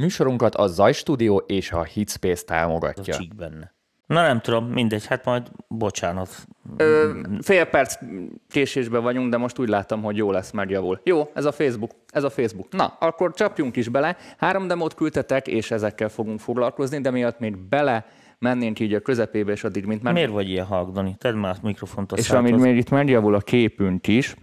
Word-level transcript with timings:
Műsorunkat 0.00 0.54
a 0.54 0.66
Zaj 0.66 0.92
Studio 0.92 1.36
és 1.36 1.72
a 1.72 1.82
Hitspace 1.82 2.44
támogatja. 2.44 3.14
Csík 3.14 3.34
benne. 3.34 3.72
Na 4.06 4.22
nem 4.22 4.40
tudom, 4.40 4.66
mindegy, 4.66 5.06
hát 5.06 5.24
majd 5.24 5.50
bocsánat. 5.68 6.28
Ö, 6.76 7.10
fél 7.40 7.64
perc 7.64 7.98
késésben 8.48 9.02
vagyunk, 9.02 9.30
de 9.30 9.36
most 9.36 9.58
úgy 9.58 9.68
láttam, 9.68 10.02
hogy 10.02 10.16
jó 10.16 10.30
lesz, 10.30 10.50
megjavul. 10.50 11.00
Jó, 11.04 11.30
ez 11.34 11.44
a 11.44 11.52
Facebook. 11.52 11.90
Ez 12.08 12.24
a 12.24 12.30
Facebook. 12.30 12.72
Na, 12.72 12.96
akkor 13.00 13.32
csapjunk 13.34 13.76
is 13.76 13.88
bele. 13.88 14.16
Három 14.38 14.68
demót 14.68 14.94
küldtetek, 14.94 15.46
és 15.46 15.70
ezekkel 15.70 16.08
fogunk 16.08 16.40
foglalkozni, 16.40 17.00
de 17.00 17.10
miatt 17.10 17.38
még 17.38 17.56
bele 17.56 18.06
mennénk 18.38 18.80
így 18.80 18.94
a 18.94 19.00
közepébe, 19.00 19.52
és 19.52 19.64
addig, 19.64 19.84
mint 19.84 20.02
már... 20.02 20.12
Miért 20.12 20.30
vagy 20.30 20.48
ilyen 20.48 20.66
halk, 20.66 21.18
Tedd 21.18 21.34
már 21.34 21.54
a 21.56 21.66
mikrofont 21.66 22.12
a 22.12 22.16
És 22.16 22.30
amíg 22.30 22.54
még 22.54 22.76
itt 22.76 22.90
megjavul 22.90 23.34
a 23.34 23.40
képünk 23.40 24.06
is, 24.06 24.34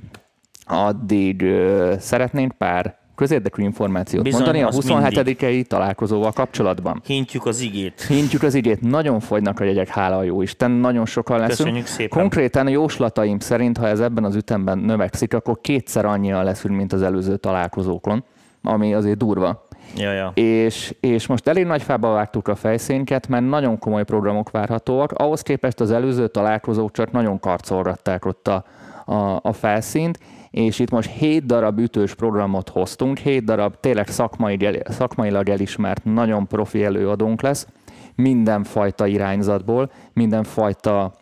addig 0.66 1.42
ö, 1.42 1.96
szeretnénk 2.00 2.52
pár 2.52 2.97
közérdekű 3.18 3.64
információt 3.64 4.24
Bizony, 4.24 4.42
mondani 4.42 4.64
a 4.64 4.68
az 4.68 4.76
27 4.76 5.68
találkozóval 5.68 6.32
kapcsolatban. 6.32 7.02
Hintjük 7.06 7.46
az 7.46 7.60
igét. 7.60 8.02
Hintjük 8.02 8.44
az 8.44 8.54
igét, 8.54 8.82
nagyon 8.82 9.20
fogynak 9.20 9.60
a 9.60 9.64
jegyek, 9.64 9.88
hála 9.88 10.18
a 10.18 10.24
jó 10.24 10.42
Isten, 10.42 10.72
nagyon 10.72 11.06
sokan 11.06 11.40
leszünk. 11.40 11.58
Köszönjük 11.58 11.86
szépen. 11.86 12.20
Konkrétan 12.20 12.66
a 12.66 12.70
jóslataim 12.70 13.40
szerint, 13.40 13.78
ha 13.78 13.88
ez 13.88 14.00
ebben 14.00 14.24
az 14.24 14.36
ütemben 14.36 14.78
növekszik, 14.78 15.34
akkor 15.34 15.62
kétszer 15.62 16.06
annyian 16.06 16.44
leszünk, 16.44 16.76
mint 16.76 16.94
az 16.94 17.02
előző 17.02 17.38
találkozókon, 17.38 18.24
ami 18.64 18.94
azért 18.94 19.18
durva. 19.18 19.68
Ja, 19.96 20.12
ja. 20.12 20.32
És, 20.36 20.96
és 21.00 21.28
most 21.28 21.48
elég 21.48 21.66
nagy 21.66 21.82
fába 21.82 22.12
vágtuk 22.12 22.48
a 22.48 22.56
fejszénket, 22.56 23.28
mert 23.28 23.50
nagyon 23.50 23.80
komoly 23.80 24.04
programok 24.04 24.52
várhatóak. 24.52 25.12
Ahhoz 25.12 25.42
képest 25.42 25.80
az 25.80 25.92
előző 25.92 26.28
találkozók 26.28 26.92
csak 26.92 27.12
nagyon 27.12 27.40
karcolgatták 27.40 28.26
ott 28.26 28.48
a, 28.48 28.66
a, 29.06 29.40
a 29.42 29.54
felszínt, 29.54 30.20
és 30.50 30.80
itt 30.80 30.90
most 30.90 31.10
7 31.10 31.46
darab 31.46 31.80
ütős 31.80 32.16
programot 32.16 32.70
hoztunk, 32.70 33.18
7 33.18 33.44
darab 33.44 33.80
tényleg 33.80 34.08
szakmai, 34.08 34.82
szakmailag 34.84 35.50
elismert, 35.50 36.04
nagyon 36.04 36.48
profi 36.48 36.84
előadónk 36.84 37.42
lesz, 37.42 37.68
mindenfajta 38.16 39.08
irányzatból, 39.08 39.92
mindenfajta 40.14 41.14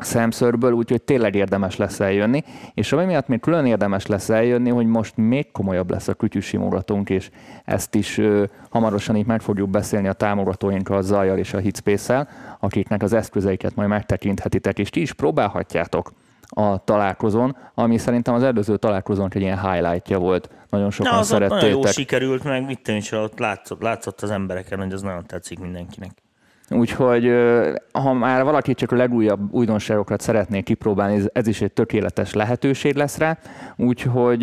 szemszörből, 0.00 0.72
úgyhogy 0.72 1.02
tényleg 1.02 1.34
érdemes 1.34 1.76
lesz 1.76 2.00
eljönni, 2.00 2.42
és 2.74 2.92
ami 2.92 3.04
miatt 3.04 3.28
még 3.28 3.40
külön 3.40 3.66
érdemes 3.66 4.06
lesz 4.06 4.28
eljönni, 4.28 4.70
hogy 4.70 4.86
most 4.86 5.16
még 5.16 5.50
komolyabb 5.52 5.90
lesz 5.90 6.08
a 6.08 6.14
kütyűsimogatónk, 6.14 7.10
és 7.10 7.30
ezt 7.64 7.94
is 7.94 8.18
ö, 8.18 8.44
hamarosan 8.70 9.16
itt 9.16 9.26
meg 9.26 9.40
fogjuk 9.40 9.70
beszélni 9.70 10.08
a 10.08 10.12
támogatóinkkal, 10.12 10.96
a 10.96 11.00
Zajjal 11.00 11.38
és 11.38 11.54
a 11.54 11.58
Hitspace-el, 11.58 12.28
akiknek 12.60 13.02
az 13.02 13.12
eszközeiket 13.12 13.74
majd 13.74 13.88
megtekinthetitek, 13.88 14.78
és 14.78 14.90
ti 14.90 15.00
is 15.00 15.12
próbálhatjátok 15.12 16.12
a 16.54 16.84
találkozón, 16.84 17.56
ami 17.74 17.98
szerintem 17.98 18.34
az 18.34 18.42
előző 18.42 18.76
találkozón 18.76 19.28
egy 19.34 19.40
ilyen 19.40 19.70
highlightja 19.70 20.18
volt. 20.18 20.48
Nagyon 20.70 20.90
sokan 20.90 21.12
Na, 21.12 21.18
az 21.18 21.26
szerettétek. 21.26 21.62
nagyon 21.62 21.80
jó 21.80 21.86
sikerült, 21.86 22.44
meg 22.44 22.64
mit 22.64 22.88
is 22.88 23.12
ott 23.12 23.38
látszott, 23.38 23.82
látszott 23.82 24.20
az 24.20 24.30
embereken, 24.30 24.78
hogy 24.78 24.92
az 24.92 25.02
nagyon 25.02 25.26
tetszik 25.26 25.58
mindenkinek. 25.58 26.10
Úgyhogy 26.70 27.30
ha 27.92 28.12
már 28.12 28.44
valaki 28.44 28.74
csak 28.74 28.92
a 28.92 28.96
legújabb 28.96 29.52
újdonságokat 29.52 30.20
szeretné 30.20 30.60
kipróbálni, 30.60 31.22
ez- 31.32 31.46
is 31.46 31.60
egy 31.60 31.72
tökéletes 31.72 32.32
lehetőség 32.32 32.94
lesz 32.94 33.18
rá. 33.18 33.38
Úgyhogy 33.76 34.42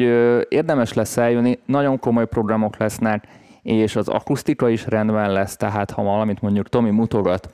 érdemes 0.50 0.94
lesz 0.94 1.18
eljönni, 1.18 1.60
nagyon 1.66 2.00
komoly 2.00 2.28
programok 2.28 2.78
lesznek, 2.78 3.28
és 3.62 3.96
az 3.96 4.08
akusztika 4.08 4.70
is 4.70 4.86
rendben 4.88 5.32
lesz, 5.32 5.58
tehát 5.58 5.92
ha 5.92 6.04
valamit 6.04 6.42
mondjuk 6.42 6.70
Tomi 6.70 6.90
mutogat, 6.90 7.50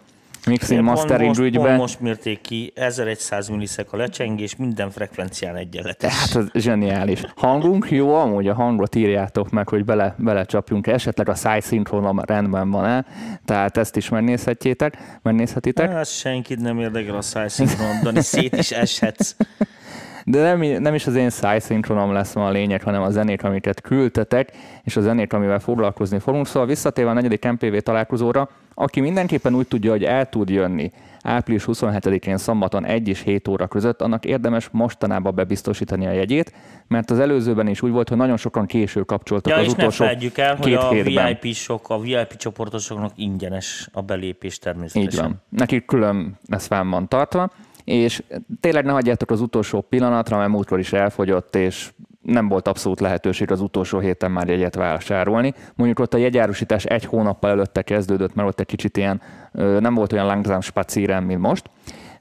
mixing, 0.45 0.81
mastering 0.81 1.37
most, 1.37 1.55
pont 1.55 1.77
most 1.77 1.99
mérték 1.99 2.41
ki 2.41 2.71
1100 2.75 3.47
milliszek 3.47 3.93
a 3.93 3.97
lecsengés, 3.97 4.55
minden 4.55 4.89
frekvencián 4.89 5.55
egyenletes. 5.55 6.13
Hát 6.13 6.35
ez 6.35 6.61
zseniális. 6.61 7.21
Hangunk 7.35 7.91
jó, 7.91 8.15
amúgy 8.15 8.47
a 8.47 8.53
hangot 8.53 8.95
írjátok 8.95 9.49
meg, 9.49 9.69
hogy 9.69 9.85
bele, 9.85 10.15
belecsapjunk 10.17 10.87
esetleg 10.87 11.29
a 11.29 11.35
szájszinkronom 11.35 12.19
rendben 12.19 12.71
van-e, 12.71 13.05
tehát 13.45 13.77
ezt 13.77 13.95
is 13.95 14.09
megnézhetjétek, 14.09 15.19
megnézhetitek. 15.21 15.91
Hát 15.91 16.07
senkit 16.07 16.61
nem 16.61 16.79
érdekel 16.79 17.15
a 17.15 17.21
szájszinkron, 17.21 17.99
Dani, 18.03 18.21
szét 18.21 18.55
is 18.55 18.71
eshetsz. 18.71 19.35
De 20.27 20.41
nem, 20.41 20.81
nem 20.81 20.93
is 20.93 21.07
az 21.07 21.15
én 21.15 21.29
szájszinkronom 21.29 22.11
lesz 22.11 22.33
ma 22.35 22.45
a 22.45 22.51
lényeg, 22.51 22.83
hanem 22.83 23.01
a 23.01 23.09
zenék, 23.09 23.43
amiket 23.43 23.81
küldtetek, 23.81 24.51
és 24.83 24.95
a 24.95 25.01
zenék, 25.01 25.33
amivel 25.33 25.59
foglalkozni 25.59 26.19
fogunk. 26.19 26.47
Szóval 26.47 26.67
visszatérve 26.67 27.09
a 27.11 27.13
negyedik 27.13 27.51
MPV 27.51 27.77
találkozóra, 27.77 28.49
aki 28.73 28.99
mindenképpen 28.99 29.55
úgy 29.55 29.67
tudja, 29.67 29.91
hogy 29.91 30.03
el 30.03 30.29
tud 30.29 30.49
jönni 30.49 30.91
április 31.21 31.63
27-én 31.67 32.37
szombaton 32.37 32.85
1 32.85 33.07
és 33.07 33.21
7 33.21 33.47
óra 33.47 33.67
között, 33.67 34.01
annak 34.01 34.25
érdemes 34.25 34.69
mostanában 34.71 35.35
bebiztosítani 35.35 36.07
a 36.07 36.11
jegyét, 36.11 36.53
mert 36.87 37.11
az 37.11 37.19
előzőben 37.19 37.67
is 37.67 37.81
úgy 37.81 37.91
volt, 37.91 38.09
hogy 38.09 38.17
nagyon 38.17 38.37
sokan 38.37 38.65
késő 38.65 39.01
kapcsoltak 39.01 39.53
Ja, 39.53 39.59
az 39.59 39.65
és 39.65 39.71
ne 39.71 39.77
utolsó 39.77 40.03
felejtjük 40.03 40.37
el, 40.37 40.55
hogy 40.55 40.73
a 40.73 40.89
hétben. 40.89 41.37
VIP-sok, 41.41 41.89
a 41.89 41.99
VIP 41.99 42.35
csoportosoknak 42.35 43.11
ingyenes 43.15 43.89
a 43.91 44.01
belépés 44.01 44.59
természetesen. 44.59 45.11
Így 45.11 45.19
van. 45.19 45.41
Nekik 45.49 45.85
külön 45.85 46.39
ez 46.47 46.65
fenn 46.65 46.89
van 46.89 47.07
tartva, 47.07 47.51
és 47.85 48.23
tényleg 48.59 48.85
ne 48.85 48.91
hagyjátok 48.91 49.31
az 49.31 49.41
utolsó 49.41 49.81
pillanatra, 49.81 50.37
mert 50.37 50.49
múltkor 50.49 50.79
is 50.79 50.93
elfogyott, 50.93 51.55
és 51.55 51.89
nem 52.21 52.47
volt 52.47 52.67
abszolút 52.67 52.99
lehetőség 52.99 53.51
az 53.51 53.61
utolsó 53.61 53.99
héten 53.99 54.31
már 54.31 54.47
jegyet 54.47 54.75
vásárolni. 54.75 55.53
Mondjuk 55.75 55.99
ott 55.99 56.13
a 56.13 56.17
jegyárusítás 56.17 56.85
egy 56.85 57.05
hónappal 57.05 57.49
előtte 57.49 57.81
kezdődött, 57.81 58.35
mert 58.35 58.47
ott 58.47 58.59
egy 58.59 58.65
kicsit 58.65 58.97
ilyen, 58.97 59.21
nem 59.79 59.93
volt 59.93 60.13
olyan 60.13 60.25
langsam 60.25 60.61
spaciren, 60.61 61.23
mint 61.23 61.41
most, 61.41 61.69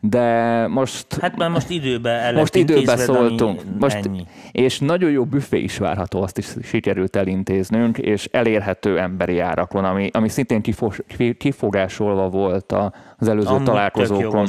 de 0.01 0.67
most 0.67 1.07
Hát 1.21 1.37
már 1.37 1.51
most 1.51 1.71
időbe 1.71 2.11
el 2.11 2.33
most 2.33 2.55
időbe 2.55 2.97
szóltunk. 2.97 3.63
Most, 3.79 3.97
ennyi. 3.97 4.27
és 4.53 4.79
nagyon 4.79 5.11
jó 5.11 5.25
büfé 5.25 5.59
is 5.59 5.79
várható, 5.79 6.23
azt 6.23 6.39
is 6.39 6.55
sikerült 6.63 7.17
elintéznünk, 7.17 7.99
és 7.99 8.29
elérhető 8.33 8.99
emberi 8.99 9.39
árakon, 9.39 9.85
ami, 9.85 10.11
ami 10.13 10.29
szintén 10.29 10.61
kifos, 10.61 11.01
kifogásolva 11.39 12.29
volt 12.29 12.75
az 13.19 13.29
előző 13.29 13.49
Amúgy 13.49 13.65
találkozókon. 13.65 14.49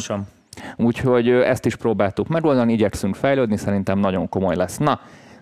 Úgyhogy 0.77 1.29
ezt 1.29 1.65
is 1.65 1.75
próbáltuk 1.75 2.27
megoldani, 2.27 2.73
igyekszünk 2.73 3.15
fejlődni, 3.15 3.57
szerintem 3.57 3.99
nagyon 3.99 4.29
komoly 4.29 4.55
lesz. 4.55 4.77
Na, 4.77 4.99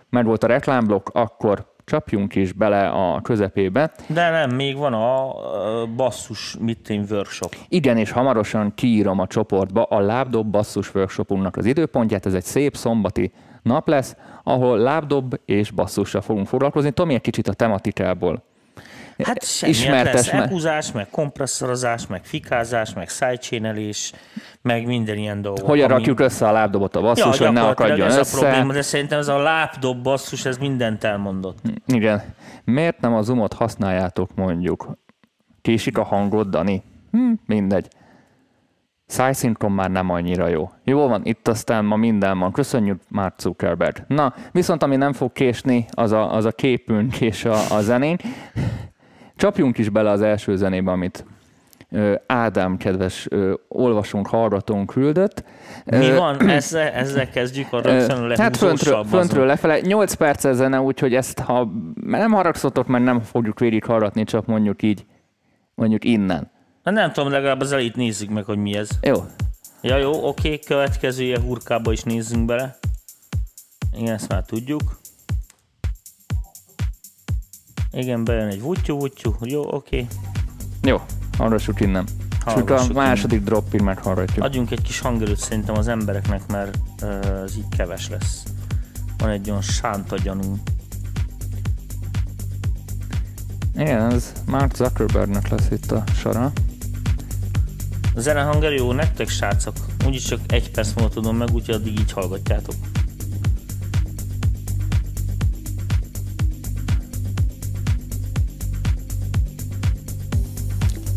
meg 0.10 0.26
volt 0.26 0.44
a 0.44 0.48
reklámblokk, 0.48 1.08
akkor 1.14 1.72
csapjunk 1.86 2.36
is 2.36 2.52
bele 2.52 2.88
a 2.88 3.22
közepébe. 3.22 3.92
De 4.08 4.30
nem, 4.30 4.56
még 4.56 4.78
van 4.78 4.94
a 4.94 5.34
basszus 5.96 6.58
mitén 6.60 7.06
workshop. 7.10 7.56
Igen, 7.70 7.98
és 7.98 8.12
hamarosan 8.12 8.74
kiírom 8.76 9.20
a 9.20 9.28
csoportba 9.28 9.84
a 9.84 10.00
lábdob 10.00 10.48
basszus 10.48 10.96
workshopunknak 10.96 11.56
az 11.56 11.66
időpontját. 11.66 12.26
Ez 12.26 12.34
egy 12.34 12.44
szép 12.44 12.76
szombati 12.76 13.32
nap 13.62 13.88
lesz, 13.88 14.16
ahol 14.44 14.78
lábdob 14.78 15.36
és 15.46 15.72
basszussal 15.72 16.22
fogunk 16.22 16.48
foglalkozni. 16.48 16.92
Tomi, 16.92 17.14
egy 17.14 17.22
kicsit 17.22 17.48
a 17.48 17.54
tematikából. 17.54 18.44
Hát 19.24 19.46
semmi 19.46 19.72
Ismertes 19.72 20.14
lesz. 20.14 20.28
Elhúzás, 20.34 20.92
meg 20.92 21.08
kompresszorozás, 21.10 22.08
meg 22.08 22.24
fikázás, 22.24 22.94
meg 22.94 23.10
sidechainelés, 23.10 24.14
meg 24.62 24.86
minden 24.86 25.18
ilyen 25.18 25.42
dolog. 25.42 25.60
Hogyan 25.60 25.86
ami- 25.86 25.94
rakjuk 25.94 26.20
össze 26.20 26.48
a 26.48 26.52
lábdobot 26.52 26.96
a 26.96 27.02
basszus, 27.02 27.38
hogy 27.38 27.52
ne 27.52 27.62
akadjon 27.62 28.08
ez 28.08 28.18
össze. 28.18 28.38
a 28.38 28.40
probléma, 28.40 28.74
de 28.74 28.82
szerintem 28.82 29.20
ez 29.20 29.28
a 29.28 29.38
lábdob 29.38 30.02
basszus, 30.04 30.46
ez 30.46 30.58
mindent 30.58 31.04
elmondott. 31.04 31.58
Igen. 31.86 32.22
Miért 32.64 33.02
nem 33.02 33.14
a 33.14 33.22
zoomot 33.22 33.54
használjátok 33.54 34.36
mondjuk? 34.36 34.98
Késik 35.62 35.98
a 35.98 36.04
hangod, 36.04 36.48
Dani? 36.48 36.84
Hm, 37.12 37.32
mindegy. 37.46 37.88
Szájszinkron 39.06 39.72
már 39.72 39.92
nem 39.92 40.10
annyira 40.10 40.48
jó. 40.48 40.70
Jó 40.84 41.08
van, 41.08 41.22
itt 41.24 41.48
aztán 41.48 41.86
ma 41.86 41.96
minden 41.96 42.40
van. 42.40 42.52
Köszönjük 42.52 43.02
Mark 43.08 43.40
Zuckerberg. 43.40 44.04
Na, 44.08 44.34
viszont 44.52 44.84
ami 44.84 44.96
nem 44.96 45.14
fog 45.14 45.32
késni, 45.32 45.86
az 45.92 46.12
a, 46.12 46.34
az 46.34 46.46
a 46.46 46.52
képünk 46.52 47.22
és 47.22 47.46
a, 47.46 47.76
a 47.76 47.82
zenénk. 47.82 48.22
Csapjunk 49.36 49.78
is 49.78 49.90
bele 49.90 50.10
az 50.10 50.22
első 50.22 50.56
zenébe, 50.56 50.92
amit 50.92 51.26
Ádám, 52.26 52.78
kedves 52.78 53.28
olvasónk, 53.68 54.28
hallgatónk 54.28 54.90
küldött. 54.90 55.44
Mi 55.86 56.12
van? 56.12 56.50
Ezzel, 56.50 56.88
ezzel 56.92 57.30
kezdjük 57.30 57.74
a 57.74 57.82
rögtön 57.82 58.24
Ö, 58.32 58.34
Hát 58.38 58.58
föntről, 58.58 59.04
föntről 59.04 59.46
lefele. 59.46 59.80
8 59.80 60.14
perc 60.14 60.54
zene, 60.54 60.82
úgyhogy 60.82 61.16
ezt, 61.16 61.40
ha 61.40 61.72
nem 62.02 62.32
haragszotok, 62.32 62.88
mert 62.88 63.04
nem 63.04 63.22
fogjuk 63.22 63.60
végig 63.60 63.84
hallgatni, 63.84 64.24
csak 64.24 64.46
mondjuk 64.46 64.82
így, 64.82 65.06
mondjuk 65.76 66.06
innen. 66.06 66.52
Na 66.84 66.92
nem 66.92 67.12
tudom, 67.12 67.32
legalább 67.32 67.62
az 67.62 67.72
elit 67.72 67.96
nézzük 67.96 68.30
meg, 68.30 68.44
hogy 68.44 68.58
mi 68.58 68.76
ez. 68.76 68.90
Jó. 69.02 69.24
Ja 69.82 69.98
jó, 69.98 70.28
oké, 70.28 70.60
következő 70.60 71.24
ilyen 71.24 71.42
hurkába 71.42 71.92
is 71.92 72.04
nézzünk 72.04 72.46
bele. 72.46 72.78
Igen, 73.98 74.14
ezt 74.14 74.30
már 74.30 74.44
tudjuk. 74.44 74.82
Igen, 77.94 78.24
bejön 78.24 78.48
egy 78.48 78.62
vutyú, 78.62 79.00
vutyú. 79.00 79.36
Jó, 79.42 79.74
oké. 79.74 80.08
Jó, 80.82 81.02
hallgassuk 81.38 81.82
innen. 81.82 82.08
És 82.46 82.54
akkor 82.54 82.72
a 82.72 82.94
második 82.94 83.44
droppig 83.44 83.82
meghallgatjuk. 83.82 84.46
Adjunk 84.46 84.72
egy 84.72 84.82
kis 84.82 85.00
hangerőt 85.00 85.38
szerintem 85.38 85.78
az 85.78 85.88
embereknek, 85.88 86.48
mert 86.48 86.78
ö, 87.02 87.42
ez 87.44 87.58
így 87.58 87.70
keves 87.78 88.10
lesz. 88.10 88.44
Van 89.18 89.30
egy 89.30 89.50
olyan 89.50 89.62
sánta 89.62 90.16
gyanú. 90.18 90.58
Igen, 93.76 94.12
ez 94.12 94.32
Mark 94.46 94.76
Zuckerbergnek 94.76 95.48
lesz 95.48 95.68
itt 95.72 95.92
a 95.92 96.04
sora. 96.16 96.52
A 98.16 98.20
zenehanger 98.20 98.74
jó 98.74 98.92
nektek, 98.92 99.30
srácok? 99.30 99.76
Úgyis 100.06 100.24
csak 100.24 100.40
egy 100.48 100.72
perc 100.72 100.94
múlva 100.94 101.14
tudom 101.14 101.38
meg, 101.38 101.50
úgyhogy 101.54 101.76
addig 101.76 102.00
így 102.00 102.12
hallgatjátok. 102.12 102.76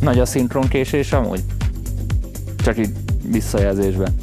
Nagy 0.07 0.19
a 0.19 0.27
szinkronkésés 0.27 1.13
amúgy? 1.13 1.45
Csak 2.57 2.79
így 2.79 2.91
visszajelzésben. 3.31 4.15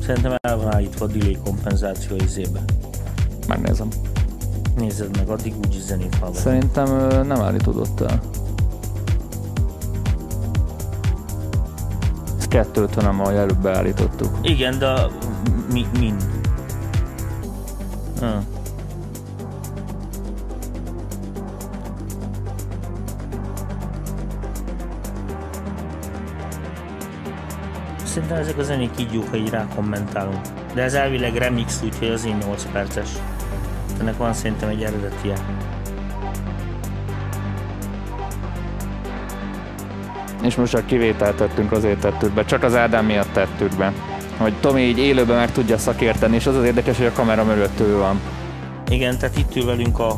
Szerintem 0.00 0.34
el 0.40 0.56
van 0.56 0.74
állítva 0.74 1.04
a 1.04 1.08
delay 1.08 1.38
kompenzáció 1.44 2.16
izébe. 2.16 2.60
Megnézem. 3.48 3.88
Nézed 4.76 5.16
meg, 5.16 5.28
addig 5.28 5.54
úgy 5.66 5.82
zenét 5.86 6.14
hallgat. 6.14 6.40
Szerintem 6.40 7.06
nem 7.26 7.40
állítódott 7.40 8.00
el. 8.00 8.20
Ez 12.38 12.46
250 12.48 13.20
ahogy 13.20 13.34
előbb 13.34 13.62
beállítottuk. 13.62 14.38
Igen, 14.42 14.78
de 14.78 15.06
mi, 15.72 15.86
mind. 15.98 16.41
Ah. 18.22 18.28
Szerintem 28.04 28.38
ezek 28.38 28.58
a 28.58 28.62
zenék 28.62 28.90
így 28.98 29.12
jók, 29.12 29.28
ha 29.28 29.36
így 29.36 29.50
rá 29.50 29.66
kommentálunk. 29.74 30.40
De 30.74 30.82
ez 30.82 30.94
elvileg 30.94 31.36
remix, 31.36 31.82
úgyhogy 31.84 32.08
az 32.08 32.24
én 32.24 32.36
8 32.36 32.66
perces. 32.72 33.08
Ennek 34.00 34.16
van 34.16 34.32
szerintem 34.32 34.68
egy 34.68 34.82
eredetie. 34.82 35.36
És 40.42 40.56
most 40.56 40.72
csak 40.72 40.86
kivételt 40.86 41.36
tettünk, 41.36 41.72
azért 41.72 42.00
tettük 42.00 42.32
be. 42.32 42.44
Csak 42.44 42.62
az 42.62 42.76
Ádám 42.76 43.04
miatt 43.04 43.32
tettük 43.32 43.76
be. 43.76 44.11
Hogy 44.42 44.54
Tomi 44.60 44.80
így 44.80 44.98
élőben 44.98 45.36
meg 45.36 45.52
tudja 45.52 45.78
szakérteni, 45.78 46.34
és 46.34 46.46
az 46.46 46.56
az 46.56 46.64
érdekes, 46.64 46.96
hogy 46.96 47.06
a 47.06 47.12
kamera 47.12 47.44
mögött 47.44 47.80
ő 47.80 47.96
van. 47.96 48.20
Igen, 48.88 49.18
tehát 49.18 49.38
itt 49.38 49.56
ül 49.56 49.64
velünk 49.64 49.98
a, 49.98 50.08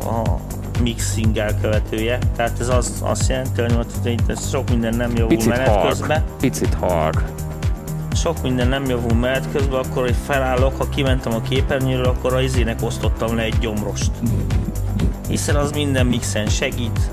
a 0.00 0.40
mixing 0.82 1.36
elkövetője. 1.36 2.18
Tehát 2.36 2.60
ez 2.60 2.68
az, 2.68 2.92
azt 3.02 3.28
jelenti, 3.28 3.60
hogy 3.60 4.38
sok 4.50 4.70
minden 4.70 4.94
nem 4.94 5.10
javul 5.14 5.28
Picit 5.28 5.48
menet 5.48 5.68
halk. 5.68 5.88
közben. 5.88 6.22
Picit 6.40 6.74
halk. 6.74 7.22
Sok 8.14 8.42
minden 8.42 8.68
nem 8.68 8.84
javul 8.84 9.14
menet 9.14 9.48
közben, 9.52 9.80
akkor 9.80 10.02
hogy 10.02 10.16
felállok, 10.26 10.76
ha 10.78 10.88
kimentem 10.88 11.34
a 11.34 11.40
képernyőről, 11.40 12.04
akkor 12.04 12.34
a 12.34 12.40
izének 12.40 12.82
osztottam 12.82 13.36
le 13.36 13.42
egy 13.42 13.58
gyomrost. 13.58 14.10
Hiszen 15.28 15.56
az 15.56 15.70
minden 15.72 16.06
mixen 16.06 16.46
segít. 16.46 17.10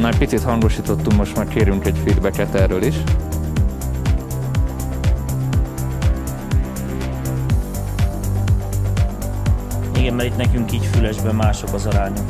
Na, 0.00 0.08
picit 0.18 0.42
hangosítottunk, 0.42 1.16
most 1.16 1.36
már 1.36 1.48
kérünk 1.48 1.86
egy 1.86 1.98
feedbacket 2.04 2.54
erről 2.54 2.82
is. 2.82 2.94
Igen, 9.96 10.14
mert 10.14 10.28
itt 10.28 10.36
nekünk 10.36 10.72
így 10.72 10.84
fülesben 10.84 11.34
mások 11.34 11.72
az 11.72 11.86
arányok. 11.86 12.24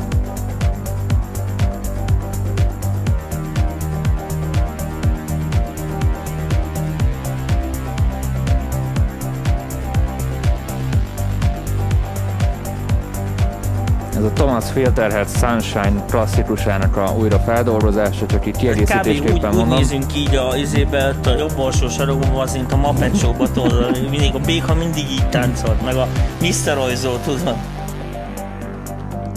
Ez 14.21 14.27
a 14.27 14.33
Thomas 14.33 14.71
Filterhead 14.71 15.29
Sunshine 15.29 16.05
klasszikusának 16.09 16.97
a 16.97 17.13
újra 17.19 17.39
feldolgozása, 17.39 18.25
csak 18.25 18.45
így 18.45 18.53
Kb. 18.53 18.57
úgy, 18.57 18.61
kiegészítésképpen 18.61 19.49
úgy 19.51 19.55
mondom. 19.57 19.77
nézünk 19.77 20.15
így 20.15 20.35
a 20.35 20.57
izébe, 20.57 21.15
a 21.25 21.29
jobb 21.37 21.57
alsó 21.57 21.89
sarokban, 21.89 22.39
az 22.39 22.53
mint 22.53 22.71
a 22.71 22.75
Muppet 22.75 23.17
Show-ba, 23.17 23.51
tudod, 23.51 24.09
mindig 24.09 24.35
a 24.35 24.39
Béka 24.39 24.73
mindig 24.73 25.11
így 25.11 25.29
táncolt, 25.29 25.85
meg 25.85 25.95
a 25.95 26.07
Mr. 26.41 26.77
Oizó, 26.77 27.15
tudod. 27.15 27.55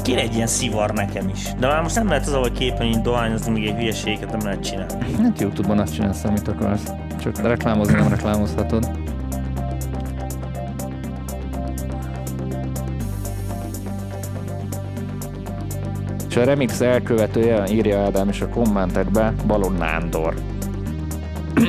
Kéne 0.03 0.21
egy 0.21 0.35
ilyen 0.35 0.47
szivar 0.47 0.91
nekem 0.91 1.29
is. 1.29 1.53
De 1.59 1.67
már 1.67 1.83
most 1.83 1.95
nem 1.95 2.09
lehet 2.09 2.27
az, 2.27 2.33
ahogy 2.33 2.53
képen 2.53 2.87
így 2.87 3.01
dohányozni, 3.01 3.53
még 3.53 3.67
egy 3.67 3.77
hülyeséget 3.77 4.31
nem 4.31 4.41
lehet 4.45 4.63
csinálni. 4.65 5.23
Hát 5.23 5.41
Youtube-on 5.41 5.79
azt 5.79 5.95
csinálsz, 5.95 6.25
amit 6.25 6.49
akarsz. 6.49 6.93
Csak 7.23 7.43
reklámozni 7.43 7.95
nem 7.95 8.09
reklámozhatod. 8.09 9.04
És 16.35 16.41
a 16.41 16.45
remix 16.45 16.81
elkövetője, 16.81 17.65
írja 17.71 17.99
Ádám 17.99 18.29
is 18.29 18.41
a 18.41 18.49
kommentekbe, 18.49 19.35
Balon 19.47 19.73
Nándor. 19.73 20.35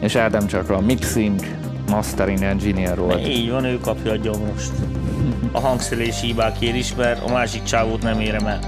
És 0.00 0.14
Ádám 0.14 0.46
csak 0.46 0.70
a 0.70 0.80
mixing, 0.80 1.40
mastering 1.90 2.42
engineer 2.42 2.98
volt. 2.98 3.26
Így 3.26 3.50
van, 3.50 3.64
ő 3.64 3.78
kapja 3.78 4.12
a 4.12 4.16
gyomrost. 4.16 4.72
A 5.52 5.60
hangszerelési 5.60 6.26
hibákért 6.26 6.76
is, 6.76 6.94
mert 6.94 7.28
a 7.28 7.32
másik 7.32 7.62
csávót 7.62 8.02
nem 8.02 8.20
érem 8.20 8.46
el. 8.46 8.58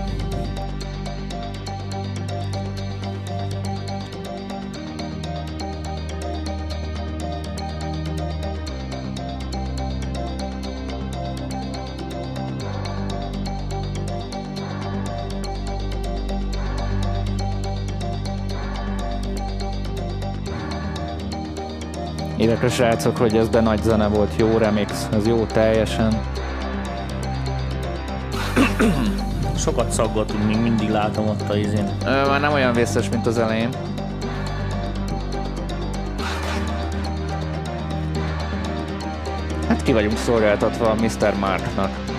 Írek 22.41 22.63
a 22.63 22.69
srácok, 22.69 23.17
hogy 23.17 23.37
ez 23.37 23.49
de 23.49 23.61
nagy 23.61 23.83
zene 23.83 24.07
volt, 24.07 24.33
jó 24.37 24.57
remix, 24.59 25.09
ez 25.13 25.27
jó 25.27 25.45
teljesen. 25.45 26.21
Sokat 29.57 29.91
szaggatunk, 29.91 30.47
még 30.47 30.61
mindig 30.61 30.91
látom 30.91 31.29
ott 31.29 31.51
a 31.51 31.57
izén. 31.57 31.91
Ö, 32.05 32.27
már 32.27 32.41
nem 32.41 32.53
olyan 32.53 32.73
vészes, 32.73 33.09
mint 33.09 33.27
az 33.27 33.39
elején. 33.39 33.69
Hát 39.69 39.83
ki 39.83 39.93
vagyunk 39.93 40.17
szolgáltatva 40.17 40.91
a 40.91 40.95
Mr. 40.95 41.35
Marknak. 41.39 42.10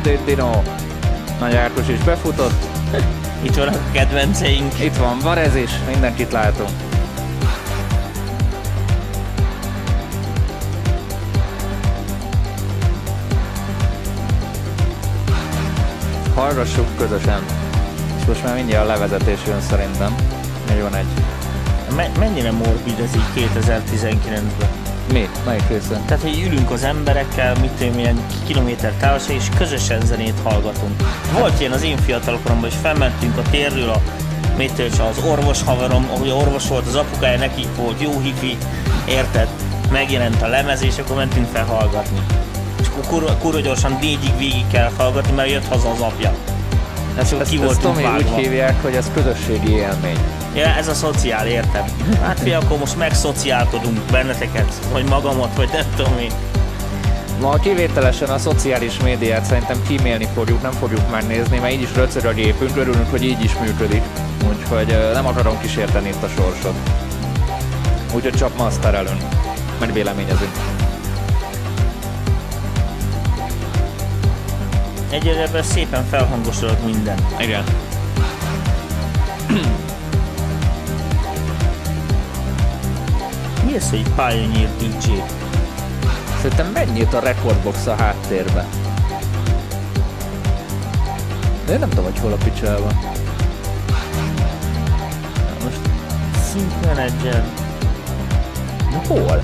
Estét, 0.00 0.24
Dino! 0.24 0.62
Nagy 1.40 1.54
Ákos 1.54 1.88
is 1.88 1.98
befutott. 1.98 2.64
Itt 3.46 3.54
vannak 3.54 3.74
a 3.74 3.92
kedvenceink. 3.92 4.80
Itt 4.80 4.96
van 4.96 5.18
Varez 5.18 5.54
is, 5.54 5.70
mindenkit 5.90 6.32
látunk. 6.32 6.70
Hallgassuk 16.34 16.96
közösen. 16.96 17.42
És 18.18 18.24
most 18.26 18.44
már 18.44 18.54
mindjárt 18.54 18.84
a 18.84 18.88
levezetés 18.88 19.38
jön 19.46 19.60
szerintem. 19.60 20.14
Még 20.68 20.82
van 20.82 20.94
egy. 20.94 21.06
Me- 21.96 22.18
mennyire 22.18 22.50
morbid 22.52 22.98
ez 22.98 23.14
így 23.16 23.50
2019-ben? 23.54 24.79
Melyik 25.44 25.68
része? 25.68 26.00
Tehát, 26.06 26.22
hogy 26.22 26.42
ülünk 26.46 26.70
az 26.70 26.82
emberekkel, 26.82 27.54
mit 27.60 27.70
tudom, 27.70 27.98
ilyen 27.98 28.20
kilométer 28.46 28.92
távolság, 28.92 29.36
és 29.36 29.48
közösen 29.58 30.00
zenét 30.06 30.40
hallgatunk. 30.42 31.02
Volt 31.38 31.60
ilyen 31.60 31.72
az 31.72 31.82
én 31.82 31.96
fiatal 31.96 32.38
koromban, 32.42 32.68
és 32.68 32.76
felmentünk 32.82 33.36
a 33.36 33.42
térről 33.50 33.88
a 33.88 34.00
és 34.58 34.98
az 34.98 35.24
orvos 35.30 35.62
haverom, 35.62 36.08
ahogy 36.12 36.30
orvos 36.30 36.68
volt, 36.68 36.86
az 36.86 36.94
apukája 36.94 37.38
neki 37.38 37.66
volt 37.76 38.00
jó 38.00 38.20
hifi, 38.20 38.56
érted? 39.08 39.48
Megjelent 39.92 40.42
a 40.42 40.46
lemez, 40.46 40.82
és 40.82 40.98
akkor 40.98 41.16
mentünk 41.16 41.48
fel 41.52 41.64
hallgatni. 41.64 42.20
És 42.80 42.86
akkor 42.86 43.04
kurva, 43.06 43.36
kurva 43.36 43.60
gyorsan 43.60 43.98
négyig 44.00 44.36
végig 44.38 44.66
kell 44.72 44.90
hallgatni, 44.96 45.32
mert 45.32 45.50
jött 45.50 45.66
haza 45.66 45.90
az 45.90 46.00
apja. 46.00 46.34
Ezt, 47.18 47.32
ezt, 47.32 47.50
ki 47.50 47.62
ezt 47.62 47.80
Tomi 47.80 47.96
úgy 47.96 48.02
vágva. 48.02 48.36
hívják, 48.36 48.82
hogy 48.82 48.94
ez 48.94 49.10
közösségi 49.14 49.70
élmény. 49.70 50.18
Ja, 50.54 50.66
ez 50.66 50.88
a 50.88 50.94
szociál, 50.94 51.46
értem. 51.46 51.84
Hát 52.22 52.40
fi, 52.40 52.52
akkor 52.52 52.78
most 52.78 52.96
megszociálkodunk 52.96 54.00
benneteket, 54.10 54.74
vagy 54.92 55.08
magamat, 55.08 55.56
vagy 55.56 55.68
nem 55.72 55.84
tudom 55.96 56.18
én. 56.18 56.32
Ma 57.40 57.56
kivételesen 57.56 58.28
a 58.28 58.38
szociális 58.38 58.96
médiát 59.02 59.44
szerintem 59.44 59.82
kímélni 59.86 60.28
fogjuk, 60.34 60.62
nem 60.62 60.72
fogjuk 60.72 61.10
megnézni, 61.10 61.58
mert 61.58 61.72
így 61.72 61.82
is 61.82 61.94
röcög 61.94 62.24
a 62.24 62.32
gépünk, 62.32 62.76
örülünk, 62.76 63.10
hogy 63.10 63.24
így 63.24 63.44
is 63.44 63.58
működik. 63.58 64.02
Úgyhogy 64.48 64.98
nem 65.12 65.26
akarom 65.26 65.60
kísérteni 65.60 66.08
itt 66.08 66.22
a 66.22 66.28
sorsot. 66.28 66.74
Úgyhogy 68.14 68.34
csak 68.34 68.56
masterelünk, 68.56 69.22
meg 69.80 69.92
véleményezünk. 69.92 70.52
Egyelőre 75.10 75.62
szépen 75.62 76.04
felhangosodott 76.10 76.84
minden. 76.84 77.18
Igen. 77.38 77.64
Mi 83.70 83.76
ez, 83.76 83.90
hogy 83.90 84.02
Pioneer 84.02 84.68
DJ? 84.78 85.08
Szerintem 86.40 86.66
mennyit 86.72 87.14
a 87.14 87.20
rekordbox 87.20 87.86
a 87.86 87.94
háttérbe. 87.94 88.66
De 91.66 91.72
én 91.72 91.78
nem 91.78 91.88
tudom, 91.88 92.04
hogy 92.04 92.18
hol 92.18 92.32
a 92.32 92.36
picsába. 92.36 92.92
Most 95.64 95.80
Sync 96.50 96.72
Manager. 96.86 97.44
Na, 98.90 99.02
hol? 99.06 99.42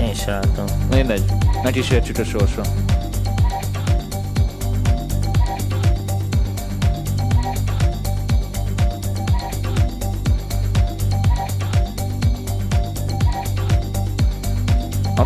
Én 0.00 0.14
sem 0.14 0.34
látom. 0.34 0.64
Mindegy. 0.90 1.32
Meg 1.62 1.76
is 1.76 1.90
értsük 1.90 2.18
a 2.18 2.24
sorsa. 2.24 2.62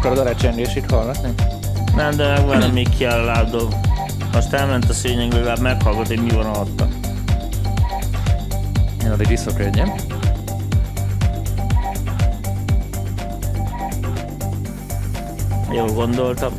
Akarod 0.06 0.26
a 0.26 0.28
recsengését 0.28 0.90
hallgatni? 0.90 1.34
Nem, 1.96 2.16
de 2.16 2.26
megvárom, 2.26 2.72
még 2.72 2.88
lábdog. 2.98 3.74
Most 4.32 4.52
elment 4.52 4.88
a 4.88 4.92
szőnyeg, 4.92 5.32
legalább 5.32 5.60
meghallgat, 5.60 6.06
hogy 6.06 6.22
mi 6.22 6.30
van 6.30 6.46
alatta. 6.46 6.88
Én 9.04 9.10
addig 9.10 9.30
iszok 9.30 9.60
egyet. 9.60 10.06
Jól 15.72 15.92
gondoltam. 15.92 16.52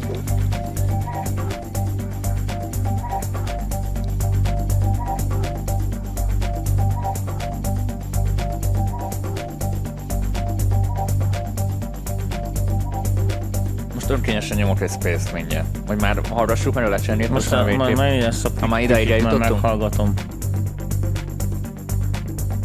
Önkényesen 14.50 14.76
nyomok 14.76 14.82
egy 14.82 15.02
space 15.02 15.34
mindjárt. 15.34 15.78
Vagy 15.88 16.02
már 16.02 16.28
hallgassuk 16.30 16.74
meg 16.74 16.86
a 16.86 16.90
lecsengét. 16.90 17.30
Most 17.30 17.52
már 17.52 17.70
a, 17.70 17.76
majd 17.76 18.24
ezt 18.24 18.46
a 18.46 18.50
Ha 18.60 18.68
már 18.68 18.82
ideig 18.82 19.08
már 19.08 19.18
eljutottunk? 19.18 19.62
meghallgatom. 19.62 20.14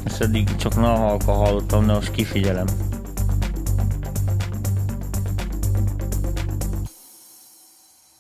Ezt 0.05 0.21
eddig 0.23 0.57
csak 0.57 0.73
halka 0.73 1.33
hallottam, 1.33 1.87
de 1.87 1.93
most 1.93 2.11
kifigyelem. 2.11 2.67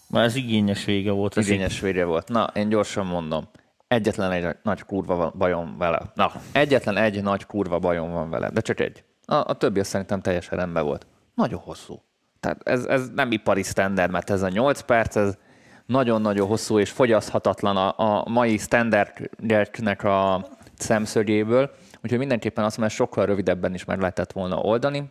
Már 0.06 0.24
ez 0.24 0.34
igényes 0.34 0.84
vége 0.84 1.10
volt. 1.10 1.36
Ez 1.36 1.48
igényes 1.48 1.80
vége 1.80 2.04
volt. 2.04 2.28
Na, 2.28 2.50
én 2.54 2.68
gyorsan 2.68 3.06
mondom. 3.06 3.48
Egyetlen 3.88 4.30
egy 4.30 4.56
nagy 4.62 4.82
kurva 4.82 5.32
bajom 5.38 5.78
vele. 5.78 6.12
Na, 6.14 6.32
egyetlen 6.52 6.96
egy 6.96 7.22
nagy 7.22 7.46
kurva 7.46 7.78
bajom 7.78 8.12
van 8.12 8.30
vele, 8.30 8.50
de 8.50 8.60
csak 8.60 8.80
egy. 8.80 9.04
A, 9.24 9.34
a 9.34 9.52
többi 9.54 9.80
azt 9.80 9.90
szerintem 9.90 10.20
teljesen 10.20 10.58
rendben 10.58 10.84
volt. 10.84 11.06
Nagyon 11.34 11.60
hosszú. 11.60 12.02
Tehát 12.42 12.60
ez, 12.64 12.84
ez 12.84 13.08
nem 13.14 13.32
ipari 13.32 13.62
standard, 13.62 14.10
mert 14.10 14.30
ez 14.30 14.42
a 14.42 14.48
8 14.48 14.80
perc, 14.80 15.16
ez 15.16 15.34
nagyon-nagyon 15.86 16.46
hosszú 16.46 16.78
és 16.78 16.90
fogyaszthatatlan 16.90 17.76
a, 17.76 17.94
a 17.96 18.28
mai 18.28 18.58
standardnek 18.58 20.04
a 20.04 20.46
szemszögéből. 20.78 21.70
Úgyhogy 22.02 22.18
mindenképpen 22.18 22.64
azt 22.64 22.78
mondom, 22.78 22.96
hogy 22.96 23.06
sokkal 23.06 23.26
rövidebben 23.26 23.74
is 23.74 23.84
meg 23.84 23.98
lehetett 23.98 24.32
volna 24.32 24.56
oldani. 24.56 25.04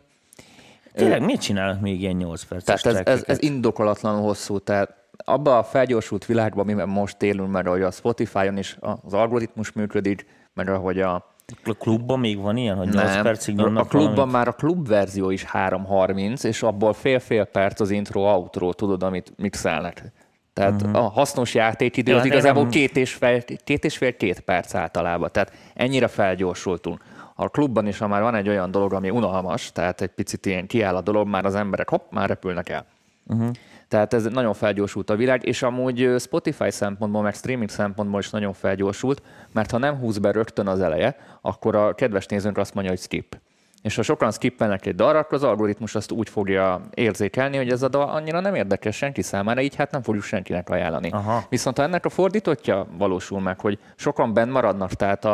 Tényleg 0.94 1.24
miért 1.24 1.42
csinálnak 1.42 1.82
még 1.82 2.02
ilyen 2.02 2.16
8 2.16 2.44
perces 2.44 2.82
Tehát 2.82 3.08
ez, 3.08 3.18
ez, 3.18 3.24
ez 3.28 3.42
indokolatlanul 3.42 4.22
hosszú. 4.22 4.60
Tehát 4.60 4.96
abban 5.26 5.58
a 5.58 5.64
felgyorsult 5.64 6.26
világban, 6.26 6.64
amiben 6.64 6.90
most 6.90 7.22
élünk, 7.22 7.52
mert 7.52 7.68
ahogy 7.68 7.82
a 7.82 7.92
Spotify-on 7.92 8.58
is 8.58 8.78
az 8.80 9.14
algoritmus 9.14 9.72
működik, 9.72 10.26
mert 10.54 10.70
ahogy 10.70 11.00
a 11.00 11.31
A 11.64 11.74
klubban 11.74 12.20
még 12.20 12.42
van 12.42 12.58
ilyen, 12.58 12.78
hogy 12.78 12.90
8 12.90 13.14
nem, 13.14 13.24
percig 13.24 13.60
a 13.60 13.62
nyomnak 13.62 13.88
klubban 13.88 14.14
valamit? 14.14 14.34
már 14.34 14.48
a 14.48 14.52
klub 14.52 14.88
verzió 14.88 15.30
is 15.30 15.46
3.30, 15.54 16.44
és 16.44 16.64
abból 16.64 16.94
fél-fél 16.94 17.46
perc 17.46 17.80
az 17.80 17.90
intro, 17.90 18.22
outro, 18.22 18.74
tudod, 18.74 19.04
amit 19.04 19.34
mixelnek. 19.38 20.12
Tehát 20.54 20.82
uh-huh. 20.82 20.96
a 20.96 21.10
hasznos 21.10 21.54
játékidő 21.54 22.12
Jó, 22.12 22.18
az 22.18 22.24
hát 22.24 22.32
igazából 22.32 22.62
nem- 22.62 22.72
két 22.72 22.98
és, 22.98 23.14
fél, 23.14 23.42
két 23.64 23.84
és 23.84 23.98
fél, 23.98 24.16
két 24.18 24.40
perc 24.40 24.76
általában. 24.76 25.30
Tehát 25.32 25.54
ennyire 25.74 26.08
felgyorsultunk. 26.08 27.04
A 27.36 27.50
klubban 27.50 27.88
is, 27.88 27.98
ha 27.98 28.08
már 28.08 28.22
van 28.22 28.36
egy 28.36 28.50
olyan 28.50 28.72
dolog, 28.72 28.94
ami 28.94 29.10
unalmas, 29.10 29.72
tehát 29.72 30.02
egy 30.02 30.10
picit 30.10 30.46
ilyen 30.46 30.68
kiáll 30.68 30.96
a 30.96 31.02
dolog, 31.02 31.28
már 31.28 31.46
az 31.46 31.56
emberek 31.56 31.90
hopp, 31.90 32.12
már 32.12 32.28
repülnek 32.28 32.70
el. 32.70 32.86
Uh-huh. 33.28 33.50
Tehát 33.92 34.14
ez 34.14 34.24
nagyon 34.24 34.54
felgyorsult 34.54 35.10
a 35.10 35.16
világ, 35.16 35.46
és 35.46 35.62
amúgy 35.62 36.16
Spotify 36.20 36.72
szempontból, 36.72 37.22
meg 37.22 37.34
streaming 37.34 37.70
szempontból 37.70 38.20
is 38.20 38.30
nagyon 38.30 38.54
felgyorsult, 38.54 39.22
mert 39.54 39.72
ha 39.72 39.78
nem 39.78 39.96
húz 39.96 40.18
be 40.18 40.32
rögtön 40.32 40.68
az 40.68 40.80
eleje, 40.80 41.16
akkor 41.42 41.76
a 41.76 41.94
kedves 41.94 42.26
nézőnk 42.26 42.58
azt 42.58 42.74
mondja, 42.74 42.92
hogy 42.92 43.02
skip. 43.02 43.40
És 43.82 43.96
ha 43.96 44.02
sokan 44.02 44.32
skippelnek 44.32 44.86
egy 44.86 44.96
dalra, 44.96 45.20
akkor 45.20 45.34
az 45.34 45.44
algoritmus 45.44 45.96
azt 45.96 46.12
úgy 46.12 46.30
fogja 46.30 46.82
érzékelni, 46.94 47.58
hogy 47.58 47.70
ez 47.70 47.82
a 47.82 47.88
dal 47.88 48.10
annyira 48.10 48.40
nem 48.40 48.56
érdekes 48.56 48.96
senki 48.96 49.22
számára, 49.22 49.62
így 49.62 49.76
hát 49.76 49.92
nem 49.92 50.02
fogjuk 50.02 50.24
senkinek 50.24 50.70
ajánlani. 50.70 51.10
Aha. 51.10 51.44
Viszont 51.50 51.78
ha 51.78 51.84
ennek 51.84 52.06
a 52.06 52.10
fordítottja 52.10 52.88
valósul 52.98 53.42
meg, 53.42 53.60
hogy 53.60 53.80
sokan 53.96 54.34
benn 54.34 54.50
maradnak, 54.50 54.94
tehát 54.94 55.26
a, 55.26 55.34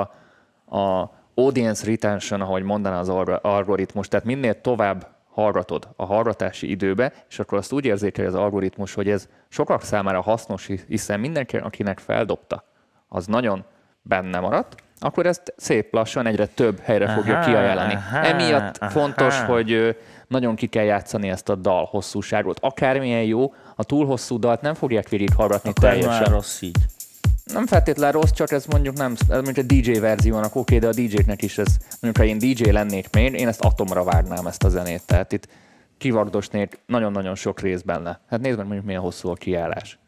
a 0.77 1.11
audience 1.35 1.85
retention, 1.85 2.41
ahogy 2.41 2.63
mondaná 2.63 2.99
az 2.99 3.09
alg- 3.09 3.39
algoritmus, 3.45 4.07
tehát 4.07 4.25
minél 4.25 4.61
tovább 4.61 5.15
hallgatod 5.41 5.87
a 5.95 6.05
hallgatási 6.05 6.69
időbe, 6.69 7.13
és 7.29 7.39
akkor 7.39 7.57
azt 7.57 7.71
úgy 7.71 7.85
érzékeli 7.85 8.27
az 8.27 8.35
algoritmus, 8.35 8.93
hogy 8.93 9.09
ez 9.09 9.27
sokak 9.49 9.81
számára 9.81 10.21
hasznos, 10.21 10.69
hiszen 10.87 11.19
mindenki, 11.19 11.57
akinek 11.57 11.99
feldobta, 11.99 12.63
az 13.07 13.25
nagyon 13.25 13.63
benne 14.01 14.39
maradt, 14.39 14.75
akkor 14.99 15.25
ezt 15.25 15.53
szép 15.57 15.93
lassan 15.93 16.25
egyre 16.25 16.45
több 16.45 16.79
helyre 16.79 17.07
fogja 17.07 17.37
Aha, 17.37 17.45
kiajánlani. 17.45 17.93
aha, 17.93 18.17
Emiatt 18.25 18.77
aha. 18.77 18.91
fontos, 18.91 19.41
hogy 19.41 19.97
nagyon 20.27 20.55
ki 20.55 20.67
kell 20.67 20.83
játszani 20.83 21.29
ezt 21.29 21.49
a 21.49 21.55
dal 21.55 21.85
hosszúságot. 21.85 22.59
Akármilyen 22.61 23.23
jó, 23.23 23.53
a 23.75 23.83
túl 23.83 24.05
hosszú 24.05 24.39
dalt 24.39 24.61
nem 24.61 24.73
fogják 24.73 25.09
végighallgatni 25.09 25.73
teljesen. 25.73 26.09
már 26.09 26.27
rossz 26.31 26.61
így. 26.61 26.77
Nem 27.53 27.65
feltétlenül 27.65 28.19
rossz, 28.21 28.31
csak 28.31 28.51
ez 28.51 28.65
mondjuk 28.65 28.97
nem, 28.97 29.11
ez 29.11 29.41
mondjuk 29.41 29.57
a 29.57 29.73
DJ 29.73 29.99
verziónak 29.99 30.55
oké, 30.55 30.79
de 30.79 30.87
a 30.87 30.91
DJ-nek 30.91 31.41
is 31.41 31.57
ez, 31.57 31.77
mondjuk 32.01 32.17
ha 32.17 32.23
én 32.23 32.37
DJ 32.37 32.69
lennék 32.69 33.07
még, 33.11 33.33
én 33.33 33.47
ezt 33.47 33.61
atomra 33.61 34.03
vágnám 34.03 34.47
ezt 34.47 34.63
a 34.63 34.69
zenét. 34.69 35.05
Tehát 35.05 35.31
itt 35.31 35.47
kivagdosnék 35.97 36.79
nagyon-nagyon 36.85 37.35
sok 37.35 37.59
rész 37.59 37.81
benne. 37.81 38.19
Hát 38.29 38.41
nézd 38.41 38.57
meg 38.57 38.65
mondjuk 38.65 38.85
milyen 38.85 39.01
hosszú 39.01 39.29
a 39.29 39.33
kiállás. 39.33 39.99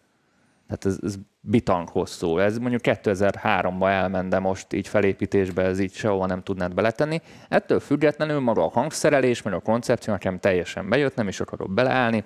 Tehát 0.67 0.85
ez, 0.85 0.97
ez 1.03 1.15
bitang 1.41 1.89
hosszú. 1.89 2.37
Ez 2.37 2.57
mondjuk 2.57 2.81
2003-ba 2.83 3.89
elment, 3.89 4.29
de 4.29 4.39
most 4.39 4.73
így 4.73 4.87
felépítésbe 4.87 5.63
ez 5.63 5.79
így 5.79 5.93
sehova 5.93 6.25
nem 6.25 6.43
tudnád 6.43 6.73
beletenni. 6.73 7.21
Ettől 7.49 7.79
függetlenül 7.79 8.39
maga 8.39 8.65
a 8.65 8.69
hangszerelés, 8.69 9.41
meg 9.41 9.53
a 9.53 9.59
koncepció 9.59 10.13
nekem 10.13 10.39
teljesen 10.39 10.89
bejött, 10.89 11.15
nem 11.15 11.27
is 11.27 11.39
akarok 11.39 11.73
beleállni. 11.73 12.23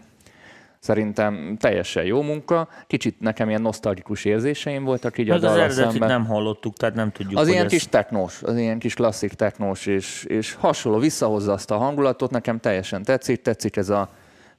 Szerintem 0.84 1.58
teljesen 1.60 2.04
jó 2.04 2.22
munka. 2.22 2.68
Kicsit 2.88 3.20
nekem 3.20 3.50
ilyen 3.50 3.62
nosztalgikus 3.62 4.26
érzéseim 4.26 4.84
voltak 4.84 5.18
így 5.18 5.30
a 5.30 5.34
Meg 5.34 5.44
az 5.44 5.58
eredetit 5.58 6.00
nem 6.00 6.26
hallottuk, 6.26 6.78
tehát 6.78 6.96
nem 6.96 7.12
tudjuk, 7.12 7.40
Az 7.40 7.48
ilyen 7.48 7.66
ez... 7.66 7.72
kis 7.72 7.88
technós, 7.88 8.42
az 8.42 8.58
ilyen 8.58 8.80
kis 8.80 8.94
klasszik 8.94 9.34
technós, 9.34 9.86
és, 9.86 10.24
és 10.24 10.54
hasonló, 10.54 11.00
visszahozza 11.00 11.54
azt 11.54 11.72
a 11.72 11.78
hangulatot, 11.78 12.32
nekem 12.32 12.60
teljesen 12.60 13.04
tetszik, 13.04 13.42
tetszik 13.42 13.76
ez 13.76 13.90
a 13.90 14.10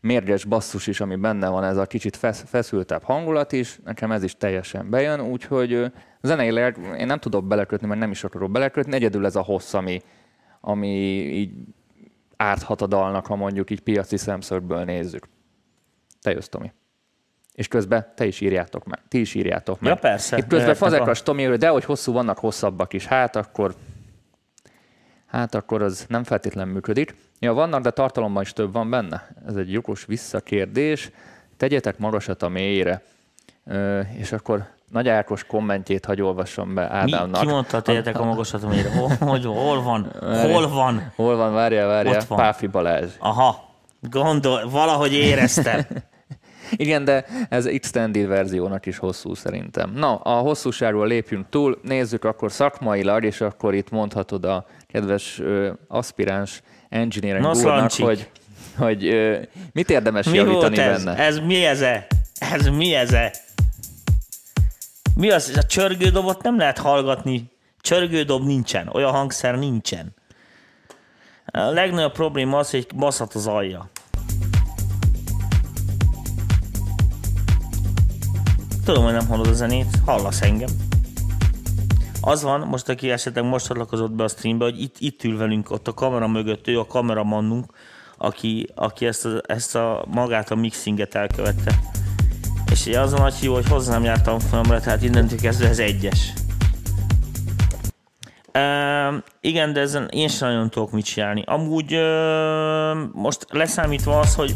mérges 0.01 0.45
basszus 0.45 0.87
is, 0.87 1.01
ami 1.01 1.17
benne 1.17 1.49
van, 1.49 1.65
ez 1.65 1.77
a 1.77 1.87
kicsit 1.87 2.17
fesz, 2.17 2.45
feszültebb 2.47 3.03
hangulat 3.03 3.53
is, 3.53 3.79
nekem 3.85 4.13
ez 4.13 4.23
is 4.23 4.37
teljesen 4.37 4.91
bejön, 4.91 5.21
úgyhogy 5.21 5.93
zeneileg 6.23 6.79
én 6.99 7.07
nem 7.07 7.19
tudok 7.19 7.45
belekötni, 7.45 7.87
mert 7.87 8.01
nem 8.01 8.11
is 8.11 8.25
akarok 8.25 8.51
belekötni, 8.51 8.95
egyedül 8.95 9.27
ez 9.27 9.37
a 9.37 9.43
hossz, 9.43 9.75
ami, 9.75 10.03
ami 10.61 10.89
így 11.33 11.53
árthat 12.37 12.83
a 12.83 12.87
dalnak, 12.87 13.27
ha 13.27 13.37
mondjuk 13.37 13.71
így 13.71 13.81
piaci 13.81 14.17
szemszögből 14.17 14.85
nézzük. 14.85 15.33
Te 16.25 16.31
jössz, 16.31 16.47
Tomi. 16.49 16.73
És 17.53 17.69
közben 17.69 18.13
te 18.15 18.25
is 18.27 18.41
írjátok 18.41 18.85
meg. 18.85 19.01
Ti 19.09 19.21
is 19.21 19.35
írjátok 19.35 19.81
meg. 19.81 19.91
Ja, 19.91 19.97
persze. 19.97 20.37
Itt 20.37 20.47
közben 20.47 20.75
fazekas 20.75 21.23
Tomi, 21.23 21.57
de 21.57 21.69
hogy 21.69 21.85
hosszú 21.85 22.13
vannak 22.13 22.39
hosszabbak 22.39 22.93
is. 22.93 23.07
Hát 23.07 23.37
akkor 23.37 23.75
hát 25.27 25.55
akkor 25.55 25.83
az 25.83 26.05
nem 26.09 26.25
feltétlenül 26.25 26.73
működik. 26.73 27.15
Ja, 27.39 27.53
vannak, 27.53 27.83
de 27.83 27.91
tartalomban 27.91 28.43
is 28.43 28.53
több 28.53 28.73
van 28.73 28.91
benne. 28.91 29.29
Ez 29.47 29.57
egy 29.57 29.73
jogos 29.73 30.05
visszakérdés. 30.05 31.11
Tegyetek 31.57 31.99
magasat 31.99 32.43
a 32.43 32.49
mélyre. 32.49 33.03
Ö, 33.65 34.01
és 34.01 34.33
akkor 34.33 34.67
Nagy 34.91 35.09
Ákos 35.09 35.45
kommentjét 35.45 36.05
hagy 36.05 36.23
olvassam 36.23 36.75
be 36.75 36.83
Mi, 36.83 36.89
Ádámnak. 36.89 37.41
ki 37.41 37.47
mondta, 37.47 37.83
tegyetek 37.83 38.19
a 38.19 38.25
magasat, 38.25 38.63
amire? 38.63 38.91
Hol, 38.97 39.09
hogy, 39.31 39.45
hol 39.45 39.83
van? 39.83 40.13
Hol 40.21 40.69
van? 40.69 41.13
Hol 41.17 41.37
van? 41.37 41.53
Várjál, 41.53 41.87
várjál. 41.87 42.23
Van. 42.29 42.39
Páfi 42.39 42.67
Balázs. 42.67 43.13
Aha. 43.19 43.73
Gondol, 44.01 44.69
valahogy 44.71 45.13
éreztem. 45.13 45.81
Igen, 46.77 47.05
de 47.05 47.25
ez 47.49 47.67
extended 47.67 48.27
verziónak 48.27 48.87
is 48.87 48.99
hosszú 48.99 49.35
szerintem. 49.35 49.93
Na, 49.93 50.17
a 50.17 50.39
hosszúságról 50.39 51.07
lépjünk 51.07 51.49
túl, 51.49 51.79
nézzük 51.83 52.25
akkor 52.25 52.53
szakmailag, 52.53 53.25
és 53.25 53.41
akkor 53.41 53.75
itt 53.75 53.91
mondhatod 53.91 54.45
a 54.45 54.67
kedves 54.87 55.39
ö, 55.39 55.73
aspiráns 55.89 56.63
engineering 56.89 57.55
úrnak, 57.55 57.93
hogy, 57.93 58.31
hogy 58.77 59.07
ö, 59.07 59.39
mit 59.73 59.91
érdemes 59.91 60.29
mi 60.29 60.37
javítani 60.37 60.79
ez? 60.79 61.05
benne. 61.05 61.19
Ez 61.19 61.39
mi 61.39 61.65
ez 61.65 61.81
-e? 61.81 62.07
Ez 62.39 62.67
mi 62.67 62.95
ez 62.95 63.13
-e? 63.13 63.33
Mi 65.15 65.31
az? 65.31 65.53
A 65.57 65.63
csörgődobot 65.63 66.43
nem 66.43 66.59
lehet 66.59 66.79
hallgatni. 66.79 67.51
Csörgődob 67.81 68.47
nincsen. 68.47 68.89
Olyan 68.93 69.11
hangszer 69.11 69.59
nincsen. 69.59 70.15
A 71.47 71.61
legnagyobb 71.61 72.13
probléma 72.13 72.59
az, 72.59 72.71
hogy 72.71 72.87
baszhat 72.97 73.35
az 73.35 73.47
alja. 73.47 73.91
Tudom, 78.85 79.05
hogy 79.05 79.13
nem 79.13 79.27
hallod 79.27 79.47
a 79.47 79.53
zenét, 79.53 79.99
hallasz 80.07 80.43
engem. 80.43 80.69
Az 82.21 82.43
van, 82.43 82.61
most 82.61 82.89
aki 82.89 83.11
esetleg 83.11 83.45
most 83.45 83.67
csatlakozott 83.67 84.13
be 84.13 84.25
a 84.25 84.29
streambe, 84.29 84.65
hogy 84.65 84.81
itt, 84.81 84.97
itt 84.99 85.25
ül 85.25 85.37
velünk 85.37 85.71
ott 85.71 85.89
a 85.89 85.95
kamera 85.95 86.29
mögött, 86.29 86.69
ő 86.69 86.79
a 86.79 86.87
kameramannunk, 86.87 87.73
aki, 88.19 88.69
aki 88.75 89.07
ezt, 89.07 89.25
a, 89.25 89.41
ezt 89.47 89.75
a 89.75 90.05
magát 90.11 90.51
a 90.51 90.55
mixinget 90.55 91.15
elkövette. 91.15 91.79
És 92.71 92.87
az 92.87 93.13
a 93.13 93.19
nagy 93.19 93.35
hívó, 93.35 93.55
hogy 93.55 93.69
hozzám 93.69 94.05
jártam 94.05 94.39
folyamra, 94.39 94.81
tehát 94.81 95.03
innentől 95.03 95.39
kezdve 95.39 95.69
ez 95.69 95.79
egyes. 95.79 96.33
Uh, 98.55 99.23
igen, 99.41 99.73
de 99.73 99.81
ezen 99.81 100.09
én 100.09 100.29
sem 100.29 100.49
nagyon 100.49 100.71
tudok 100.71 100.93
mit 100.93 101.05
csinálni. 101.05 101.43
Amúgy 101.47 101.95
uh, 101.95 103.13
most 103.13 103.47
leszámítva 103.51 104.19
az, 104.19 104.35
hogy 104.35 104.55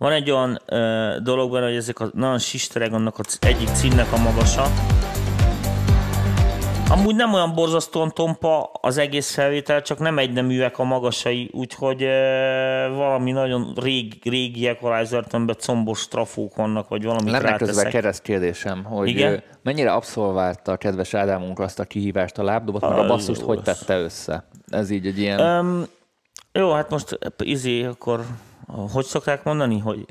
van 0.00 0.12
egy 0.12 0.30
olyan 0.30 0.58
uh, 0.72 1.16
dolog 1.16 1.52
benne, 1.52 1.66
hogy 1.66 1.76
ezek 1.76 2.00
a 2.00 2.10
nagyon 2.12 2.38
sistereg 2.38 2.92
annak 2.92 3.18
az 3.18 3.38
egyik 3.40 3.68
címnek 3.68 4.12
a 4.12 4.16
magasa. 4.16 4.66
Amúgy 6.88 7.14
nem 7.14 7.34
olyan 7.34 7.54
borzasztóan 7.54 8.12
tompa 8.14 8.70
az 8.80 8.98
egész 8.98 9.34
felvétel, 9.34 9.82
csak 9.82 9.98
nem 9.98 10.18
egy 10.18 10.32
neműek 10.32 10.78
a 10.78 10.84
magasai, 10.84 11.50
úgyhogy 11.52 12.02
uh, 12.02 12.10
valami 12.96 13.30
nagyon 13.30 13.72
rég, 13.82 14.20
régi 14.24 14.66
equalizer 14.66 15.24
combos 15.58 16.08
trafók 16.08 16.56
vannak, 16.56 16.88
vagy 16.88 17.04
valami 17.04 17.30
Lenne 17.30 17.56
közben 17.56 17.90
kereszt 17.90 18.22
kérdésem, 18.22 18.84
hogy 18.84 19.08
Igen? 19.08 19.42
mennyire 19.62 19.92
abszolválta 19.92 20.72
a 20.72 20.76
kedves 20.76 21.14
Ádámunk 21.14 21.58
azt 21.58 21.78
a 21.78 21.84
kihívást 21.84 22.38
a 22.38 22.42
lábdobot, 22.42 22.80
mert 22.80 22.98
a 22.98 23.06
basszust 23.06 23.40
hogy 23.40 23.62
tette 23.62 23.98
össze? 23.98 24.48
Ez 24.68 24.90
így 24.90 25.06
egy 25.06 25.18
ilyen... 25.18 25.58
Um, 25.58 25.86
jó, 26.52 26.72
hát 26.72 26.90
most 26.90 27.18
izé, 27.38 27.84
akkor 27.84 28.24
hogy 28.92 29.04
szokták 29.04 29.44
mondani, 29.44 29.78
hogy 29.78 30.04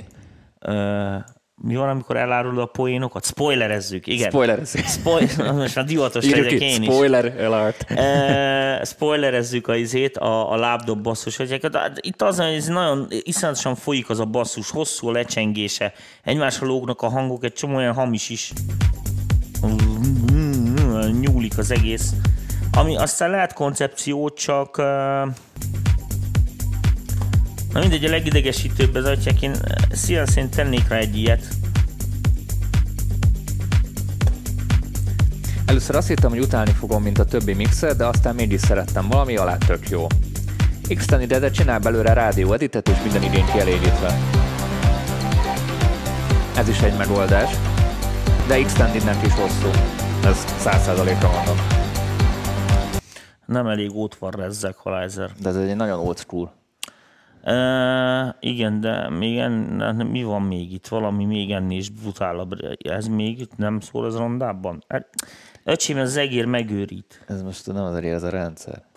uh, 0.66 1.16
mi 1.62 1.76
van, 1.76 1.90
amikor 1.90 2.18
elárul 2.18 2.60
a 2.60 2.66
poénokat? 2.66 3.26
Spoilerezzük, 3.26 4.08
igen. 4.08 4.30
Spoilerezzük. 4.30 4.86
Spoiler, 4.86 5.54
most 5.54 5.76
már 5.76 5.86
divatos 5.86 6.30
legyek 6.30 6.52
én 6.52 6.82
is. 6.82 6.94
Spoiler 6.94 7.44
alert. 7.46 7.86
Uh, 7.90 8.86
spoilerezzük 8.86 9.68
a 9.68 9.76
izét, 9.76 10.18
a, 10.18 10.52
a 10.52 10.56
lábdob 10.56 11.02
basszus. 11.02 11.38
Hát 11.38 12.00
itt 12.00 12.22
az, 12.22 12.38
hogy 12.40 12.54
ez 12.54 12.68
nagyon 12.68 13.08
iszonyatosan 13.10 13.76
folyik 13.76 14.10
az 14.10 14.20
a 14.20 14.26
basszus, 14.26 14.70
hosszú 14.70 15.08
a 15.08 15.12
lecsengése, 15.12 15.94
egymásra 16.24 16.68
lógnak 16.68 17.02
a 17.02 17.10
hangok, 17.10 17.44
egy 17.44 17.54
csomó 17.54 17.76
olyan 17.76 17.94
hamis 17.94 18.30
is. 18.30 18.54
Nyúlik 21.22 21.58
az 21.58 21.72
egész. 21.72 22.14
Ami 22.72 22.98
aztán 22.98 23.30
lehet 23.30 23.54
koncepció, 23.54 24.30
csak 24.30 24.82
Na 27.74 27.80
mindegy, 27.80 28.06
a 28.06 28.10
legidegesítőbb 28.10 28.96
az 28.96 29.06
atyák, 29.06 29.42
én 29.42 29.52
eh, 29.52 29.60
szívem 29.92 30.26
szerint 30.26 30.56
tennék 30.56 30.88
rá 30.88 30.98
egy 30.98 31.18
ilyet. 31.18 31.48
Először 35.66 35.96
azt 35.96 36.08
hittem, 36.08 36.30
hogy 36.30 36.40
utálni 36.40 36.72
fogom, 36.72 37.04
mint 37.04 37.20
a 37.20 37.26
többi 37.26 37.54
mixer, 37.54 37.96
de 37.96 38.06
aztán 38.06 38.36
mégis 38.36 38.62
szerettem 38.62 39.08
valami 39.08 39.38
alá 39.38 39.58
tök 39.58 39.90
jó. 39.90 40.08
x 40.96 41.06
de 41.06 41.52
csinál 41.52 41.80
belőle 41.80 42.14
rádió 42.14 42.54
editet 42.54 42.90
és 42.90 42.98
minden 43.04 43.24
igény 43.24 43.46
kielégítve. 43.46 44.18
Ez 46.56 46.68
is 46.68 46.80
egy 46.82 46.98
megoldás, 46.98 47.50
de 48.48 48.62
Xtendednek 48.62 49.26
is 49.26 49.34
hosszú. 49.34 49.70
Ez 50.26 50.46
100%-ra 50.64 51.32
mondom. 51.32 51.58
Nem 53.46 53.68
elég 53.68 53.92
útvar 53.92 54.40
ez 54.40 54.64
Equalizer. 54.64 55.32
De 55.42 55.50
ez 55.50 55.56
egy 55.56 55.76
nagyon 55.76 56.00
old 56.00 56.18
school. 56.18 56.59
Uh, 57.44 58.36
igen, 58.40 58.80
de 58.80 59.10
még 59.10 59.38
en, 59.38 59.54
mi 60.12 60.24
van 60.24 60.42
még 60.42 60.74
itt? 60.74 60.88
Valami 60.88 61.26
még 61.26 61.52
ennél 61.52 61.78
is 61.78 61.90
brutálabb. 61.90 62.54
Ez 62.78 63.08
még 63.08 63.48
nem 63.56 63.80
szól 63.80 64.06
az 64.06 64.16
rondában? 64.16 64.84
Hát, 64.88 65.08
öcsém, 65.64 65.98
ez 65.98 66.16
egér 66.16 66.46
megőrít. 66.46 67.26
Ez 67.28 67.42
most 67.42 67.74
nem 67.74 67.84
az 67.84 67.96
ez 67.96 68.24
a 68.24 68.30
rendszer. 68.30 68.89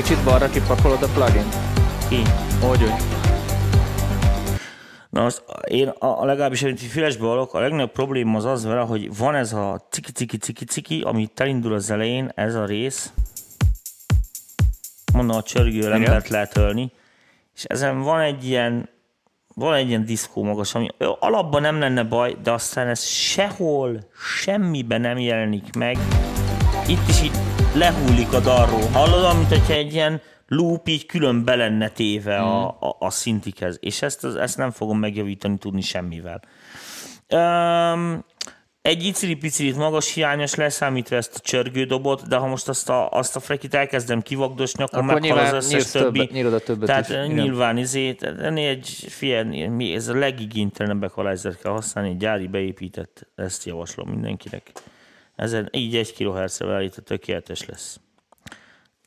Kicsit 0.00 0.24
balra 0.24 0.48
kipakolod 0.50 1.02
a 1.02 1.06
plugin? 1.06 1.48
Ki? 2.08 2.22
Hogy 2.60 2.82
úgy? 2.82 2.92
Na 5.10 5.24
azt 5.24 5.44
én 5.64 5.88
a, 5.88 6.20
a 6.20 6.24
legalábbis, 6.24 6.62
amit 6.62 6.80
fülesbe 6.80 7.26
hallok, 7.26 7.54
a 7.54 7.60
legnagyobb 7.60 7.92
probléma 7.92 8.36
az 8.36 8.44
az 8.44 8.64
vele, 8.64 8.80
hogy 8.80 9.16
van 9.16 9.34
ez 9.34 9.52
a 9.52 9.86
ciki-ciki-ciki-ciki, 9.90 11.00
ami 11.00 11.28
elindul 11.36 11.74
az 11.74 11.90
elején, 11.90 12.32
ez 12.34 12.54
a 12.54 12.64
rész, 12.64 13.12
mondom, 15.12 15.36
a 15.36 15.42
csörgő 15.42 15.92
embert 15.92 16.28
lehet 16.28 16.56
ölni, 16.56 16.92
és 17.54 17.64
ezen 17.64 18.02
van 18.02 18.20
egy 18.20 18.48
ilyen 18.48 18.88
van 19.54 19.74
egy 19.74 19.88
ilyen 19.88 20.04
diszkó 20.04 20.42
magas, 20.42 20.74
ami 20.74 20.88
alapban 21.18 21.60
nem 21.60 21.78
lenne 21.78 22.02
baj, 22.02 22.36
de 22.42 22.52
aztán 22.52 22.88
ez 22.88 23.04
sehol, 23.04 23.98
semmiben 24.36 25.00
nem 25.00 25.18
jelenik 25.18 25.74
meg. 25.74 25.98
Itt 26.86 27.08
is 27.08 27.22
így 27.22 27.49
lehullik 27.74 28.32
a 28.32 28.40
darró. 28.40 28.78
Hallod, 28.92 29.36
mint 29.36 29.48
hogyha 29.48 29.72
egy 29.72 29.92
ilyen 29.92 30.20
loop 30.48 30.88
így 30.88 31.06
külön 31.06 31.44
belenne 31.44 31.88
téve 31.88 32.36
hmm. 32.36 32.46
a, 32.46 32.66
a, 32.68 32.96
a 32.98 33.10
szintikhez. 33.10 33.78
És 33.80 34.02
ezt, 34.02 34.24
ezt 34.24 34.56
nem 34.56 34.70
fogom 34.70 34.98
megjavítani 34.98 35.58
tudni 35.58 35.80
semmivel. 35.80 36.42
Um, 37.28 38.24
egy 38.82 39.04
icili-picilit 39.04 39.76
magas 39.76 40.14
hiányos 40.14 40.54
leszámítva 40.54 41.16
ezt 41.16 41.36
a 41.36 41.40
csörgődobot, 41.40 42.28
de 42.28 42.36
ha 42.36 42.46
most 42.46 42.68
azt 42.68 42.88
a, 42.88 43.10
azt 43.10 43.36
a 43.36 43.40
frekit 43.40 43.74
elkezdem 43.74 44.22
kivagdosni, 44.22 44.82
akkor, 44.82 44.98
akkor 44.98 45.20
meghal 45.20 45.38
az 45.38 45.52
összes 45.52 45.90
többi. 45.90 46.26
Többet, 46.26 46.64
többet 46.64 46.86
tehát 46.86 47.08
is. 47.08 47.34
nyilván 47.34 47.76
izét, 47.76 48.22
ennél 48.22 48.68
egy 48.68 48.88
fiel, 49.08 49.44
mi, 49.68 49.94
ez 49.94 50.08
a 50.08 50.14
legigénytelenebb 50.14 51.02
equalizer 51.02 51.56
kell 51.56 51.72
használni, 51.72 52.10
egy 52.10 52.16
gyári 52.16 52.46
beépített, 52.46 53.26
ezt 53.34 53.64
javaslom 53.64 54.08
mindenkinek. 54.08 54.72
Ezen 55.40 55.68
így 55.72 55.96
egy 55.96 56.12
kHz-re 56.12 56.66
beállítva 56.66 57.02
tökéletes 57.02 57.66
lesz. 57.66 58.00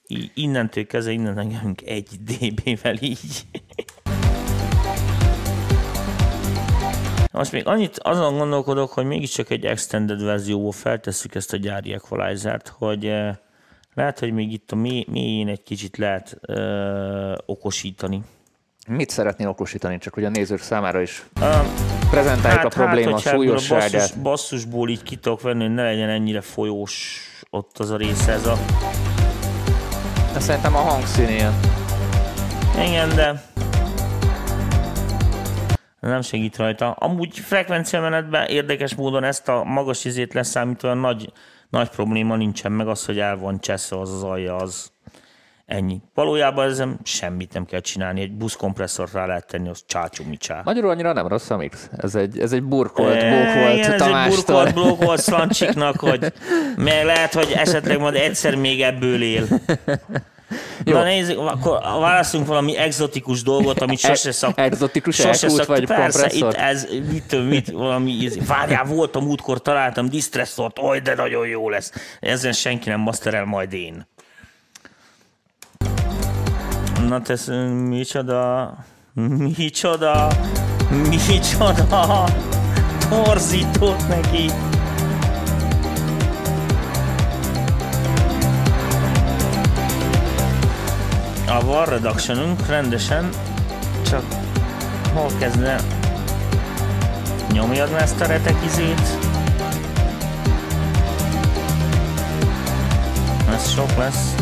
Így, 0.07 0.31
innentől 0.33 0.85
kezdve 0.85 1.11
innen 1.13 1.37
engedünk 1.37 1.81
egy 1.81 2.07
dB-vel 2.19 2.95
így. 3.01 3.41
Most 7.31 7.51
még 7.51 7.67
annyit 7.67 7.99
azon 7.99 8.37
gondolkodok, 8.37 8.91
hogy 8.91 9.05
mégiscsak 9.05 9.49
egy 9.49 9.65
extended 9.65 10.23
verzióból 10.23 10.71
feltesszük 10.71 11.35
ezt 11.35 11.53
a 11.53 11.57
gyári 11.57 11.93
equalizer-t, 11.93 12.67
hogy 12.67 13.05
eh, 13.05 13.35
lehet, 13.93 14.19
hogy 14.19 14.31
még 14.31 14.51
itt 14.51 14.71
a 14.71 14.75
mélyén 14.75 15.47
egy 15.47 15.63
kicsit 15.63 15.97
lehet 15.97 16.37
ö, 16.41 17.35
okosítani. 17.45 18.21
Mit 18.87 19.09
szeretnél 19.09 19.47
okosítani, 19.47 19.97
csak 19.97 20.13
hogy 20.13 20.23
a 20.23 20.29
nézők 20.29 20.61
számára 20.61 21.01
is 21.01 21.25
uh, 21.41 22.02
prezentáljuk 22.13 22.61
hát, 22.61 22.73
a 22.73 22.83
probléma 22.83 23.11
hát, 23.11 23.19
súlyosságát. 23.19 23.91
Basszus, 23.91 24.21
basszusból 24.21 24.89
így 24.89 25.03
ki 25.03 25.15
tudok 25.15 25.41
venni, 25.41 25.63
hogy 25.63 25.73
ne 25.73 25.83
legyen 25.83 26.09
ennyire 26.09 26.41
folyós 26.41 27.21
ott 27.49 27.77
az 27.77 27.91
a 27.91 27.97
része 27.97 28.31
ez 28.31 28.45
a... 28.45 28.57
De 30.33 30.39
szerintem 30.39 30.75
a 30.75 30.79
hangszín 30.79 31.27
ilyen. 31.27 31.53
Igen, 32.87 33.15
de 33.15 33.43
nem 35.99 36.21
segít 36.21 36.57
rajta. 36.57 36.91
Amúgy 36.91 37.39
frekvenciamenetben 37.39 38.47
érdekes 38.47 38.95
módon 38.95 39.23
ezt 39.23 39.49
a 39.49 39.63
magas 39.63 40.05
izét 40.05 40.33
leszámítva 40.33 40.93
nagy, 40.93 41.31
nagy 41.69 41.89
probléma 41.89 42.35
nincsen, 42.35 42.71
meg 42.71 42.87
az, 42.87 43.05
hogy 43.05 43.19
el 43.19 43.37
van 43.37 43.59
cseszve 43.59 43.99
az 43.99 44.11
az 44.11 44.23
alja, 44.23 44.55
az 44.55 44.91
Ennyi. 45.65 46.01
Valójában 46.13 46.69
ezen 46.69 46.99
semmit 47.03 47.53
nem 47.53 47.65
kell 47.65 47.79
csinálni, 47.79 48.21
egy 48.21 48.31
buszkompresszort 48.31 49.13
rá 49.13 49.25
lehet 49.25 49.47
tenni, 49.47 49.69
az 49.69 49.83
csácsú 49.87 50.23
micsá. 50.23 50.61
Magyarul 50.63 50.89
annyira 50.89 51.13
nem 51.13 51.27
rossz 51.27 51.49
a 51.49 51.57
mix. 51.57 51.89
Ez 51.97 52.15
egy, 52.15 52.39
ez 52.39 52.51
egy 52.51 52.63
burkolt 52.63 53.19
blokk 53.19 53.53
volt 53.53 53.77
igen, 53.77 53.91
ez 53.91 54.01
egy 54.01 54.27
burkolt 54.27 54.73
blokk 54.73 55.03
volt 55.03 55.21
Szlancsiknak, 55.29 55.99
hogy 55.99 56.33
meg 56.75 57.05
lehet, 57.05 57.33
hogy 57.33 57.51
esetleg 57.55 57.99
majd 57.99 58.15
egyszer 58.15 58.55
még 58.55 58.81
ebből 58.81 59.21
él. 59.21 59.47
Jó. 60.83 60.93
Na 60.93 61.03
nézzük, 61.03 61.37
akkor 61.39 61.79
válaszunk 61.81 62.47
valami 62.47 62.77
exotikus 62.77 63.43
dolgot, 63.43 63.81
amit 63.81 64.03
e- 64.03 64.07
sose 64.07 64.31
szak... 64.31 64.59
Exotikus 64.59 65.15
sose 65.15 65.49
szak... 65.49 65.65
vagy 65.65 65.85
Persze, 65.85 66.19
kompresszor? 66.19 66.53
itt 66.53 66.59
ez, 66.59 66.87
mit, 67.11 67.49
mit, 67.49 67.71
valami, 67.71 68.29
várjál, 68.47 68.83
volt 68.83 69.15
a 69.15 69.19
múltkor, 69.19 69.61
találtam 69.61 70.09
disztresszort, 70.09 70.79
oj, 70.79 70.99
de 70.99 71.15
nagyon 71.15 71.47
jó 71.47 71.69
lesz. 71.69 71.91
Ezen 72.19 72.53
senki 72.53 72.89
nem 72.89 72.99
masterel, 72.99 73.45
majd 73.45 73.73
én. 73.73 74.07
Na 77.13 77.21
tesz, 77.21 77.47
micsoda, 77.89 78.73
micsoda, 79.57 80.27
micsoda, 81.09 82.25
torzított 83.09 84.07
neki. 84.07 84.49
A 91.47 91.63
War 91.65 91.87
Reductionünk 91.87 92.67
rendesen, 92.67 93.29
csak 94.05 94.23
hol 95.13 95.29
kezdne 95.39 95.75
nyomjad 97.51 97.91
ezt 97.91 98.21
a 98.21 98.25
retek 98.25 98.55
izét. 98.65 99.17
Ez 103.53 103.69
sok 103.69 103.97
lesz. 103.97 104.35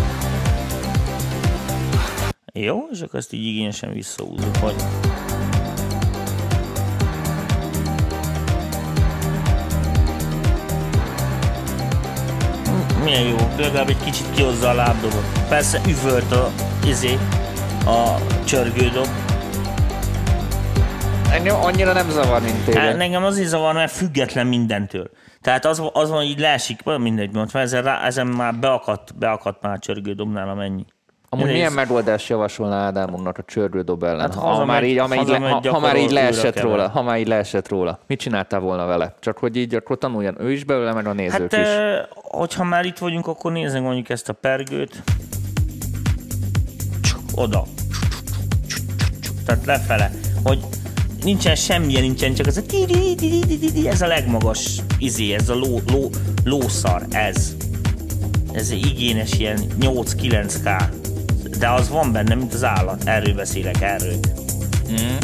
Jó, 2.53 2.87
és 2.91 3.01
akkor 3.01 3.19
ezt 3.19 3.33
így 3.33 3.45
igényesen 3.45 3.93
visszahúzunk, 3.93 4.55
hogy 4.55 4.75
milyen 13.03 13.21
jó, 13.21 13.37
legalább 13.57 13.89
egy 13.89 14.03
kicsit 14.03 14.31
kihozza 14.31 14.69
a 14.69 14.73
lábdobot. 14.73 15.23
Persze 15.49 15.81
üvölt 15.87 16.31
a, 16.31 16.51
izé, 16.85 17.17
a 17.85 18.15
csörgődob. 18.45 19.07
Engem 21.31 21.55
annyira 21.55 21.93
nem 21.93 22.09
zavar, 22.09 22.41
mint 22.41 22.65
téged. 22.65 22.81
Hát, 22.81 22.99
engem 22.99 23.23
azért 23.23 23.47
zavar, 23.47 23.73
mert 23.73 23.91
független 23.91 24.47
mindentől. 24.47 25.09
Tehát 25.41 25.65
az, 25.65 25.81
az 25.93 26.09
van, 26.09 26.23
így 26.23 26.39
leesik, 26.39 26.83
mindegy, 26.83 27.33
mondta, 27.33 27.59
ezen, 27.59 27.83
rá, 27.83 28.05
ezen 28.05 28.27
már 28.27 28.55
beakadt, 28.55 29.17
beakadt 29.17 29.61
már 29.61 29.73
a 29.73 29.79
csörgődobnál 29.79 30.49
amennyi. 30.49 30.85
Amúgy 31.33 31.45
Nézd. 31.45 31.57
milyen 31.57 31.73
megoldást 31.73 32.27
javasolna 32.27 32.75
Ádám 32.75 33.13
úrnak 33.13 33.37
a 33.37 33.43
csörgődob 33.45 34.03
ellen? 34.03 34.19
Hát, 34.19 34.35
ha, 34.35 34.65
már 34.65 34.83
így, 34.83 34.95
le, 34.95 35.01
ha, 35.01 35.69
ha, 35.69 35.79
már 35.79 35.97
így 35.97 36.11
leesett 36.11 36.59
róla, 36.59 36.89
ha 36.89 37.01
már 37.01 37.19
így 37.19 37.27
leesett 37.27 37.67
róla. 37.69 37.99
Mit 38.07 38.19
csináltál 38.19 38.59
volna 38.59 38.85
vele? 38.85 39.13
Csak 39.19 39.37
hogy 39.37 39.55
így 39.55 39.75
akkor 39.75 39.97
tanuljon 39.97 40.35
ő 40.41 40.51
is 40.51 40.63
belőle, 40.63 40.93
meg 40.93 41.07
a 41.07 41.13
nézők 41.13 41.53
hát, 41.53 41.61
is. 41.61 41.67
E, 41.67 42.07
hogyha 42.13 42.63
már 42.63 42.85
itt 42.85 42.97
vagyunk, 42.97 43.27
akkor 43.27 43.51
nézzük 43.51 43.81
mondjuk 43.81 44.09
ezt 44.09 44.29
a 44.29 44.33
pergőt. 44.33 45.03
Oda. 47.35 47.63
Tehát 49.45 49.65
lefele. 49.65 50.11
Hogy 50.43 50.59
nincsen 51.23 51.55
semmilyen, 51.55 52.01
nincsen, 52.01 52.33
csak 52.33 52.47
ez 52.47 52.57
a 52.57 52.61
ez 53.85 54.01
a 54.01 54.07
legmagas 54.07 54.81
izé, 54.97 55.33
ez 55.33 55.49
a 55.49 55.55
ló, 55.55 55.79
ló, 55.91 56.09
lószar, 56.43 57.05
ez. 57.09 57.55
Ez 58.53 58.69
egy 58.69 58.85
igényes 58.85 59.33
ilyen 59.33 59.59
8-9k 59.79 60.99
de 61.61 61.69
az 61.69 61.89
van 61.89 62.11
benne, 62.11 62.35
mint 62.35 62.53
az 62.53 62.63
állat. 62.63 63.03
Erről 63.05 63.33
beszélek, 63.33 63.81
erről. 63.81 64.19
Mm. 64.91 65.17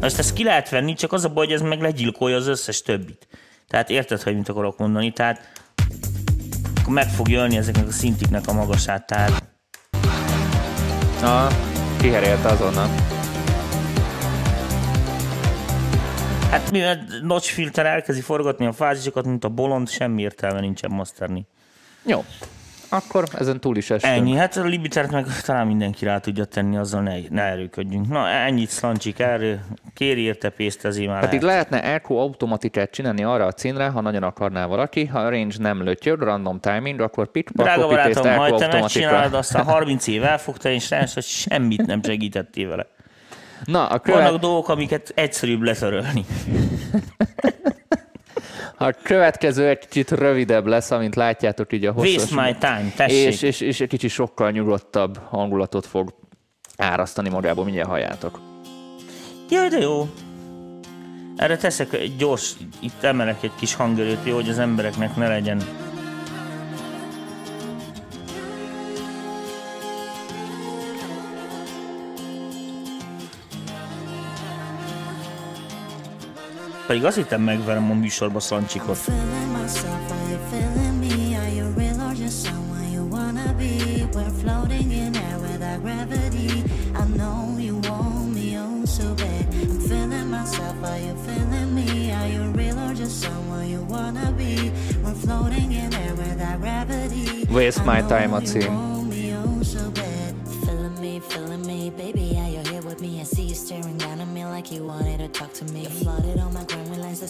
Most 0.00 0.18
ezt 0.18 0.32
ki 0.32 0.44
lehet 0.44 0.68
venni, 0.68 0.94
csak 0.94 1.12
az 1.12 1.24
a 1.24 1.28
baj, 1.28 1.44
hogy 1.44 1.54
ez 1.54 1.60
meg 1.60 1.80
legyilkolja 1.80 2.36
az 2.36 2.46
összes 2.46 2.82
többit. 2.82 3.28
Tehát 3.68 3.90
érted, 3.90 4.22
hogy 4.22 4.36
mit 4.36 4.48
akarok 4.48 4.78
mondani? 4.78 5.12
Tehát 5.12 5.52
akkor 6.80 6.94
meg 6.94 7.08
fog 7.08 7.28
jönni 7.28 7.56
ezeknek 7.56 7.86
a 7.86 7.90
szintiknek 7.90 8.46
a 8.46 8.52
magasát, 8.52 9.06
tehát... 9.06 9.42
Na, 11.20 11.48
kiherélte 11.98 12.48
azonnal. 12.48 12.88
Hát 16.50 16.70
mivel 16.70 17.04
notch 17.22 17.52
filter 17.52 17.86
elkezdi 17.86 18.20
forgatni 18.20 18.66
a 18.66 18.72
fázisokat, 18.72 19.24
mint 19.24 19.44
a 19.44 19.48
bolond, 19.48 19.88
semmi 19.88 20.22
értelme 20.22 20.60
nincsen 20.60 20.90
masterni. 20.90 21.46
Jó 22.02 22.24
akkor 22.92 23.24
ezen 23.38 23.60
túl 23.60 23.76
is 23.76 23.90
estünk. 23.90 24.14
Ennyi, 24.14 24.36
hát 24.36 24.56
a 24.56 24.64
Libitert 24.64 25.10
meg 25.10 25.26
talán 25.40 25.66
mindenki 25.66 26.04
rá 26.04 26.18
tudja 26.18 26.44
tenni, 26.44 26.76
azzal 26.76 27.02
ne, 27.02 27.14
ne 27.30 27.42
erőködjünk. 27.42 28.08
Na, 28.08 28.28
ennyit 28.28 28.70
szlancsik 28.70 29.18
erről, 29.18 29.58
kéri 29.94 30.20
érte 30.20 30.48
pénzt 30.48 30.84
azért 30.84 31.08
már 31.08 31.22
Hát 31.22 31.32
itt 31.32 31.42
lehetne 31.42 31.82
Echo 31.82 32.16
automatikát 32.16 32.90
csinálni 32.90 33.24
arra 33.24 33.44
a 33.44 33.52
címre, 33.52 33.88
ha 33.88 34.00
nagyon 34.00 34.22
akarná 34.22 34.66
valaki, 34.66 35.06
ha 35.06 35.18
a 35.18 35.30
range 35.30 35.54
nem 35.58 35.82
lötyög, 35.82 36.20
random 36.20 36.60
timing, 36.60 37.00
akkor 37.00 37.30
pitch, 37.30 37.52
Drága 37.52 37.86
barátom, 37.86 38.34
majd 38.34 38.54
te 38.54 38.66
megcsinálod, 38.66 39.34
aztán 39.34 39.64
30 39.64 40.06
év 40.06 40.24
elfogta, 40.24 40.68
és 40.68 40.90
rájössz, 40.90 41.14
hogy 41.14 41.24
semmit 41.24 41.86
nem 41.86 42.02
segítettél 42.02 42.68
vele. 42.68 42.86
Na, 43.64 43.86
a 43.86 43.98
követ... 43.98 44.22
Vannak 44.22 44.40
dolgok, 44.40 44.68
amiket 44.68 45.12
egyszerűbb 45.14 45.62
letörölni. 45.62 46.24
A 48.82 48.94
következő 49.02 49.68
egy 49.68 49.78
kicsit 49.78 50.10
rövidebb 50.10 50.66
lesz, 50.66 50.90
amint 50.90 51.14
látjátok 51.14 51.72
így 51.72 51.86
a 51.86 51.92
hosszas. 51.92 52.14
Waste 52.14 52.42
my 52.42 52.54
time, 52.58 52.92
tessék. 52.96 53.26
És, 53.26 53.42
és, 53.42 53.60
és 53.60 53.80
egy 53.80 53.88
kicsit 53.88 54.10
sokkal 54.10 54.50
nyugodtabb 54.50 55.18
hangulatot 55.28 55.86
fog 55.86 56.14
árasztani 56.76 57.28
magából, 57.28 57.64
mindjárt 57.64 57.88
halljátok. 57.88 58.40
Jaj, 59.50 59.68
de 59.68 59.78
jó. 59.78 60.08
Erre 61.36 61.56
teszek 61.56 61.92
egy 61.92 62.16
gyors, 62.16 62.52
itt 62.80 63.02
emelek 63.02 63.42
egy 63.42 63.54
kis 63.58 63.74
hangerőt, 63.74 64.24
jó, 64.24 64.34
hogy 64.34 64.48
az 64.48 64.58
embereknek 64.58 65.16
ne 65.16 65.28
legyen 65.28 65.62
Pedig 76.92 77.06
azt 77.06 77.16
hittem 77.16 77.42
megverem 77.42 77.90
a 77.90 77.94
műsorba 77.94 78.40
Szancsikot. 78.40 78.98
Waste 97.50 97.82
My 97.82 98.02
Time 98.06 98.34
a 98.34 98.40
cím. 98.40 98.92
like 104.62 104.70
you 104.70 104.84
wanted 104.84 105.18
to 105.18 105.28
talk 105.28 105.52
to 105.52 105.64
me. 105.72 106.01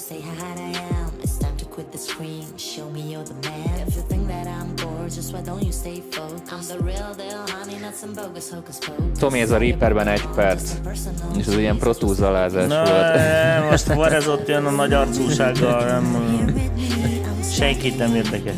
Say 0.03 0.21
how 0.21 0.35
hot 0.35 0.59
I 0.59 0.73
am. 0.99 1.13
It's 1.23 1.39
time 1.39 1.57
to 1.59 1.65
quit 1.65 1.93
the 1.93 1.99
screen, 1.99 2.45
show 2.57 2.91
me 2.91 3.03
you're 3.13 3.25
the 3.25 3.49
man. 3.49 3.87
If 3.87 3.95
you 3.95 4.03
think 4.09 4.27
that 4.27 4.47
I'm 4.47 4.75
gorgeous, 4.75 5.31
why 5.33 5.43
don't 5.43 5.63
you 5.63 5.73
stay 5.73 6.03
focused? 6.11 6.53
I'm 6.53 6.63
the 6.67 6.79
real 6.85 7.15
deal, 7.15 7.45
honey, 7.57 7.79
not 7.79 7.95
some 7.95 8.13
bogus 8.15 8.51
hocus 8.51 8.79
pocus. 8.79 9.19
Tomi, 9.19 9.41
ez 9.41 9.51
a 9.51 9.59
Reaperben 9.59 10.09
egy 10.09 10.27
perc, 10.35 10.73
és 11.39 11.47
ez 11.47 11.57
ilyen 11.57 11.77
protúzalázás 11.77 12.69
Na, 12.69 12.85
volt. 12.85 13.71
Most 13.71 13.87
van 13.87 14.13
ez 14.13 14.29
ott 14.29 14.49
jön 14.49 14.65
a 14.65 14.71
nagy 14.71 14.93
arcúsággal, 14.93 15.85
nem, 15.85 16.07
senkit 17.53 17.97
nem 17.99 18.15
érdekel. 18.15 18.55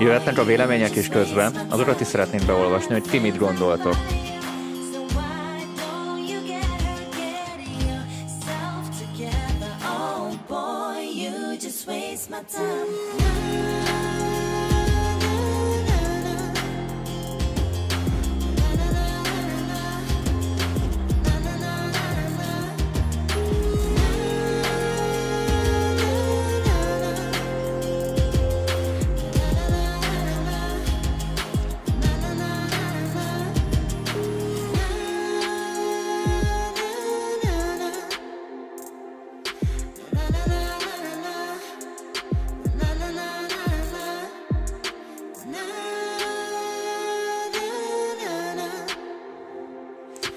Jöhetnek 0.00 0.38
a 0.38 0.44
vélemények 0.44 0.96
is 0.96 1.08
közben. 1.08 1.54
Azokat 1.68 2.00
is 2.00 2.06
szeretnénk 2.06 2.46
beolvasni, 2.46 2.92
hogy 2.92 3.02
ti 3.02 3.18
mit 3.18 3.38
gondoltok. 3.38 4.19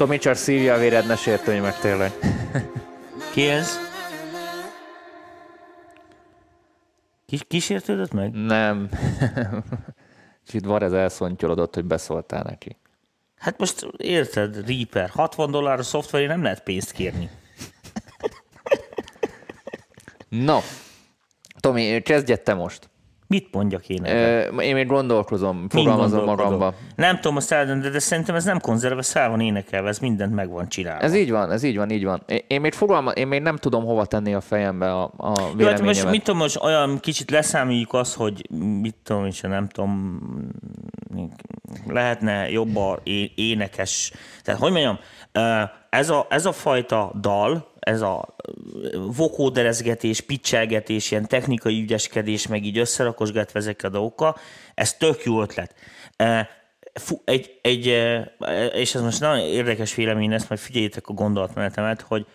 Tomi 0.03 0.17
csak 0.17 0.35
szívja 0.35 0.73
a 0.73 0.77
véred, 0.77 1.05
ne 1.05 1.15
sértődj 1.15 1.59
meg 1.59 1.79
tényleg. 1.79 2.11
Ki 3.33 3.47
ez? 3.47 3.77
Kis, 7.25 7.41
kísértődött 7.47 8.11
meg? 8.11 8.31
Nem. 8.31 8.89
Kicsit 10.45 10.65
var 10.65 10.83
ez 10.83 10.91
elszontyolodott, 10.93 11.73
hogy 11.73 11.85
beszóltál 11.85 12.43
neki. 12.43 12.77
Hát 13.35 13.59
most 13.59 13.87
érted, 13.97 14.67
Reaper, 14.67 15.09
60 15.09 15.51
dollár 15.51 15.79
a 15.79 15.83
szoftveré 15.83 16.25
nem 16.25 16.43
lehet 16.43 16.63
pénzt 16.63 16.91
kérni. 16.91 17.29
No, 20.29 20.59
Tomi, 21.59 22.01
kezdj 22.01 22.33
te 22.33 22.53
most. 22.53 22.89
Mit 23.27 23.47
mondjak 23.53 23.89
én 23.89 24.03
erre? 24.05 24.47
Ö, 24.47 24.61
Én 24.61 24.73
még 24.73 24.87
gondolkozom, 24.87 25.69
fogalmazom 25.69 26.23
magamba. 26.25 26.73
Nem 26.95 27.15
tudom 27.19 27.35
azt 27.37 27.51
eldönteni, 27.51 27.81
de, 27.81 27.89
de 27.89 27.99
szerintem 27.99 28.35
ez 28.35 28.43
nem 28.43 28.59
konzerve, 28.59 29.01
szál 29.01 29.29
van 29.29 29.39
énekelve, 29.39 29.87
ez 29.89 29.99
mindent 29.99 30.33
meg 30.35 30.49
van 30.49 30.69
csinálva. 30.69 31.01
Ez 31.03 31.15
így 31.15 31.31
van, 31.31 31.51
ez 31.51 31.63
így 31.63 31.77
van, 31.77 31.89
így 31.89 32.03
van. 32.03 32.23
Én- 32.47 32.61
még 32.61 32.73
fogalma, 32.73 33.11
én 33.11 33.27
még 33.27 33.41
nem 33.41 33.57
tudom 33.57 33.83
hova 33.85 34.05
tenni 34.05 34.33
a 34.33 34.41
fejembe 34.41 34.93
a, 34.93 35.03
a 35.03 35.09
Jó, 35.17 35.33
hát 35.33 35.53
véleményemet. 35.55 35.85
most 35.85 36.09
mit 36.09 36.23
tudom, 36.23 36.39
most 36.39 36.61
olyan 36.63 36.99
kicsit 36.99 37.31
leszámoljuk 37.31 37.93
azt, 37.93 38.15
hogy 38.15 38.49
mit 38.81 38.95
tudom, 39.03 39.25
és 39.25 39.41
nem 39.41 39.67
tudom, 39.67 40.19
lehetne 41.87 42.49
jobb 42.49 42.75
a 42.75 42.99
é- 43.03 43.31
énekes. 43.35 44.11
Tehát, 44.43 44.59
hogy 44.59 44.71
mondjam, 44.71 44.99
ez 45.93 46.09
a, 46.09 46.27
ez 46.29 46.45
a 46.45 46.51
fajta 46.51 47.11
dal, 47.19 47.71
ez 47.79 48.01
a 48.01 48.35
vokóderezgetés, 49.15 50.21
pitchelgetés, 50.21 51.11
ilyen 51.11 51.27
technikai 51.27 51.81
ügyeskedés, 51.81 52.47
meg 52.47 52.65
így 52.65 52.77
összerakosgatva 52.77 53.59
ezekkel 53.59 53.89
a 53.89 53.93
dolgokkal, 53.93 54.37
ez 54.73 54.93
tök 54.93 55.23
jó 55.23 55.41
ötlet. 55.41 55.75
Egy, 57.25 57.59
egy, 57.61 57.85
és 58.73 58.95
ez 58.95 59.01
most 59.01 59.19
nagyon 59.19 59.39
érdekes 59.39 59.95
vélemény 59.95 60.29
lesz, 60.29 60.47
majd 60.47 60.61
figyeljétek 60.61 61.07
a 61.07 61.13
gondolatmenetemet, 61.13 62.01
hogy 62.01 62.25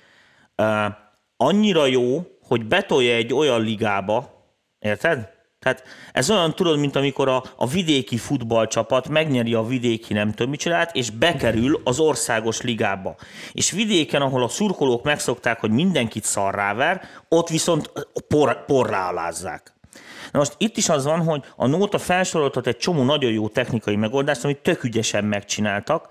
annyira 1.37 1.87
jó, 1.87 2.27
hogy 2.43 2.67
betolja 2.67 3.15
egy 3.15 3.35
olyan 3.35 3.61
ligába, 3.61 4.47
érted? 4.79 5.38
Tehát 5.59 5.83
ez 6.13 6.31
olyan, 6.31 6.55
tudod, 6.55 6.79
mint 6.79 6.97
amikor 6.97 7.29
a, 7.29 7.43
a 7.57 7.67
vidéki 7.67 8.17
futballcsapat 8.17 9.09
megnyeri 9.09 9.55
a 9.55 9.63
vidéki 9.63 10.13
nem 10.13 10.31
tudom 10.31 10.51
micsodát, 10.51 10.95
és 10.95 11.11
bekerül 11.11 11.81
az 11.85 11.99
országos 11.99 12.61
ligába. 12.61 13.17
És 13.53 13.71
vidéken, 13.71 14.23
ahol 14.23 14.43
a 14.43 14.49
szurkolók 14.49 15.05
megszokták, 15.05 15.61
hogy 15.61 15.71
mindenkit 15.71 16.25
szarráver, 16.25 17.03
ott 17.29 17.49
viszont 17.49 17.93
por, 18.29 18.65
porrá 18.65 19.09
alázzák. 19.09 19.73
Na 20.33 20.39
most 20.39 20.55
itt 20.59 20.77
is 20.77 20.89
az 20.89 21.05
van, 21.05 21.25
hogy 21.25 21.45
a 21.57 21.67
Nóta 21.67 21.99
felsoroltat 21.99 22.67
egy 22.67 22.77
csomó 22.77 23.03
nagyon 23.03 23.33
jó 23.33 23.49
technikai 23.49 23.97
megoldást, 23.97 24.45
amit 24.45 24.59
tök 24.59 24.85
ügyesen 24.85 25.25
megcsináltak, 25.25 26.09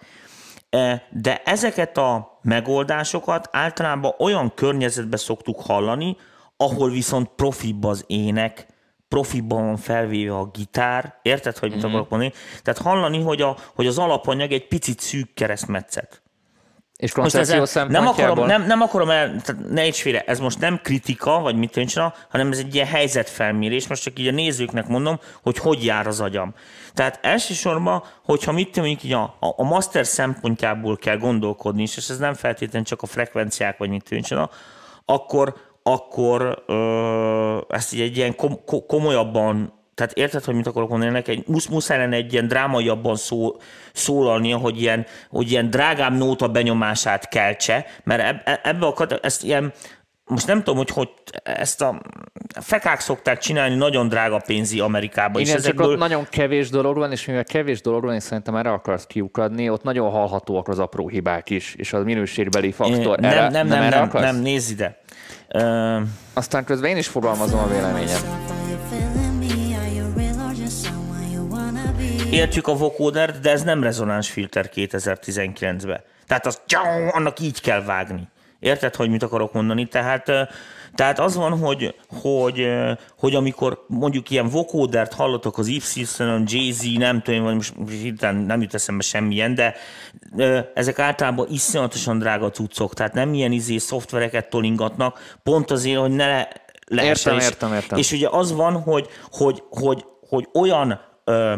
E, 0.69 1.07
de 1.11 1.41
ezeket 1.45 1.97
a 1.97 2.39
megoldásokat 2.41 3.49
általában 3.51 4.13
olyan 4.17 4.53
környezetben 4.53 5.19
szoktuk 5.19 5.61
hallani, 5.61 6.17
ahol 6.57 6.89
viszont 6.89 7.29
profibb 7.35 7.83
az 7.83 8.03
ének, 8.07 8.67
profibban 9.07 9.65
van 9.65 9.77
felvéve 9.77 10.35
a 10.35 10.45
gitár, 10.45 11.19
érted, 11.21 11.57
hogy 11.57 11.69
mit 11.69 11.77
Mhm. 11.79 11.87
akarok 11.87 12.09
mondani? 12.09 12.33
Tehát 12.63 12.81
hallani, 12.81 13.21
hogy, 13.21 13.41
a, 13.41 13.57
hogy 13.75 13.87
az 13.87 13.97
alapanyag 13.97 14.51
egy 14.51 14.67
picit 14.67 14.99
szűk 14.99 15.33
keresztmetszet. 15.33 16.21
És 16.97 17.15
Most 17.15 17.35
koncepció 17.35 17.83
nem 17.87 18.07
akarom, 18.07 18.45
nem, 18.45 18.65
nem 18.65 18.81
akarom 18.81 19.09
el, 19.09 19.41
tehát 19.41 19.69
ne 19.69 19.85
érts 19.85 20.01
félre, 20.01 20.21
ez 20.21 20.39
most 20.39 20.59
nem 20.59 20.79
kritika, 20.83 21.39
vagy 21.39 21.55
mit 21.55 21.71
tűncsen, 21.71 22.13
hanem 22.29 22.51
ez 22.51 22.57
egy 22.57 22.75
ilyen 22.75 22.87
helyzetfelmérés, 22.87 23.87
most 23.87 24.03
csak 24.03 24.19
így 24.19 24.27
a 24.27 24.31
nézőknek 24.31 24.87
mondom, 24.87 25.19
hogy 25.43 25.57
hogy 25.57 25.85
jár 25.85 26.07
az 26.07 26.19
agyam. 26.21 26.53
Tehát 26.93 27.19
elsősorban, 27.21 28.03
hogyha 28.23 28.51
mit 28.51 28.75
mondjuk 28.75 29.03
így 29.03 29.13
a, 29.13 29.21
a, 29.23 29.53
a 29.57 29.63
master 29.63 30.05
szempontjából 30.05 30.95
kell 30.97 31.17
gondolkodni, 31.17 31.81
és 31.81 31.97
ez 31.97 32.17
nem 32.17 32.33
feltétlenül 32.33 32.87
csak 32.87 33.01
a 33.01 33.05
frekvenciák, 33.05 33.77
vagy 33.77 33.89
mit 33.89 34.03
tűncsen, 34.03 34.49
akkor, 35.05 35.55
akkor 35.93 36.63
ö, 36.67 37.57
ezt 37.69 37.93
így 37.93 38.01
egy 38.01 38.17
ilyen 38.17 38.35
kom, 38.35 38.59
ko, 38.65 38.85
komolyabban 38.85 39.75
tehát 39.97 40.13
érted, 40.13 40.43
hogy 40.43 40.55
mit 40.55 40.67
akarok 40.67 40.89
mondani 40.89 41.11
neki? 41.11 41.43
Musz, 41.47 41.67
muszáj 41.67 41.97
lenne 41.97 42.15
egy 42.15 42.33
ilyen 42.33 42.47
drámaiabban 42.47 43.15
szó, 43.15 43.55
szólalnia, 43.93 44.57
hogy 44.57 44.81
ilyen, 44.81 45.05
hogy 45.29 45.51
ilyen 45.51 45.69
drágább 45.69 46.17
nóta 46.17 46.47
benyomását 46.47 47.27
keltse, 47.29 47.85
mert 48.03 48.21
eb, 48.21 48.37
e- 48.43 48.59
ebbe 48.63 48.85
a 48.85 48.93
kat- 48.93 49.25
ezt 49.25 49.43
ilyen, 49.43 49.73
most 50.25 50.47
nem 50.47 50.57
tudom, 50.57 50.75
hogy, 50.75 50.89
hogy 50.89 51.09
ezt 51.43 51.81
a 51.81 52.01
fekák 52.61 52.99
szokták 52.99 53.37
csinálni 53.37 53.75
nagyon 53.75 54.07
drága 54.07 54.41
pénzi 54.45 54.79
Amerikában. 54.79 55.41
Igen, 55.41 55.55
és 55.55 55.61
csak 55.61 55.71
ezekből, 55.71 55.91
ott 55.91 55.99
nagyon 55.99 56.27
kevés 56.29 56.69
dolog 56.69 56.97
van, 56.97 57.11
és 57.11 57.25
mivel 57.25 57.43
kevés 57.43 57.81
dolog 57.81 58.03
van, 58.03 58.13
és 58.15 58.23
szerintem 58.23 58.55
erre 58.55 58.71
akarsz 58.71 59.05
kiukadni, 59.05 59.69
ott 59.69 59.83
nagyon 59.83 60.11
hallhatóak 60.11 60.67
az 60.67 60.79
apró 60.79 61.07
hibák 61.07 61.49
is, 61.49 61.75
és 61.75 61.93
a 61.93 62.03
minőségbeli 62.03 62.71
faktor. 62.71 63.19
nem, 63.19 63.31
erre, 63.31 63.49
nem, 63.49 63.67
nem, 63.67 63.81
erre 63.81 63.95
nem, 63.95 64.07
akarsz? 64.07 64.23
nem, 64.23 64.35
nézd 64.35 64.71
ide. 64.71 64.99
Ö, 65.47 65.99
Aztán 66.33 66.63
közben 66.63 66.89
én 66.89 66.97
is 66.97 67.07
fogalmazom 67.07 67.59
a 67.59 67.67
véleményem. 67.67 68.21
Értjük 72.31 72.67
a 72.67 72.75
vocodert, 72.77 73.39
de 73.39 73.51
ez 73.51 73.63
nem 73.63 73.83
rezonáns 73.83 74.29
filter 74.29 74.69
2019-ben. 74.75 76.01
Tehát 76.27 76.45
az 76.45 76.61
annak 77.11 77.39
így 77.39 77.61
kell 77.61 77.83
vágni. 77.83 78.27
Érted, 78.59 78.95
hogy 78.95 79.09
mit 79.09 79.23
akarok 79.23 79.53
mondani? 79.53 79.85
Tehát, 79.85 80.31
tehát 80.97 81.19
az 81.19 81.35
van, 81.35 81.59
hogy, 81.59 81.95
hogy, 82.21 82.67
hogy 83.19 83.35
amikor 83.35 83.85
mondjuk 83.87 84.29
ilyen 84.29 84.49
vocodert 84.49 85.13
hallotok 85.13 85.57
az 85.57 85.67
Y, 85.67 85.81
Jay-Z, 86.45 86.83
nem 86.97 87.21
tudom, 87.21 87.43
vagy 87.43 87.55
most 87.55 87.73
hirtelen 87.89 88.35
nem 88.35 88.61
jut 88.61 88.73
eszembe 88.73 89.03
semmilyen, 89.03 89.55
de 89.55 89.75
ezek 90.73 90.99
általában 90.99 91.47
iszonyatosan 91.49 92.19
drága 92.19 92.49
cuccok, 92.49 92.93
tehát 92.93 93.13
nem 93.13 93.33
ilyen 93.33 93.51
izé 93.51 93.77
szoftvereket 93.77 94.49
tolingatnak, 94.49 95.37
pont 95.43 95.71
azért, 95.71 95.99
hogy 95.99 96.11
ne 96.11 96.27
le, 96.27 96.47
lehessen. 96.87 97.33
Értem, 97.33 97.49
értem, 97.49 97.73
értem. 97.73 97.97
És 97.97 98.11
ugye 98.11 98.27
az 98.31 98.51
van, 98.51 98.81
hogy, 98.81 99.07
hogy, 99.31 99.63
hogy, 99.69 100.05
hogy 100.29 100.47
olyan 100.53 100.99
ö, 101.23 101.53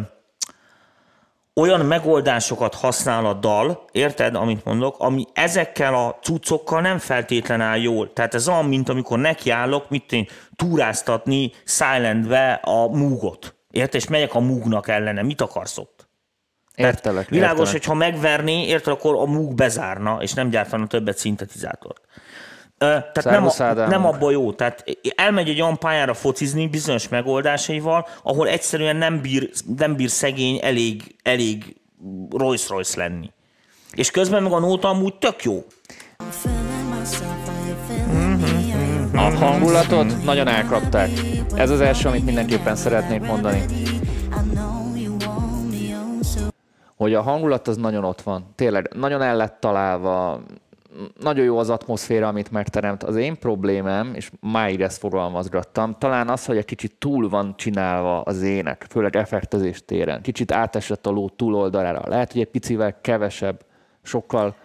olyan 1.59 1.85
megoldásokat 1.85 2.75
használ 2.75 3.25
a 3.25 3.33
dal, 3.33 3.85
érted, 3.91 4.35
amit 4.35 4.65
mondok, 4.65 4.95
ami 4.99 5.25
ezekkel 5.33 5.93
a 5.93 6.17
cuccokkal 6.21 6.81
nem 6.81 6.97
feltétlen 6.97 7.61
áll 7.61 7.77
jól. 7.77 8.13
Tehát 8.13 8.33
ez 8.33 8.47
olyan, 8.47 8.65
mint 8.65 8.89
amikor 8.89 9.19
nekiállok, 9.19 9.89
mit 9.89 10.11
én, 10.11 10.27
túráztatni 10.55 11.51
silentbe 11.65 12.53
a 12.63 12.87
múgot. 12.87 13.55
Érted? 13.71 14.01
És 14.01 14.07
megyek 14.07 14.35
a 14.35 14.39
múgnak 14.39 14.87
ellene. 14.87 15.21
Mit 15.21 15.41
akarsz 15.41 15.77
ott? 15.77 16.07
Értelek, 16.75 17.29
Világos, 17.29 17.57
értelek. 17.57 17.71
hogy 17.71 17.85
ha 17.85 17.93
megverné, 17.93 18.65
érted, 18.65 18.93
akkor 18.93 19.15
a 19.15 19.25
múg 19.25 19.55
bezárna, 19.55 20.17
és 20.21 20.33
nem 20.33 20.49
gyártana 20.49 20.87
többet 20.87 21.17
szintetizátort. 21.17 22.01
Tehát 22.79 23.23
nem, 23.23 23.45
a, 23.45 23.73
nem 23.73 24.05
abból 24.05 24.31
jó. 24.31 24.53
Tehát 24.53 24.83
elmegy 25.15 25.49
egy 25.49 25.61
olyan 25.61 25.77
pályára 25.77 26.13
focizni 26.13 26.67
bizonyos 26.67 27.07
megoldásaival, 27.07 28.07
ahol 28.23 28.47
egyszerűen 28.47 28.95
nem 28.95 29.21
bír, 29.21 29.49
nem 29.77 29.95
bír 29.95 30.09
szegény 30.09 30.59
elég, 30.61 31.15
elég 31.23 31.75
Rolls-Royce 32.29 32.97
lenni. 32.97 33.31
És 33.91 34.11
közben 34.11 34.43
meg 34.43 34.51
a 34.51 34.59
nóta 34.59 34.87
amúgy 34.89 35.15
tök 35.15 35.43
jó. 35.43 35.63
A 39.13 39.19
hangulatot 39.21 40.23
nagyon 40.23 40.47
elkapták. 40.47 41.09
Ez 41.55 41.69
az 41.69 41.81
első, 41.81 42.07
amit 42.07 42.25
mindenképpen 42.25 42.75
szeretnék 42.75 43.21
mondani. 43.21 43.65
Hogy 46.97 47.13
a 47.13 47.21
hangulat 47.21 47.67
az 47.67 47.77
nagyon 47.77 48.03
ott 48.03 48.21
van. 48.21 48.53
Tényleg, 48.55 48.89
nagyon 48.95 49.21
el 49.21 49.35
lett 49.35 49.59
találva, 49.59 50.41
nagyon 51.19 51.45
jó 51.45 51.57
az 51.57 51.69
atmoszféra, 51.69 52.27
amit 52.27 52.51
megteremt. 52.51 53.03
Az 53.03 53.15
én 53.15 53.39
problémám, 53.39 54.13
és 54.13 54.31
máig 54.39 54.81
ezt 54.81 54.97
fogalmazgattam, 54.97 55.95
talán 55.99 56.29
az, 56.29 56.45
hogy 56.45 56.57
egy 56.57 56.65
kicsit 56.65 56.95
túl 56.97 57.29
van 57.29 57.53
csinálva 57.57 58.21
az 58.21 58.41
ének, 58.41 58.85
főleg 58.89 59.15
effektezés 59.15 59.85
téren. 59.85 60.21
Kicsit 60.21 60.51
átesett 60.51 61.05
a 61.05 61.09
ló 61.09 61.29
túloldalára. 61.29 62.01
Lehet, 62.07 62.31
hogy 62.31 62.41
egy 62.41 62.49
picivel 62.49 63.01
kevesebb, 63.01 63.65
sokkal 64.01 64.55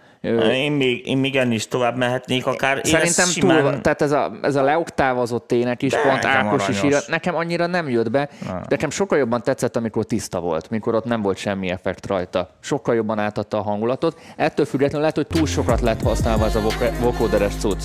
én 0.53 0.73
még, 0.73 1.07
én 1.07 1.19
még 1.19 1.37
ennél 1.37 1.55
is 1.55 1.69
tovább 1.69 1.97
mehetnék, 1.97 2.47
akár 2.47 2.81
Szerintem 2.83 3.27
simán... 3.27 3.63
túl, 3.63 3.81
tehát 3.81 4.03
ez 4.03 4.13
a, 4.13 4.33
ez 4.43 4.55
a 4.55 4.63
leoktávozott 4.63 5.53
ének 5.53 5.83
is, 5.83 5.91
De 5.91 6.01
pont 6.03 6.25
Ákos 6.25 6.69
is 6.69 6.83
ír, 6.83 6.97
nekem 7.07 7.35
annyira 7.35 7.67
nem 7.67 7.89
jött 7.89 8.11
be, 8.11 8.29
Na. 8.47 8.61
nekem 8.69 8.91
sokkal 8.91 9.19
jobban 9.19 9.43
tetszett, 9.43 9.77
amikor 9.77 10.05
tiszta 10.05 10.41
volt, 10.41 10.71
mikor 10.71 10.95
ott 10.95 11.05
nem 11.05 11.23
volt 11.23 11.37
semmi 11.37 11.71
effekt 11.71 12.07
rajta. 12.07 12.49
Sokkal 12.61 12.95
jobban 12.95 13.19
átadta 13.19 13.59
a 13.59 13.63
hangulatot. 13.63 14.19
Ettől 14.37 14.67
függetlenül 14.67 15.01
lehet, 15.01 15.17
hogy 15.17 15.27
túl 15.27 15.47
sokat 15.47 15.81
lett 15.81 16.03
használva 16.03 16.45
ez 16.45 16.57
a 16.57 16.61
vokoderes 17.01 17.55
cucc. 17.57 17.83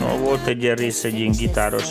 Na, 0.00 0.16
volt 0.16 0.46
egy 0.46 0.62
ilyen 0.62 0.76
rész, 0.76 1.04
egy 1.04 1.18
ilyen 1.18 1.32
gitáros. 1.32 1.88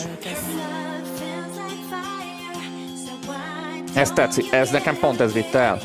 Ez 3.95 4.11
tetszik, 4.11 4.51
ez 4.51 4.71
nekem 4.71 4.97
pont 4.99 5.19
ez 5.19 5.33
vitte 5.33 5.59
el. 5.59 5.79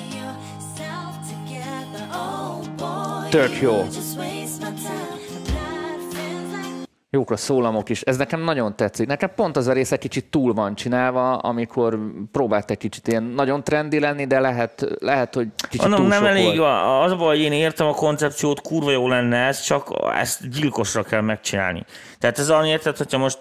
Tök 3.31 3.61
jó. 3.61 3.87
Jók 7.11 7.31
a 7.31 7.37
szólamok 7.37 7.89
is. 7.89 8.01
Ez 8.01 8.17
nekem 8.17 8.41
nagyon 8.41 8.77
tetszik. 8.77 9.07
Nekem 9.07 9.31
pont 9.35 9.57
az 9.57 9.67
a 9.67 9.73
rész 9.73 9.93
egy 9.93 9.99
kicsit 9.99 10.25
túl 10.25 10.53
van 10.53 10.75
csinálva, 10.75 11.37
amikor 11.37 11.99
próbált 12.33 12.71
egy 12.71 12.79
kicsit 12.79 13.09
ilyen 13.09 13.23
nagyon 13.23 13.65
trendi 13.65 14.01
lenni, 14.01 14.27
de 14.27 14.41
lehet, 14.41 14.87
lehet 14.99 15.35
hogy 15.35 15.49
kicsit 15.69 15.87
Annak 15.87 15.99
túl 15.99 16.09
nem 16.09 16.19
sok 16.19 16.29
elég, 16.29 16.59
volt. 16.59 17.05
az 17.05 17.15
baj, 17.15 17.39
én 17.39 17.53
értem 17.53 17.87
a 17.87 17.95
koncepciót, 17.95 18.61
kurva 18.61 18.91
jó 18.91 19.09
lenne 19.09 19.37
ez, 19.37 19.61
csak 19.61 19.89
ezt 20.15 20.49
gyilkosra 20.51 21.03
kell 21.03 21.21
megcsinálni. 21.21 21.85
Tehát 22.19 22.39
ez 22.39 22.51
annyi 22.51 22.69
érted, 22.69 22.97
hogyha 22.97 23.19
most 23.19 23.39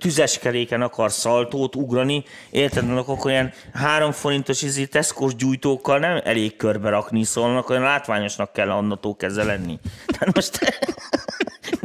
tüzes 0.00 0.38
keréken 0.38 0.82
akar 0.82 1.10
szaltót 1.12 1.76
ugrani, 1.76 2.24
érted, 2.50 2.90
akkor 2.90 3.30
olyan 3.30 3.52
három 3.72 4.12
forintos 4.12 4.62
izé 4.62 4.84
teszkos 4.84 5.34
gyújtókkal 5.34 5.98
nem 5.98 6.20
elég 6.24 6.56
körbe 6.56 6.88
rakni, 6.88 7.24
szóval 7.24 7.64
olyan 7.68 7.82
látványosnak 7.82 8.52
kell 8.52 8.70
annatól 8.70 9.16
kezdve 9.16 9.44
lenni. 9.44 9.78
Tehát 10.18 10.34
most 10.34 10.58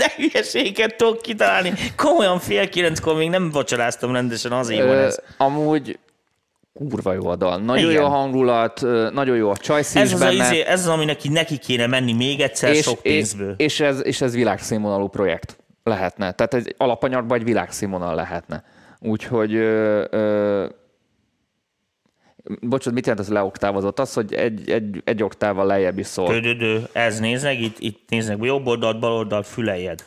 de 0.03 0.13
hülyeséget 0.17 0.95
tudok 0.95 1.21
kitalálni. 1.21 1.73
Komolyan 1.95 2.39
fél 2.39 2.69
kilenckor 2.69 3.15
még 3.15 3.29
nem 3.29 3.49
vacsoráztam 3.51 4.13
rendesen 4.13 4.51
azért 4.51 4.87
van 4.87 4.97
ez. 4.97 5.19
Amúgy 5.37 5.99
kurva 6.73 7.13
jó 7.13 7.27
a 7.27 7.35
dal. 7.35 7.57
Nagyon 7.57 7.89
Igen. 7.89 8.01
jó 8.01 8.07
a 8.07 8.09
hangulat, 8.09 8.81
nagyon 9.11 9.35
jó 9.35 9.49
a 9.49 9.57
csajszín 9.57 10.01
ez 10.01 10.13
az, 10.13 10.19
benne. 10.19 10.33
Izé, 10.33 10.61
ez 10.61 10.79
az, 10.79 10.87
ami 10.87 11.05
neki, 11.05 11.29
neki 11.29 11.57
kéne 11.57 11.87
menni 11.87 12.13
még 12.13 12.39
egyszer 12.39 12.71
és, 12.71 12.81
sok 12.81 13.01
pénzből. 13.01 13.53
És, 13.57 13.65
és, 13.65 13.79
ez, 13.79 14.05
és 14.05 14.21
ez 14.21 14.33
világszínvonalú 14.33 15.07
projekt 15.07 15.57
lehetne. 15.83 16.31
Tehát 16.31 16.53
egy 16.53 16.75
alapanyagban 16.77 17.37
egy 17.37 17.43
világszínvonal 17.43 18.15
lehetne. 18.15 18.63
Úgyhogy 18.99 19.55
ö, 19.55 20.03
ö, 20.09 20.65
Bocsánat, 22.61 22.93
mit 22.93 23.05
jelent 23.05 23.25
az 23.25 23.33
leoktávozott? 23.33 23.99
Az, 23.99 24.13
hogy 24.13 24.33
egy, 24.33 24.69
egy, 24.69 25.01
egy 25.05 25.23
oktával 25.23 25.65
lejjebb 25.65 25.97
is 25.97 26.05
szól. 26.07 26.39
Dö, 26.39 26.79
Ez 26.91 27.19
néznek, 27.19 27.61
itt, 27.61 27.75
itt 27.79 28.09
néznek, 28.09 28.37
jobb 28.41 28.67
oldalt, 28.67 28.99
bal 28.99 29.11
oldalt, 29.11 29.47
fülejed. 29.47 30.03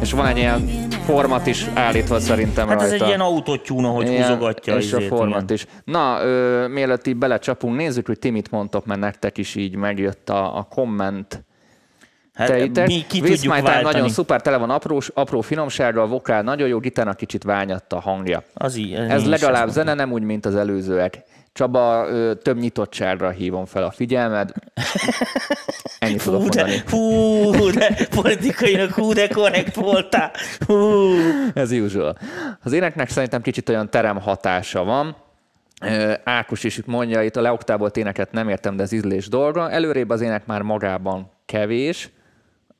És 0.00 0.12
van 0.12 0.26
egy 0.26 0.36
ilyen 0.36 0.90
format 1.04 1.46
is 1.46 1.66
állítva 1.74 2.20
szerintem 2.20 2.68
hát 2.68 2.78
rajta. 2.80 2.94
ez 2.94 3.00
egy 3.00 3.06
ilyen 3.08 3.20
autótyúna, 3.20 3.88
hogy 3.88 4.08
ilyen, 4.08 4.22
húzogatja. 4.22 4.76
És 4.76 4.92
a 4.92 5.00
format 5.00 5.28
ilyen. 5.28 5.46
is. 5.48 5.66
Na, 5.84 6.22
ö, 6.22 6.68
mielőtt 6.68 7.06
így 7.06 7.16
belecsapunk, 7.16 7.76
nézzük, 7.76 8.06
hogy 8.06 8.18
ti 8.18 8.30
mit 8.30 8.50
mondtok, 8.50 8.86
mert 8.86 9.00
nektek 9.00 9.38
is 9.38 9.54
így 9.54 9.76
megjött 9.76 10.28
a, 10.28 10.56
a 10.56 10.62
komment 10.62 11.44
Hát 12.34 12.48
teitek. 12.48 12.86
Mi 12.86 13.04
ki 13.08 13.20
váltani. 13.48 13.82
nagyon 13.82 14.08
szuper, 14.08 14.40
tele 14.40 14.56
van 14.56 14.70
apró, 14.70 15.00
apró 15.14 15.40
finomsága, 15.40 16.02
a 16.02 16.06
vokál 16.06 16.42
nagyon 16.42 16.68
jó, 16.68 16.78
gitárnak 16.78 17.16
kicsit 17.16 17.42
ványatt 17.42 17.92
a 17.92 18.00
hangja. 18.00 18.42
Az 18.54 18.76
ilyen, 18.76 19.10
Ez 19.10 19.28
legalább 19.28 19.68
zene, 19.68 19.94
nem 19.94 20.12
úgy, 20.12 20.22
mint 20.22 20.46
az 20.46 20.54
előzőek. 20.54 21.22
Csaba, 21.52 22.06
ö, 22.08 22.34
több 22.34 22.58
nyitottságra 22.58 23.30
hívom 23.30 23.64
fel 23.64 23.82
a 23.82 23.90
figyelmed. 23.90 24.52
Ennyit 25.98 26.22
hú, 26.22 26.30
tudok 26.30 26.40
mondani. 26.40 26.70
De, 26.70 26.82
hú, 26.90 27.70
de 27.70 27.96
politikainak 28.10 28.90
hú, 28.90 29.12
de 29.12 29.28
korrekt 29.28 29.74
voltál. 29.74 30.30
Hú. 30.66 31.12
Ez 31.54 31.72
usual. 31.72 32.18
Az 32.62 32.72
éneknek 32.72 33.08
szerintem 33.08 33.42
kicsit 33.42 33.68
olyan 33.68 33.90
terem 33.90 34.20
hatása 34.20 34.84
van. 34.84 35.16
Ákos 36.24 36.64
is 36.64 36.80
mondja, 36.84 37.22
itt 37.22 37.36
a 37.36 37.40
leoktábolt 37.40 37.96
éneket 37.96 38.32
nem 38.32 38.48
értem, 38.48 38.76
de 38.76 38.82
ez 38.82 38.92
ízlés 38.92 39.28
dolga. 39.28 39.70
Előrébb 39.70 40.10
az 40.10 40.20
ének 40.20 40.46
már 40.46 40.62
magában 40.62 41.30
kevés, 41.46 42.10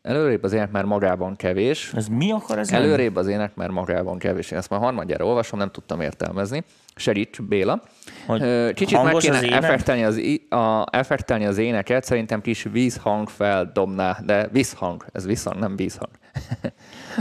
Előrébb 0.05 0.43
az 0.43 0.53
ének 0.53 0.71
már 0.71 0.85
magában 0.85 1.37
kevés. 1.37 1.93
Ez 1.97 2.09
mi 2.09 2.33
akar 2.33 2.59
ez? 2.59 2.73
Előrébb 2.73 3.17
az 3.17 3.27
ének 3.27 3.55
már 3.55 3.71
magában 3.71 4.19
kevés. 4.19 4.51
Én 4.51 4.59
ezt 4.59 4.71
már 4.71 4.81
harmadjára 4.81 5.25
olvasom, 5.27 5.59
nem 5.59 5.71
tudtam 5.71 6.01
értelmezni. 6.01 6.63
Segíts, 6.95 7.43
Béla. 7.43 7.83
Hogy 8.27 8.73
Kicsit 8.73 9.03
meg 9.03 9.15
kéne 9.15 9.37
az 9.37 9.45
effektelni 9.45 10.05
az, 10.05 10.21
a, 10.59 10.87
effektelni 10.91 11.47
az 11.47 11.59
éneket, 11.59 12.05
szerintem 12.05 12.41
kis 12.41 12.63
vízhang 12.63 13.29
feldobná, 13.29 14.19
de 14.25 14.49
vízhang, 14.53 15.05
ez 15.13 15.27
visszhang, 15.27 15.59
nem 15.59 15.77
vízhang. 15.77 16.11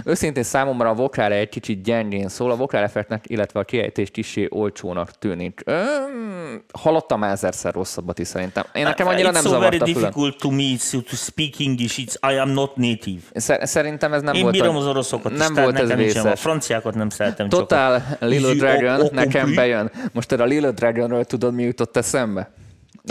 Őszintén 0.06 0.44
számomra 0.44 0.90
a 0.90 0.94
vokál 0.94 1.32
egy 1.32 1.50
kicsit 1.50 1.84
gyengén 1.84 2.30
szól, 2.30 2.52
a 2.52 2.56
vokál 2.56 2.84
effektnek, 2.84 3.24
illetve 3.28 3.60
a 3.60 3.64
kiejtés 3.64 4.12
kicsi 4.12 4.48
olcsónak 4.50 5.12
tűnik. 5.12 5.62
Öm, 5.66 6.64
hallottam 6.80 7.24
ezerszer 7.24 7.74
rosszabbat 7.74 8.20
is 8.20 8.28
szerintem. 8.28 8.64
Én 8.74 8.84
nekem 8.84 9.08
annyira 9.08 9.30
it's 9.30 9.34
nem 9.34 9.42
so 9.42 9.50
zavarta 9.50 9.78
very 9.78 9.94
difficult 9.94 10.38
to 10.38 10.50
me 10.50 10.76
to 10.92 11.16
speak 11.16 11.54
English. 11.60 12.00
It's, 12.00 12.32
I 12.34 12.38
am 12.38 12.50
not 12.50 12.76
native. 12.76 13.22
Szerintem 13.66 14.14
ez 14.14 14.22
nem 14.22 14.34
Én 14.34 14.42
volt... 14.42 14.56
Én 14.56 14.62
bírom 14.62 14.76
az 14.76 14.86
oroszokat 14.86 15.38
nem 15.38 15.54
is, 15.54 15.60
volt 15.60 15.80
ez 15.80 15.94
vészes. 15.94 16.24
A 16.24 16.36
franciákat 16.36 16.96
nem 16.96 17.10
szeretem 17.10 17.50
Total. 17.50 18.04
Little 18.20 18.54
Dragon 18.54 19.08
nekem 19.12 19.56
bejön. 19.56 19.92
Most 20.12 20.32
erre 20.32 20.44
a 20.44 20.46
Little 20.46 20.72
Dragonről 20.72 21.24
tudod, 21.24 21.54
mi 21.54 21.64
jutott 21.64 21.98
eszembe? 21.98 22.52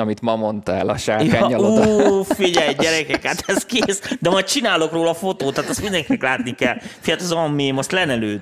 Amit 0.01 0.21
ma 0.21 0.37
mondtál, 0.37 0.89
a 0.89 0.97
sárkányaloda. 0.97 1.85
Ja, 1.87 2.11
ú, 2.11 2.23
figyelj, 2.23 2.75
gyerekek, 2.75 3.25
hát 3.27 3.43
ez 3.47 3.65
kész. 3.65 4.17
De 4.21 4.31
majd 4.31 4.45
csinálok 4.45 4.93
róla 4.93 5.15
fotót, 5.15 5.55
tehát 5.55 5.71
azt 5.71 5.83
mindenkinek 5.83 6.23
látni 6.23 6.55
kell. 6.55 6.77
Fiat, 7.01 7.21
az 7.21 7.33
olyan 7.33 7.51
mém, 7.51 7.79
azt 7.79 7.93
lenelőd. 7.93 8.41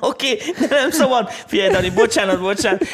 Oké, 0.00 0.32
okay, 0.32 0.66
de 0.68 0.74
nem 0.74 0.90
szabad. 0.90 1.28
Figyelj, 1.28 1.70
Dani, 1.70 1.90
bocsánat, 1.90 2.40
bocsánat. 2.40 2.84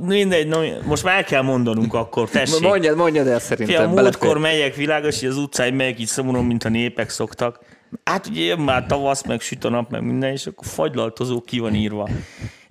Mindegy, 0.00 0.48
no, 0.48 0.60
most 0.84 1.04
már 1.04 1.16
el 1.16 1.24
kell 1.24 1.42
mondanunk 1.42 1.94
akkor, 1.94 2.28
tessék. 2.28 2.60
Mondjad, 2.60 2.96
mondjad 2.96 3.26
el 3.26 3.38
szerintem. 3.38 3.76
Figyelj, 3.76 4.02
múltkor 4.02 4.38
megyek 4.38 4.74
világos, 4.74 5.20
hogy 5.20 5.28
az 5.28 5.36
utcáig 5.36 5.74
megyek 5.74 6.00
így 6.00 6.06
szomorúan, 6.06 6.44
mint 6.44 6.64
a 6.64 6.68
népek 6.68 7.10
szoktak. 7.10 7.58
Hát 8.04 8.26
ugye 8.26 8.42
jön 8.42 8.58
már 8.58 8.86
tavasz, 8.86 9.24
meg 9.24 9.40
süt 9.40 9.64
a 9.64 9.68
nap, 9.68 9.90
meg 9.90 10.02
minden, 10.02 10.32
és 10.32 10.46
akkor 10.46 10.66
fagylaltozó 10.66 11.40
ki 11.40 11.58
van 11.58 11.74
írva. 11.74 12.08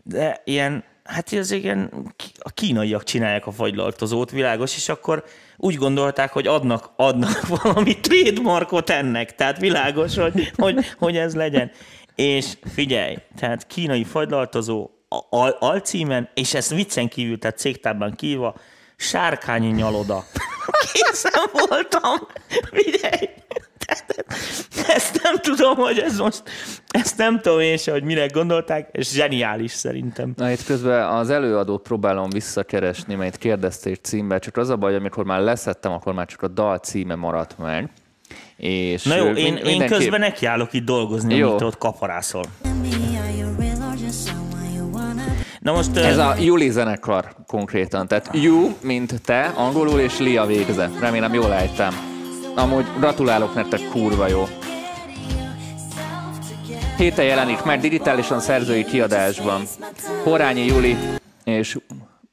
De 0.04 0.42
ilyen 0.46 0.84
hát 1.08 1.34
ez 1.34 1.52
igen, 1.52 1.92
a 2.40 2.50
kínaiak 2.50 3.04
csinálják 3.04 3.48
a 3.48 3.52
fagylaltozót, 3.52 4.32
világos, 4.32 4.76
és 4.76 4.90
akkor 4.90 5.24
úgy 5.58 5.76
gondolták, 5.76 6.32
hogy 6.32 6.48
adnak, 6.48 6.90
adnak 6.96 7.48
valami 7.62 8.00
trademarkot 8.00 8.90
ennek, 8.90 9.36
tehát 9.36 9.60
világos, 9.60 10.16
hogy, 10.18 10.52
hogy, 10.56 10.86
hogy 10.98 11.18
ez 11.18 11.36
legyen. 11.36 11.72
És 12.16 12.46
figyelj, 12.74 13.18
tehát 13.36 13.68
kínai 13.68 14.04
fagylaltozó 14.04 14.90
al- 15.30 15.58
alcímen, 15.60 16.30
és 16.34 16.54
ezt 16.54 16.70
viccen 16.74 17.08
kívül, 17.08 17.40
tehát 17.40 17.58
cégtárban 17.58 18.16
kívva, 18.16 18.56
sárkányi 18.96 19.72
nyaloda. 19.72 20.24
Készen 20.94 21.68
voltam, 21.68 22.28
figyelj, 22.72 23.30
ezt 24.96 25.20
nem 25.24 25.36
tudom, 25.42 25.76
hogy 25.76 26.00
ez 26.00 26.18
most, 26.18 26.44
ezt 26.88 27.18
nem 27.18 27.40
tudom 27.42 27.60
én 27.60 27.78
se, 27.78 27.92
hogy 27.92 28.04
mire 28.04 28.26
gondolták, 28.26 28.90
és 28.92 29.12
zseniális 29.12 29.72
szerintem. 29.72 30.34
Na 30.36 30.52
itt 30.52 30.64
közben 30.64 31.08
az 31.08 31.30
előadót 31.30 31.82
próbálom 31.82 32.30
visszakeresni, 32.30 33.16
mert 33.16 33.38
kérdezték 33.38 34.00
címbe, 34.02 34.40
csak 34.40 34.58
az 34.58 34.70
a 34.70 34.76
baj, 34.76 34.96
amikor 34.96 35.26
már 35.26 35.42
leszettem, 35.42 35.92
akkor 35.92 36.14
már 36.14 36.26
csak 36.26 36.42
a 36.42 36.48
dal 36.48 36.78
címe 36.78 37.16
maradt 37.16 37.58
meg. 37.58 37.90
És 38.58 39.04
Na 39.04 39.16
jó, 39.16 39.26
én, 39.26 39.54
mindenki... 39.54 39.70
én 39.70 39.88
közben 39.88 40.20
nekiállok 40.20 40.74
itt 40.74 40.86
dolgozni, 40.86 41.36
jó. 41.36 41.50
amit 41.50 41.62
ott 41.62 41.78
kaparászol. 41.78 42.44
Na 45.60 45.74
most... 45.74 45.96
Ez 45.96 46.18
a 46.18 46.36
Juli 46.40 46.70
zenekar 46.70 47.36
konkrétan. 47.48 48.08
Tehát 48.08 48.30
You, 48.34 48.76
mint 48.82 49.22
te, 49.22 49.42
angolul, 49.56 50.00
és 50.00 50.20
Lia 50.20 50.46
végze. 50.46 50.90
Remélem 51.00 51.34
jól 51.34 51.54
ejtem. 51.54 52.17
Amúgy 52.58 52.86
gratulálok 53.00 53.54
nektek, 53.54 53.80
kurva 53.92 54.28
jó. 54.28 54.44
Héten 56.98 57.26
jelenik 57.26 57.64
meg 57.64 57.80
digitálisan 57.80 58.40
szerzői 58.40 58.86
kiadásban. 58.86 59.62
Horányi 60.24 60.66
Juli 60.66 60.98
és 61.44 61.78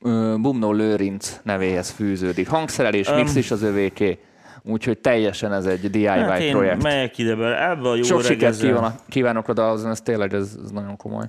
ö, 0.03 0.35
Bumnó 0.39 0.73
Lőrinc 0.73 1.41
nevéhez 1.43 1.91
fűződik. 1.91 2.49
Hangszerelés, 2.49 3.09
Öm. 3.09 3.15
mix 3.15 3.35
is 3.35 3.51
az 3.51 3.63
övéké. 3.63 4.19
Úgyhogy 4.63 4.99
teljesen 4.99 5.53
ez 5.53 5.67
egy 5.67 5.91
DIY 5.91 6.07
hát 6.07 6.41
én 6.41 6.53
projekt. 6.53 6.83
megyek 6.83 7.19
ide 7.19 7.35
be, 7.35 7.69
ebbe 7.71 7.89
a 7.89 7.95
jó 7.95 8.03
Sok 8.03 8.23
sikert 8.23 8.59
kívánok, 8.61 8.93
kívánok 9.09 9.49
oda, 9.49 9.71
azon 9.71 9.91
ez 9.91 10.01
tényleg 10.01 10.35
ez, 10.35 10.57
ez 10.65 10.71
nagyon 10.71 10.97
komoly. 10.97 11.27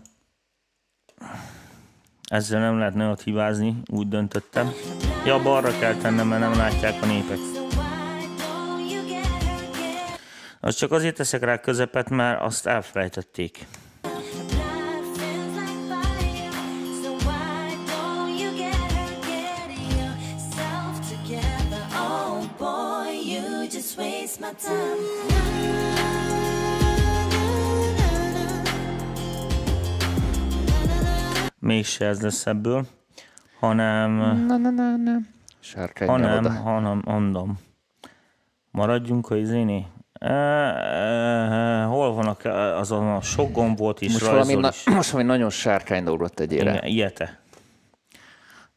Ezzel 2.29 2.59
nem 2.59 2.77
lehet 2.77 2.93
nagyot 2.93 3.21
hibázni, 3.21 3.75
úgy 3.87 4.07
döntöttem. 4.07 4.71
Ja, 5.25 5.41
balra 5.41 5.69
kell 5.79 5.93
tennem, 5.93 6.27
mert 6.27 6.41
nem 6.41 6.57
látják 6.57 7.01
a 7.01 7.05
népek. 7.05 7.37
Az 10.65 10.75
csak 10.75 10.91
azért 10.91 11.15
teszek 11.15 11.43
rá 11.43 11.59
közepet, 11.59 12.09
mert 12.09 12.41
azt 12.41 12.67
elfelejtették. 12.67 13.65
Waste 23.97 24.39
my 24.39 24.51
time. 24.57 24.95
Mégse 31.59 32.05
ez 32.05 32.21
lesz 32.21 32.45
ebből, 32.45 32.87
hanem, 33.59 34.11
Na, 34.11 34.57
na, 34.57 34.69
na, 34.69 34.95
na. 34.95 35.17
Sárkány 35.59 36.07
hanem, 36.07 36.45
oda. 36.45 36.53
hanem, 36.53 37.01
mondom. 37.05 37.59
Maradjunk 38.71 39.29
a 39.29 39.35
izéné. 39.35 39.85
E, 40.19 41.83
hol 41.83 42.13
vannak 42.13 42.45
e, 42.45 42.77
azon 42.77 43.07
a 43.07 43.21
sok 43.21 43.51
gomb 43.51 43.77
volt 43.77 44.01
is, 44.01 44.11
Most 44.11 44.25
valami, 44.25 44.53
na, 44.53 44.67
is. 44.69 44.83
most 44.95 45.09
valami 45.09 45.29
nagyon 45.29 45.49
sárkány 45.49 46.03
dolgot 46.03 46.33
tegyél. 46.33 46.61
Igen, 46.61 46.83
ilyete. 46.83 47.39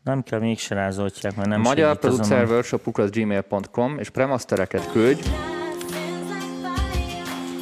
Nem 0.02 0.22
kell 0.22 0.38
mégse 0.38 0.74
rázoltják, 0.74 1.36
mert 1.36 1.48
nem 1.48 1.60
Magyar 1.60 1.90
a- 1.90 1.94
producer 1.94 2.46
workshop 2.48 3.10
gmail.com 3.10 3.98
és 3.98 4.08
premastereket 4.10 4.90
küldj, 4.92 5.28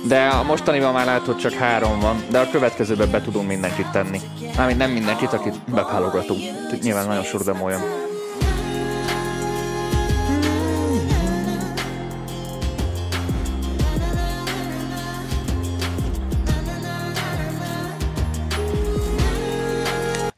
de 0.09 0.27
a 0.27 0.43
mostaniban 0.43 0.93
már 0.93 1.07
látod 1.07 1.37
csak 1.37 1.53
három 1.53 2.01
van, 2.01 2.17
de 2.31 2.39
a 2.39 2.51
következőben 2.51 3.11
be 3.11 3.21
tudunk 3.21 3.49
mindenkit 3.49 3.91
tenni. 3.91 4.19
Mármint 4.57 4.79
nem 4.79 4.91
mindenkit, 4.91 5.33
akit 5.33 5.55
beválogatunk. 5.75 6.41
Nyilván 6.83 7.07
nagyon 7.07 7.23
sok 7.23 7.43
demo 7.43 7.69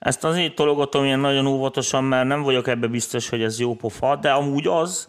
Ezt 0.09 0.25
azért 0.25 0.55
tologatom 0.55 1.05
ilyen 1.05 1.19
nagyon 1.19 1.47
óvatosan, 1.47 2.05
mert 2.05 2.27
nem 2.27 2.43
vagyok 2.43 2.69
ebbe 2.69 2.87
biztos, 2.87 3.29
hogy 3.29 3.43
ez 3.43 3.61
jó 3.61 3.75
pofa, 3.75 4.17
de 4.17 4.31
amúgy 4.31 4.67
az, 4.67 5.09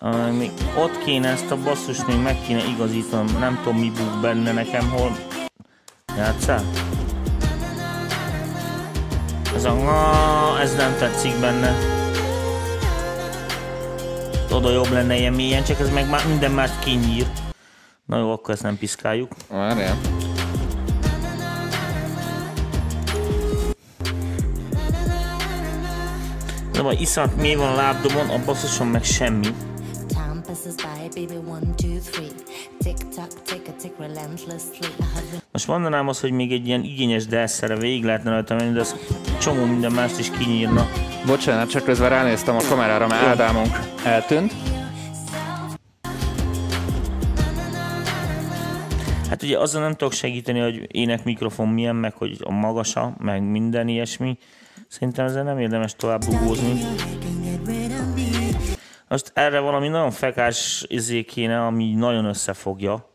uh, 0.00 0.30
még 0.30 0.50
ott 0.78 0.98
kéne 1.04 1.28
ezt 1.28 1.50
a 1.50 1.56
basszust 1.56 2.06
még 2.06 2.16
meg 2.22 2.36
kéne 2.46 2.62
igazítanom, 2.74 3.38
nem 3.38 3.60
tudom 3.62 3.78
mi 3.78 3.90
búg 3.90 4.20
benne 4.20 4.52
nekem, 4.52 4.90
hol 4.90 5.16
játszál? 6.16 6.64
Ez 9.54 9.64
a 9.64 10.58
ez 10.60 10.76
nem 10.76 10.96
tetszik 10.98 11.40
benne. 11.40 11.76
Oda 14.52 14.70
jobb 14.70 14.90
lenne 14.90 15.16
ilyen 15.16 15.32
mélyen, 15.32 15.64
csak 15.64 15.80
ez 15.80 15.92
meg 15.92 16.08
már 16.08 16.26
minden 16.26 16.50
más 16.50 16.70
kinyír. 16.84 17.26
Na 18.04 18.18
jó, 18.18 18.32
akkor 18.32 18.54
ezt 18.54 18.62
nem 18.62 18.78
piszkáljuk. 18.78 19.32
Várjál. 19.48 19.96
De 26.80 26.86
vagy 26.86 27.00
iszonyat 27.00 27.36
mély 27.36 27.54
van 27.54 27.72
a 27.72 27.74
lábdomon, 27.74 28.28
a 28.28 28.44
basszuson 28.44 28.86
meg 28.86 29.04
semmi. 29.04 29.46
A 29.46 30.34
Most 35.52 35.66
mondanám 35.66 36.08
azt, 36.08 36.20
hogy 36.20 36.30
még 36.30 36.52
egy 36.52 36.66
ilyen 36.66 36.82
igényes 36.82 37.26
delszere 37.26 37.76
végig 37.76 38.04
lehetne 38.04 38.30
rajta 38.30 38.54
menni, 38.54 38.72
de 38.72 38.80
az 38.80 38.96
csomó 39.40 39.64
minden 39.64 39.92
mást 39.92 40.18
is 40.18 40.30
kinyírna. 40.30 40.88
Bocsánat, 41.26 41.70
csak 41.70 41.84
közben 41.84 42.08
ránéztem 42.08 42.56
a 42.56 42.62
kamerára, 42.68 43.06
mert 43.06 43.22
Ádámunk 43.22 43.78
eltűnt. 44.04 44.52
Hát 49.28 49.42
ugye 49.42 49.58
azzal 49.58 49.82
nem 49.82 49.94
tudok 49.94 50.12
segíteni, 50.12 50.58
hogy 50.58 50.86
ének 50.96 51.24
mikrofon 51.24 51.68
milyen, 51.68 51.96
meg 51.96 52.14
hogy 52.14 52.36
a 52.40 52.52
magasa, 52.52 53.14
meg 53.18 53.42
minden 53.42 53.88
ilyesmi. 53.88 54.38
Szerintem 54.90 55.26
ezzel 55.26 55.42
nem 55.42 55.58
érdemes 55.58 55.94
tovább 55.94 56.20
dugózni. 56.20 56.80
Most 59.08 59.30
erre 59.34 59.58
valami 59.58 59.88
nagyon 59.88 60.10
fekás 60.10 60.84
izé 60.88 61.22
kéne, 61.22 61.66
ami 61.66 61.94
nagyon 61.94 62.24
összefogja. 62.24 63.08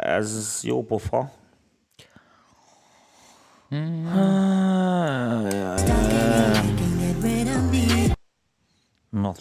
Ez 0.00 0.60
jó 0.62 0.84
pofa. 0.84 1.30
Na, 9.10 9.32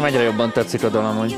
Nekem 0.00 0.14
egyre 0.14 0.26
jobban 0.28 0.52
tetszik 0.52 0.84
a 0.84 0.88
dal 0.88 1.04
amúgy. 1.04 1.36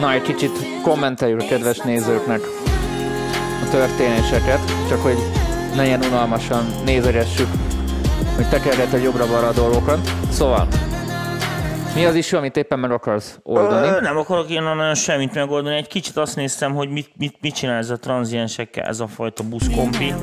Na, 0.00 0.12
egy 0.12 0.22
kicsit 0.22 0.50
kommenteljük 0.82 1.40
a 1.40 1.44
kedves 1.44 1.78
nézőknek 1.78 2.40
a 3.66 3.70
történéseket, 3.70 4.60
csak 4.88 5.02
hogy 5.02 5.16
ne 5.74 5.96
unalmasan 5.96 6.64
nézegessük, 6.84 7.48
hogy 8.36 8.48
tekerget 8.48 8.92
egy 8.92 9.02
jobbra-balra 9.02 9.46
a 9.46 9.52
dolgokat. 9.52 10.10
Szóval, 10.30 10.68
mi 11.94 12.04
az 12.04 12.14
is, 12.14 12.32
amit 12.32 12.56
éppen 12.56 12.78
meg 12.78 12.90
akarsz 12.90 13.38
oldani? 13.42 13.86
Ö, 13.86 14.00
nem 14.00 14.16
akarok 14.16 14.50
én 14.50 14.62
nagyon 14.62 14.94
semmit 14.94 15.34
megoldani. 15.34 15.76
Egy 15.76 15.86
kicsit 15.86 16.16
azt 16.16 16.36
néztem, 16.36 16.74
hogy 16.74 16.88
mit, 16.88 17.10
mit, 17.16 17.36
mit 17.40 17.54
csinál 17.54 17.78
ez 17.78 17.90
a 17.90 17.98
tranziensekkel, 17.98 18.84
ez 18.84 19.00
a 19.00 19.06
fajta 19.06 19.42
buszkompi. 19.42 20.14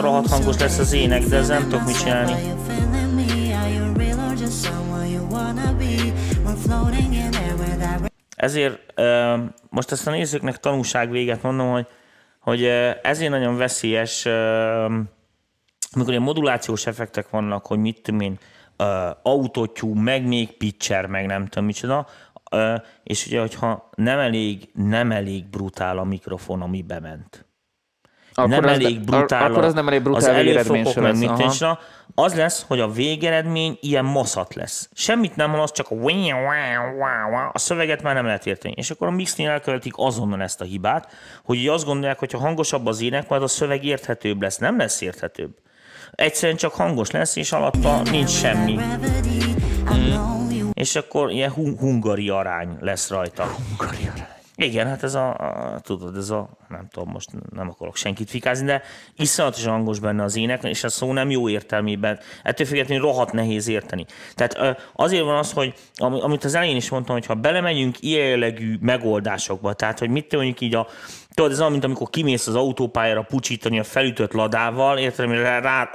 Rohadt 0.00 0.28
hangos 0.28 0.58
lesz 0.58 0.78
az 0.78 0.92
ének, 0.92 1.22
de 1.22 1.36
ez 1.36 1.48
nem 1.48 1.62
tudok 1.62 1.84
mit 1.86 1.98
csinálni. 1.98 2.34
Ezért 8.36 8.78
most 9.68 9.92
ezt 9.92 10.06
a 10.06 10.10
nézőknek 10.10 10.56
tanulság 10.56 11.10
véget 11.10 11.42
mondom, 11.42 11.70
hogy, 11.70 11.86
hogy 12.40 12.64
ezért 13.02 13.30
nagyon 13.30 13.56
veszélyes, 13.56 14.28
amikor 15.92 16.12
ilyen 16.12 16.24
modulációs 16.24 16.86
effektek 16.86 17.30
vannak, 17.30 17.66
hogy 17.66 17.78
mit 17.78 18.00
tudom 18.02 18.20
én, 18.20 18.38
autotune, 19.22 20.02
meg 20.02 20.26
még 20.26 20.56
pitcher, 20.56 21.06
meg 21.06 21.26
nem 21.26 21.46
tudom 21.46 21.64
micsoda, 21.64 22.06
ö, 22.50 22.74
és 23.02 23.26
ugye, 23.26 23.40
hogyha 23.40 23.90
nem 23.94 24.18
elég, 24.18 24.68
nem 24.74 25.12
elég 25.12 25.44
brutál 25.44 25.98
a 25.98 26.04
mikrofon, 26.04 26.62
ami 26.62 26.82
bement 26.82 27.46
Akkor 28.34 28.50
nem 28.50 28.64
az 28.64 28.70
elég 28.70 29.00
brutál. 29.00 29.50
Akkor 29.50 29.64
az 29.64 29.74
nem 29.74 29.88
elég 29.88 29.98
az 29.98 30.04
brutál 30.04 30.42
végeredmény 30.42 30.80
előfokok, 30.80 31.02
meg 31.02 31.18
mit 31.18 31.52
is, 31.52 31.62
az 32.14 32.34
lesz, 32.34 32.64
hogy 32.68 32.80
a 32.80 32.88
végeredmény 32.88 33.78
ilyen 33.80 34.04
maszat 34.04 34.54
lesz. 34.54 34.88
Semmit 34.92 35.36
nem 35.36 35.50
hallasz, 35.50 35.72
csak 35.72 35.86
a 37.52 37.58
szöveget 37.58 38.02
már 38.02 38.14
nem 38.14 38.24
lehet 38.24 38.46
érteni. 38.46 38.74
És 38.76 38.90
akkor 38.90 39.06
a 39.06 39.10
mixnél 39.10 39.50
elkövetik 39.50 39.92
azonnal 39.96 40.42
ezt 40.42 40.60
a 40.60 40.64
hibát, 40.64 41.12
hogy 41.44 41.68
azt 41.68 41.84
gondolják, 41.84 42.18
hogy 42.18 42.32
ha 42.32 42.38
hangosabb 42.38 42.86
az 42.86 43.00
ének, 43.00 43.28
majd 43.28 43.42
a 43.42 43.46
szöveg 43.46 43.84
érthetőbb 43.84 44.42
lesz. 44.42 44.58
Nem 44.58 44.76
lesz 44.78 45.00
érthetőbb. 45.00 45.56
Egyszerűen 46.10 46.56
csak 46.56 46.74
hangos 46.74 47.10
lesz, 47.10 47.36
és 47.36 47.52
alatta 47.52 48.02
nincs 48.02 48.30
semmi. 48.30 48.78
És 50.72 50.96
akkor 50.96 51.30
ilyen 51.30 51.50
hu- 51.50 51.78
hungari 51.78 52.28
arány 52.28 52.76
lesz 52.80 53.10
rajta. 53.10 53.44
Hungari 53.44 54.08
arány. 54.14 54.34
Igen, 54.58 54.86
hát 54.86 55.02
ez 55.02 55.14
a, 55.14 55.34
a, 55.34 55.80
tudod, 55.80 56.16
ez 56.16 56.30
a, 56.30 56.48
nem 56.68 56.88
tudom, 56.90 57.10
most 57.10 57.30
nem 57.54 57.68
akarok 57.68 57.96
senkit 57.96 58.30
fikázni, 58.30 58.66
de 58.66 58.82
iszonyatosan 59.16 59.72
hangos 59.72 59.98
benne 59.98 60.22
az 60.22 60.36
ének, 60.36 60.62
és 60.64 60.84
a 60.84 60.88
szó 60.88 61.12
nem 61.12 61.30
jó 61.30 61.48
értelmében. 61.48 62.18
Ettől 62.42 62.66
függetlenül 62.66 63.04
rohadt 63.04 63.32
nehéz 63.32 63.68
érteni. 63.68 64.04
Tehát 64.34 64.82
azért 64.92 65.24
van 65.24 65.36
az, 65.36 65.52
hogy 65.52 65.74
amit 65.96 66.44
az 66.44 66.54
elején 66.54 66.76
is 66.76 66.88
mondtam, 66.88 67.14
hogy 67.14 67.26
ha 67.26 67.34
belemegyünk 67.34 67.96
ilyen 68.00 68.26
jellegű 68.26 68.76
megoldásokba, 68.80 69.72
tehát 69.72 69.98
hogy 69.98 70.10
mit 70.10 70.32
mondjuk 70.32 70.60
így 70.60 70.74
a, 70.74 70.86
Tudod, 71.36 71.50
ez 71.50 71.58
olyan, 71.58 71.70
mint 71.70 71.84
amikor 71.84 72.10
kimész 72.10 72.46
az 72.46 72.54
autópályára 72.54 73.22
pucsítani 73.22 73.78
a 73.78 73.84
felütött 73.84 74.32
ladával, 74.32 74.98
érted, 74.98 75.30
rá, 75.30 75.60
rá, 75.60 75.90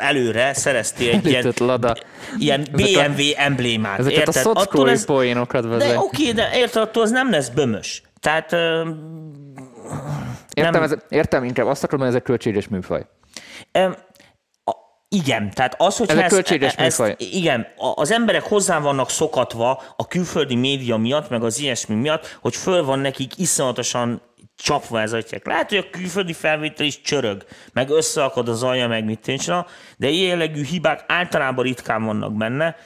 előre 0.00 0.54
szereztél 0.54 1.12
egy 1.12 1.26
ilyen, 1.26 1.52
lada. 1.58 1.96
ilyen 2.38 2.66
BMW 2.72 3.20
a, 3.20 3.34
emblémát. 3.36 3.98
Ezeket 3.98 4.18
érted? 4.18 4.46
a 4.46 4.54
szockói 4.54 4.90
ez, 4.90 5.04
poénokat 5.04 5.64
vezet. 5.64 5.88
De 5.88 5.98
oké, 5.98 6.32
de 6.32 6.50
érted, 6.54 6.82
attól 6.82 7.02
az 7.02 7.10
nem 7.10 7.30
lesz 7.30 7.48
bömös. 7.48 8.02
Tehát... 8.20 8.52
Értem, 10.52 10.72
nem, 10.72 10.82
ez, 10.82 10.94
értem, 11.08 11.44
inkább 11.44 11.66
azt 11.66 11.84
akarom, 11.84 12.00
hogy 12.00 12.08
ez 12.08 12.20
egy 12.20 12.26
költséges 12.26 12.68
műfaj. 12.68 13.06
Um, 13.78 13.94
igen, 15.08 15.50
tehát 15.50 15.74
az, 15.78 15.96
hogy 15.96 16.10
ez 16.10 16.16
ezt, 16.16 16.28
költséges 16.28 16.74
ezt, 16.74 17.14
igen, 17.16 17.66
az 17.94 18.10
emberek 18.10 18.42
hozzá 18.42 18.78
vannak 18.80 19.10
szokatva 19.10 19.82
a 19.96 20.06
külföldi 20.06 20.54
média 20.54 20.96
miatt, 20.96 21.30
meg 21.30 21.42
az 21.42 21.58
ilyesmi 21.58 21.94
miatt, 21.94 22.38
hogy 22.40 22.56
föl 22.56 22.84
van 22.84 22.98
nekik 22.98 23.38
iszonyatosan 23.38 24.22
csapva 24.56 25.00
ez 25.00 25.12
atyák. 25.12 25.46
Lehet, 25.46 25.68
hogy 25.68 25.78
a 25.78 25.90
külföldi 25.90 26.32
felvétel 26.32 26.86
is 26.86 27.00
csörög, 27.00 27.44
meg 27.72 27.90
összeakad 27.90 28.48
az 28.48 28.62
alja, 28.62 28.88
meg 28.88 29.04
mit 29.04 29.20
tényleg, 29.20 29.66
de 29.96 30.08
ilyen 30.08 30.28
jellegű 30.28 30.64
hibák 30.64 31.04
általában 31.06 31.64
ritkán 31.64 32.04
vannak 32.04 32.32
benne. 32.36 32.76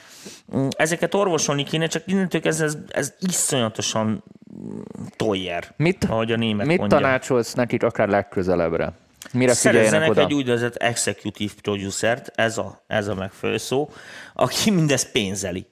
Mm, 0.55 0.67
ezeket 0.77 1.13
orvosolni 1.13 1.63
kéne, 1.63 1.87
csak 1.87 2.03
innentől 2.05 2.41
ez, 2.43 2.61
ez, 2.61 2.77
ez 2.89 3.13
iszonyatosan 3.19 4.23
toljer, 5.15 5.73
mit, 5.77 6.03
ahogy 6.03 6.31
a 6.31 6.35
német 6.35 6.65
Mit 6.65 6.77
mondja. 6.77 6.97
tanácsolsz 6.97 7.53
nekik 7.53 7.83
akár 7.83 8.07
legközelebbre? 8.07 8.93
Mire 9.33 9.53
Szerezzenek 9.53 10.09
oda? 10.09 10.21
egy 10.21 10.33
úgynevezett 10.33 10.75
executive 10.75 11.53
producert, 11.61 12.31
ez 12.35 12.57
a, 12.57 12.83
ez 12.87 13.07
a 13.07 13.15
megfelelő 13.15 13.57
szó, 13.57 13.89
aki 14.33 14.71
mindezt 14.71 15.11
pénzeli. 15.11 15.67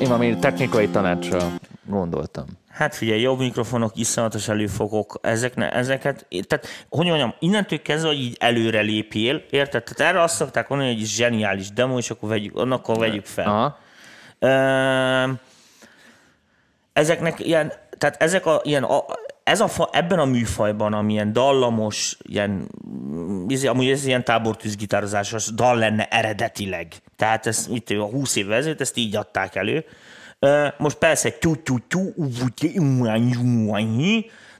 Én 0.00 0.08
valami 0.08 0.36
technikai 0.38 0.88
tanácsra 0.88 1.52
gondoltam. 1.84 2.46
Hát 2.72 2.94
figyelj, 2.94 3.20
jobb 3.20 3.38
mikrofonok, 3.38 3.92
iszonyatos 3.94 4.48
előfogok, 4.48 5.18
ezek 5.22 5.54
ne, 5.54 5.72
ezeket, 5.72 6.26
tehát 6.46 6.66
hogy 6.88 7.06
mondjam, 7.06 7.34
innentől 7.38 7.82
kezdve, 7.82 8.08
hogy 8.08 8.20
így 8.20 8.36
előre 8.40 8.80
lépél, 8.80 9.44
érted? 9.50 9.82
Tehát 9.82 10.12
erre 10.12 10.22
azt 10.22 10.34
szokták 10.34 10.68
mondani, 10.68 10.92
hogy 10.92 11.00
egy 11.00 11.08
zseniális 11.08 11.70
demo, 11.70 11.98
és 11.98 12.10
akkor 12.10 12.28
vegyük, 12.28 12.56
akkor 12.56 12.98
vegyük 12.98 13.26
fel. 13.26 13.46
Aha. 13.46 13.78
ezeknek 16.92 17.46
ilyen, 17.46 17.72
tehát 17.98 18.22
ezek 18.22 18.46
a, 18.46 18.60
ilyen, 18.64 18.82
a, 18.82 19.04
ez 19.44 19.60
a 19.60 19.68
fa, 19.68 19.88
ebben 19.92 20.18
a 20.18 20.24
műfajban, 20.24 20.92
amilyen 20.92 21.32
dallamos, 21.32 22.16
ilyen, 22.22 22.68
izé, 23.48 23.66
amúgy 23.66 23.88
ez 23.88 24.06
ilyen 24.06 24.24
tábortűzgitározásos 24.24 25.46
dal 25.54 25.76
lenne 25.76 26.06
eredetileg. 26.08 26.92
Tehát 27.16 27.46
ez 27.46 27.66
itt 27.70 27.90
a 27.90 28.04
20 28.04 28.36
évvel 28.36 28.56
ezelőtt 28.56 28.80
ezt 28.80 28.96
így 28.96 29.16
adták 29.16 29.54
elő 29.54 29.84
most 30.78 30.96
persze 30.98 31.38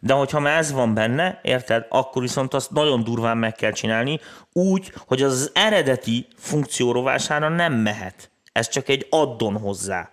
de 0.00 0.12
hogyha 0.12 0.40
már 0.40 0.58
ez 0.58 0.72
van 0.72 0.94
benne, 0.94 1.40
érted, 1.42 1.86
akkor 1.88 2.22
viszont 2.22 2.54
azt 2.54 2.70
nagyon 2.70 3.04
durván 3.04 3.36
meg 3.36 3.54
kell 3.54 3.72
csinálni, 3.72 4.20
úgy, 4.52 4.92
hogy 5.06 5.22
az 5.22 5.50
eredeti 5.54 6.26
funkció 6.36 6.92
rovására 6.92 7.48
nem 7.48 7.72
mehet. 7.72 8.30
Ez 8.52 8.68
csak 8.68 8.88
egy 8.88 9.06
addon 9.10 9.58
hozzá. 9.58 10.10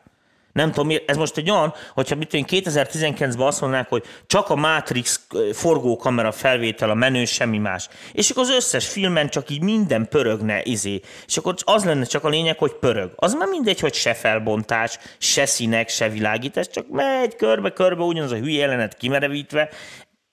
Nem 0.59 0.71
tudom, 0.71 0.97
ez 1.05 1.17
most 1.17 1.37
egy 1.37 1.49
olyan, 1.49 1.73
hogyha 1.93 2.15
mit 2.15 2.29
2019-ben 2.31 3.47
azt 3.47 3.61
mondanák, 3.61 3.89
hogy 3.89 4.03
csak 4.27 4.49
a 4.49 4.55
Matrix 4.55 5.27
forgókamera 5.53 6.31
felvétel 6.31 6.89
a 6.89 6.93
menő, 6.93 7.25
semmi 7.25 7.57
más. 7.57 7.89
És 8.11 8.29
akkor 8.29 8.43
az 8.43 8.49
összes 8.49 8.87
filmen 8.87 9.29
csak 9.29 9.49
így 9.49 9.61
minden 9.61 10.07
pörögne, 10.07 10.61
izé. 10.63 11.01
És 11.27 11.37
akkor 11.37 11.55
az 11.63 11.85
lenne 11.85 12.05
csak 12.05 12.23
a 12.23 12.29
lényeg, 12.29 12.57
hogy 12.57 12.73
pörög. 12.73 13.11
Az 13.15 13.33
már 13.33 13.47
mindegy, 13.47 13.79
hogy 13.79 13.93
se 13.93 14.13
felbontás, 14.13 14.97
se 15.17 15.45
színek, 15.45 15.89
se 15.89 16.09
világítás, 16.09 16.67
csak 16.69 16.85
megy 16.89 17.35
körbe-körbe 17.35 18.03
ugyanaz 18.03 18.31
a 18.31 18.35
hülye 18.35 18.59
jelenet 18.59 18.97
kimerevítve 18.97 19.69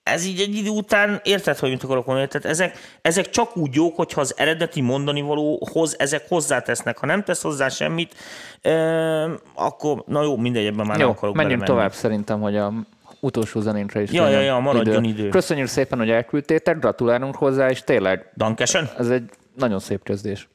ez 0.07 0.25
így 0.25 0.39
egy 0.39 0.55
idő 0.55 0.69
után, 0.69 1.21
érted, 1.23 1.57
hogy 1.57 1.69
mit 1.69 1.83
akarok 1.83 2.05
mondani? 2.05 2.27
Tehát 2.27 2.47
ezek, 2.47 2.77
ezek 3.01 3.29
csak 3.29 3.57
úgy 3.57 3.75
jók, 3.75 3.95
hogyha 3.95 4.21
az 4.21 4.33
eredeti 4.37 4.81
mondani 4.81 5.21
valóhoz 5.21 5.95
ezek 5.99 6.25
hozzátesznek. 6.29 6.97
Ha 6.97 7.05
nem 7.05 7.23
tesz 7.23 7.41
hozzá 7.41 7.69
semmit, 7.69 8.15
euh, 8.61 9.31
akkor, 9.53 10.03
na 10.07 10.23
jó, 10.23 10.37
mindegy, 10.37 10.65
ebben 10.65 10.85
már 10.85 10.97
jó, 10.97 11.05
nem 11.05 11.15
akarok 11.15 11.35
menjünk 11.35 11.59
belemenni. 11.59 11.79
tovább 11.79 11.99
szerintem, 11.99 12.41
hogy 12.41 12.55
a 12.57 12.73
utolsó 13.19 13.59
zenénkre 13.59 14.01
is 14.01 14.11
Ja, 14.11 14.27
ja, 14.27 14.39
ja, 14.39 14.59
maradjon 14.59 15.03
idő. 15.03 15.19
idő. 15.19 15.29
Köszönjük 15.29 15.67
szépen, 15.67 15.97
hogy 15.99 16.09
elküldtétek, 16.09 16.79
gratulálunk 16.79 17.35
hozzá, 17.35 17.69
és 17.69 17.81
tényleg 17.81 18.31
Dankesen. 18.35 18.89
ez 18.97 19.09
egy 19.09 19.29
nagyon 19.55 19.79
szép 19.79 20.03
kezdés. 20.03 20.47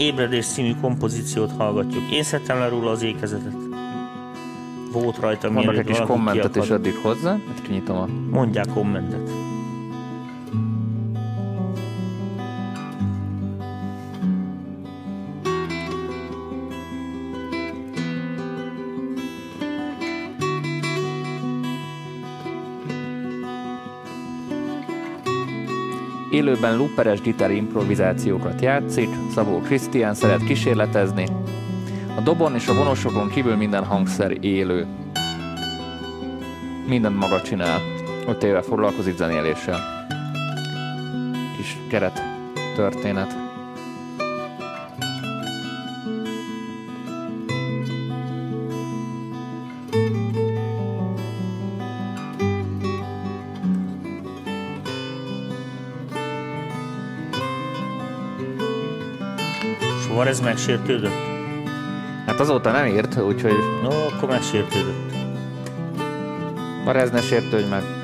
Ébredés 0.00 0.46
című 0.46 0.74
kompozíciót 0.80 1.50
hallgatjuk. 1.56 2.10
Én 2.10 2.22
szedtem 2.22 2.58
le 2.58 2.68
róla 2.68 2.90
az 2.90 3.02
ékezetet. 3.02 3.54
Volt 4.92 5.18
rajta, 5.18 5.50
Mondok 5.50 5.76
egy 5.76 5.84
kis 5.84 5.98
kommentet 5.98 6.56
is 6.56 6.70
addig 6.70 6.94
hozzá, 7.02 7.32
hogy 7.32 7.62
kinyitom 7.62 7.96
a... 7.96 8.06
Mondják 8.30 8.66
kommentet. 8.74 9.49
Élőben 26.40 26.76
looperes 26.76 27.20
gitár 27.20 27.50
improvizációkat 27.50 28.60
játszik, 28.60 29.08
Szabó 29.34 29.58
Krisztián 29.58 30.14
szeret 30.14 30.44
kísérletezni. 30.44 31.26
A 32.16 32.20
dobon 32.20 32.54
és 32.54 32.68
a 32.68 32.74
vonosokon 32.74 33.28
kívül 33.28 33.56
minden 33.56 33.84
hangszer 33.84 34.44
élő. 34.44 34.86
Mindent 36.86 37.18
maga 37.18 37.42
csinál. 37.42 37.80
Öt 38.26 38.42
éve 38.42 38.62
foglalkozik 38.62 39.16
zenéléssel. 39.16 39.78
Kis 41.56 41.76
keret 41.88 42.22
történet. 42.74 43.39
Ez 60.40 60.46
megsértődött? 60.46 61.12
Hát 62.26 62.40
azóta 62.40 62.70
nem 62.70 62.86
írt, 62.86 63.20
úgyhogy... 63.20 63.56
No, 63.82 63.88
akkor 63.88 64.28
megsértődött. 64.28 65.12
Már 66.84 66.96
ez 66.96 67.10
ne 67.10 67.20
sértődj 67.20 67.68
meg. 67.68 67.99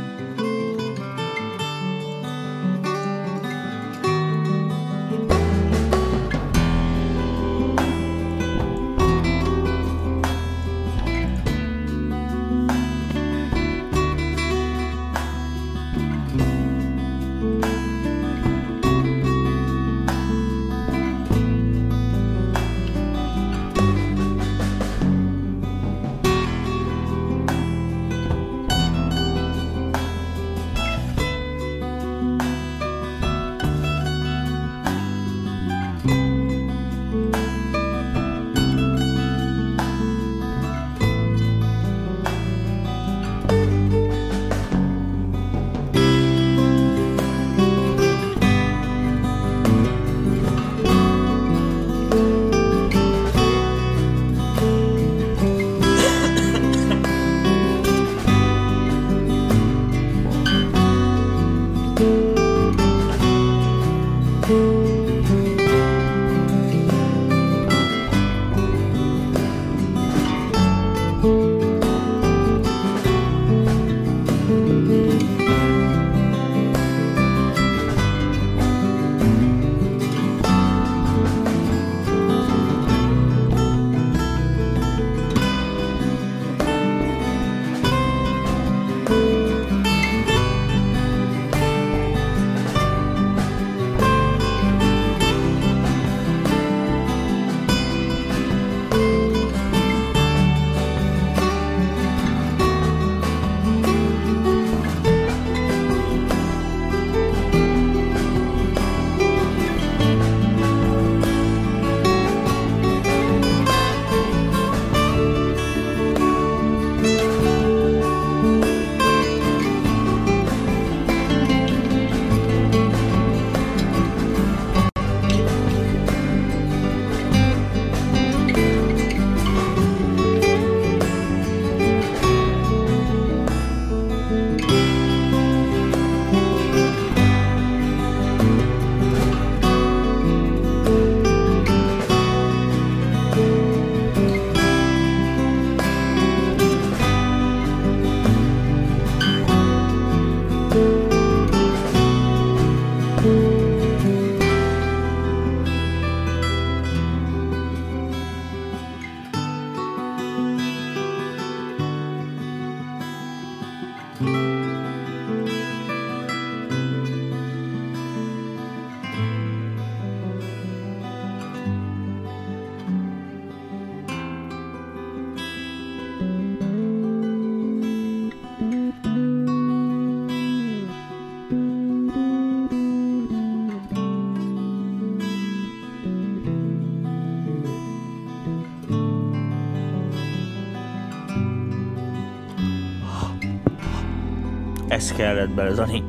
Ez 194.96 195.12
kellett 195.12 195.50
bele, 195.50 195.70
Dani. 195.70 196.02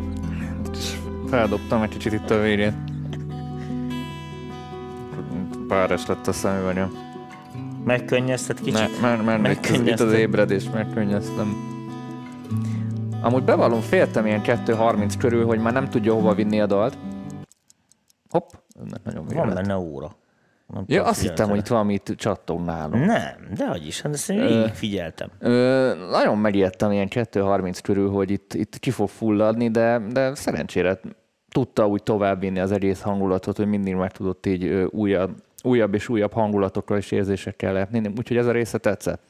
Feldobtam 1.29 1.81
egy 1.81 1.89
kicsit 1.89 2.13
itt 2.13 2.29
a 2.29 2.39
végén. 2.41 2.83
Páros 5.67 6.05
lett 6.05 6.27
a 6.27 6.31
szemüvegem. 6.31 6.91
Megkönnyezted 7.83 8.61
kicsit? 8.61 9.01
Ne, 9.01 9.15
mert 9.15 9.65
itt, 9.65 9.71
az- 9.71 9.87
itt 9.87 9.99
az 9.99 10.13
ébredés, 10.13 10.69
megkönnyeztem. 10.73 11.55
Amúgy 13.21 13.43
bevallom, 13.43 13.81
féltem 13.81 14.25
ilyen 14.25 14.41
2.30 14.43 15.13
körül, 15.17 15.45
hogy 15.45 15.59
már 15.59 15.73
nem 15.73 15.89
tudja 15.89 16.13
hova 16.13 16.33
vinni 16.33 16.61
a 16.61 16.65
dalt. 16.65 16.97
Hopp, 18.29 18.49
nagyon 19.03 19.25
Van 19.25 19.53
benne 19.53 19.77
óra. 19.77 20.15
Nem 20.73 20.83
Ja, 20.87 21.03
azt 21.03 21.21
hittem, 21.21 21.35
figyelted-e? 21.35 21.49
hogy 21.49 21.59
itt 21.59 21.67
valamit 21.67 22.13
csattog 22.17 22.61
nálunk. 22.61 23.05
Nem, 23.05 23.47
de 23.57 23.67
hogy 23.67 23.87
is, 23.87 24.01
hát 24.01 24.13
ezt 24.13 24.29
én 24.29 24.45
végig 24.45 24.73
figyeltem. 24.73 25.29
Ö, 25.39 25.93
nagyon 26.11 26.37
megijedtem 26.37 26.91
ilyen 26.91 27.07
2.30 27.09 27.79
körül, 27.83 28.09
hogy 28.09 28.31
itt, 28.31 28.53
itt 28.53 28.79
ki 28.79 28.91
fog 28.91 29.09
fulladni, 29.09 29.69
de, 29.69 30.01
de 30.11 30.35
szerencsére 30.35 30.99
tudta 31.51 31.87
úgy 31.87 32.03
továbbvinni 32.03 32.59
az 32.59 32.71
egész 32.71 33.01
hangulatot, 33.01 33.57
hogy 33.57 33.67
mindig 33.67 33.95
meg 33.95 34.11
tudott 34.11 34.45
így 34.45 34.65
újabb, 34.89 35.31
újabb 35.63 35.93
és 35.93 36.09
újabb 36.09 36.33
hangulatokkal 36.33 36.97
és 36.97 37.11
érzésekkel 37.11 37.73
lehetni. 37.73 38.11
Úgyhogy 38.17 38.37
ez 38.37 38.45
a 38.45 38.51
része 38.51 38.77
tetszett. 38.77 39.21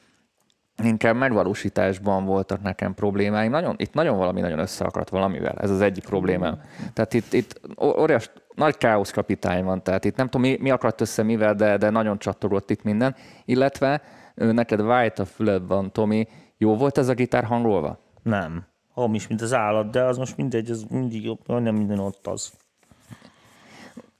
Inkább 0.82 1.16
megvalósításban 1.16 2.24
voltak 2.24 2.62
nekem 2.62 2.94
problémáim. 2.94 3.50
Nagyon, 3.50 3.74
itt 3.78 3.94
nagyon 3.94 4.16
valami 4.16 4.40
nagyon 4.40 4.58
összeakadt 4.58 5.08
valamivel. 5.08 5.54
Ez 5.60 5.70
az 5.70 5.80
egyik 5.80 6.04
problémám. 6.04 6.60
Tehát 6.92 7.14
itt, 7.14 7.32
itt 7.32 7.60
óriás, 7.82 8.30
nagy 8.54 8.76
káosz 8.76 9.10
kapitány 9.10 9.64
van. 9.64 9.82
Tehát 9.82 10.04
itt 10.04 10.16
nem 10.16 10.28
tudom, 10.28 10.50
mi, 10.50 10.56
mi 10.60 10.70
akadt 10.70 11.00
össze 11.00 11.22
mivel, 11.22 11.54
de, 11.54 11.76
de 11.76 11.90
nagyon 11.90 12.18
csattogott 12.18 12.70
itt 12.70 12.82
minden. 12.82 13.14
Illetve 13.44 14.02
neked 14.34 14.80
White 14.80 15.22
a 15.22 15.24
füled 15.24 15.66
van, 15.66 15.92
Tomi. 15.92 16.28
Jó 16.56 16.76
volt 16.76 16.98
ez 16.98 17.08
a 17.08 17.14
gitár 17.14 17.44
hangolva? 17.44 17.98
Nem. 18.22 18.66
Hamis, 18.92 19.26
mint 19.28 19.40
az 19.40 19.54
állat, 19.54 19.90
de 19.90 20.02
az 20.02 20.18
most 20.18 20.36
mindegy, 20.36 20.70
az 20.70 20.86
mindig 20.90 21.24
jobb, 21.24 21.38
nem 21.46 21.74
minden 21.74 21.98
ott 21.98 22.26
az. 22.26 22.52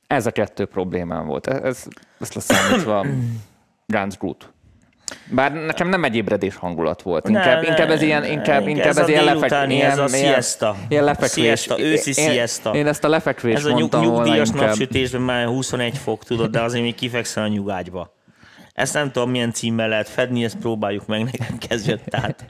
Ez 0.06 0.26
a 0.26 0.30
kettő 0.30 0.66
problémám 0.66 1.26
volt. 1.26 1.46
Ez, 1.46 1.62
ez, 1.62 1.86
ezt 2.20 2.34
leszámítva 2.34 3.06
Guns 3.86 4.18
Groot. 4.20 4.52
Bár 5.30 5.52
nekem 5.52 5.88
nem 5.88 6.04
egy 6.04 6.16
ébredés 6.16 6.56
hangulat 6.56 7.02
volt. 7.02 7.28
Inkább, 7.28 7.62
Ne, 7.62 7.68
inkább 7.68 7.90
ez 7.90 8.02
ilyen, 8.02 8.24
inkább, 8.24 8.64
ne, 8.64 8.70
inkább 8.70 8.86
ez 8.86 8.96
ez, 8.96 9.04
a 9.04 9.09
ilyen 9.09 9.70
ilyen, 9.70 9.90
ez 9.90 9.98
a 9.98 10.09
siesta. 10.09 10.76
Ilyen 10.88 11.04
lefekvés. 11.04 11.44
Siesta, 11.44 11.80
őszi 11.80 12.12
Én- 12.22 12.30
siesta. 12.30 12.74
Én 12.74 12.86
ezt 12.86 13.04
a 13.04 13.09
lefekvés 13.09 13.54
Ez 13.54 13.64
a 13.64 13.72
nyug, 13.72 13.94
nyugdíjas 14.00 14.50
napsütésben 14.50 15.20
már 15.20 15.46
21 15.46 15.98
fok, 15.98 16.24
tudod, 16.24 16.50
de 16.50 16.61
azért 16.61 16.82
még 16.82 16.94
kifekszel 16.94 17.42
a 17.44 17.48
nyugágyba. 17.48 18.16
Ezt 18.72 18.94
nem 18.94 19.11
tudom, 19.11 19.30
milyen 19.30 19.52
címmel 19.52 19.88
lehet 19.88 20.09
fedni, 20.09 20.44
ezt 20.44 20.56
próbáljuk 20.56 21.06
meg, 21.06 21.24
nekem 21.24 21.59
kezdjött. 21.68 22.04
Tehát 22.04 22.44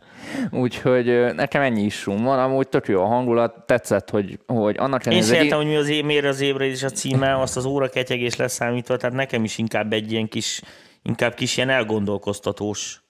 Úgyhogy 0.51 1.35
nekem 1.35 1.63
ennyi 1.63 1.83
is 1.83 2.05
van. 2.05 2.39
Amúgy 2.39 2.69
tök 2.69 2.89
jó 2.89 3.03
a 3.03 3.07
hangulat. 3.07 3.55
Tetszett, 3.67 4.11
hogy, 4.11 4.39
hogy 4.47 4.77
annak 4.79 5.07
én 5.07 5.13
ellenére... 5.13 5.37
ez 5.37 5.43
egy- 5.45 5.53
hogy 5.53 5.67
mi 5.67 5.77
az 5.77 5.89
miért 6.05 6.25
az 6.25 6.41
ébredés 6.41 6.83
a 6.83 6.91
címe, 6.91 7.41
azt 7.41 7.57
az 7.57 7.65
óra 7.65 7.89
ketyegés 7.89 8.37
leszámítva, 8.37 8.97
tehát 8.97 9.17
nekem 9.17 9.45
is 9.45 9.59
inkább 9.59 9.93
egy 9.93 10.13
ilyen 10.13 10.29
kis, 10.29 10.61
inkább 11.03 11.35
kis 11.35 11.57
ilyen 11.57 11.71
elgondolkoztatós. 11.71 13.03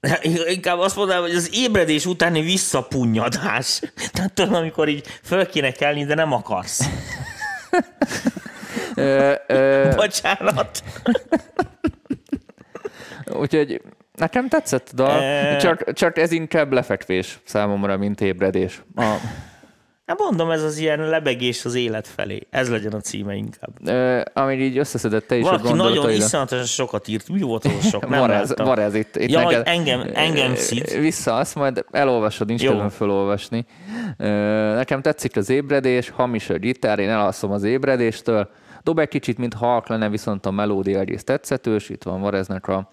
Inkább 0.54 0.78
azt 0.78 0.96
mondanám, 0.96 1.22
hogy 1.22 1.34
az 1.34 1.50
ébredés 1.54 2.06
utáni 2.06 2.40
visszapunnyadás. 2.40 3.80
Tehát 4.12 4.32
tudom, 4.32 4.54
amikor 4.54 4.88
így 4.88 5.06
föl 5.22 5.46
kéne 5.46 5.70
kelni, 5.70 6.04
de 6.04 6.14
nem 6.14 6.32
akarsz. 6.32 6.88
Bocsánat. 9.96 10.82
úgyhogy 13.26 13.82
nekem 14.12 14.48
tetszett 14.48 14.90
dal, 14.94 15.56
csak, 15.56 15.92
csak 15.92 16.18
ez 16.18 16.32
inkább 16.32 16.72
lefekvés 16.72 17.38
számomra, 17.44 17.96
mint 17.96 18.20
ébredés. 18.20 18.82
A, 18.96 19.14
Hát 20.06 20.18
mondom, 20.18 20.50
ez 20.50 20.62
az 20.62 20.78
ilyen 20.78 21.08
lebegés 21.08 21.64
az 21.64 21.74
élet 21.74 22.06
felé. 22.08 22.46
Ez 22.50 22.70
legyen 22.70 22.92
a 22.92 23.00
címe 23.00 23.34
inkább. 23.34 23.70
ö, 23.88 24.20
amit 24.32 24.60
így 24.60 24.78
összeszedett 24.78 25.26
te 25.26 25.36
is 25.36 25.42
Valaki 25.44 25.66
a 25.66 25.74
nagyon 25.74 26.10
iszonyatosan 26.10 26.64
sokat 26.66 27.08
írt. 27.08 27.28
Mi 27.28 27.40
volt 27.40 27.64
az 27.64 27.88
sok? 27.88 28.08
Nem 28.08 28.20
Van 28.20 28.30
ez, 28.30 28.48
láttam. 28.48 28.66
van 28.66 28.78
ez 28.78 28.94
itt. 28.94 29.16
itt 29.16 29.30
Ja, 29.30 29.40
neked- 29.44 29.66
engem, 29.68 30.10
engem 30.14 30.54
szid. 30.54 30.98
Vissza 31.00 31.34
azt 31.36 31.54
majd 31.54 31.84
elolvasod, 31.90 32.46
nincs 32.46 32.62
kedvem 32.62 32.88
felolvasni. 32.88 33.66
Ö, 34.18 34.26
Nekem 34.74 35.02
tetszik 35.02 35.36
az 35.36 35.48
ébredés, 35.50 36.10
hamis 36.10 36.50
a 36.50 36.58
gitár, 36.58 36.98
én 36.98 37.08
elalszom 37.08 37.50
az 37.50 37.62
ébredéstől. 37.62 38.48
Dob 38.82 38.98
egy 38.98 39.08
kicsit, 39.08 39.38
mint 39.38 39.54
halk 39.54 39.88
lenne, 39.88 40.08
viszont 40.08 40.46
a 40.46 40.50
melódia 40.50 40.98
egész 40.98 41.24
tetszetős. 41.24 41.88
Itt 41.88 42.02
van 42.02 42.20
Vareznek 42.20 42.68
a 42.68 42.92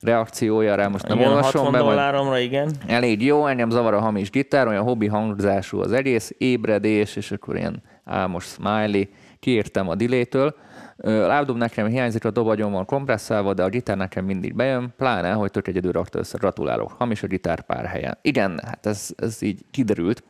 reakciója 0.00 0.74
rá, 0.74 0.86
most 0.86 1.06
nem 1.06 1.18
Igen, 1.18 1.30
olvasom 1.30 1.64
60 1.64 1.72
be, 1.72 1.78
dolláromra, 1.78 2.38
igen. 2.38 2.70
elég 2.86 3.24
jó, 3.24 3.46
engem 3.46 3.70
zavar 3.70 3.94
a 3.94 4.00
hamis 4.00 4.30
gitár, 4.30 4.66
olyan 4.66 4.82
hobbi 4.82 5.06
hangzású 5.06 5.80
az 5.80 5.92
egész, 5.92 6.32
ébredés, 6.38 7.16
és 7.16 7.30
akkor 7.30 7.56
ilyen 7.56 7.82
álmos 8.04 8.44
smiley, 8.44 9.02
kiírtam 9.40 9.88
a 9.88 9.94
dilétől. 9.94 10.54
Lábdob 11.02 11.56
nekem 11.56 11.86
hiányzik, 11.86 12.24
a 12.24 12.30
dobagyon 12.30 12.72
van 12.72 12.84
kompresszálva, 12.84 13.54
de 13.54 13.62
a 13.62 13.68
gitár 13.68 13.96
nekem 13.96 14.24
mindig 14.24 14.54
bejön, 14.54 14.94
pláne, 14.96 15.32
hogy 15.32 15.50
tök 15.50 15.68
egyedül 15.68 15.92
rakta 15.92 16.18
össze, 16.18 16.38
gratulálok. 16.38 16.92
Hamis 16.98 17.22
a 17.22 17.26
gitár 17.26 17.60
pár 17.60 17.84
helyen. 17.84 18.18
Igen, 18.22 18.60
hát 18.64 18.86
ez, 18.86 19.10
ez 19.16 19.42
így 19.42 19.60
kiderült, 19.70 20.22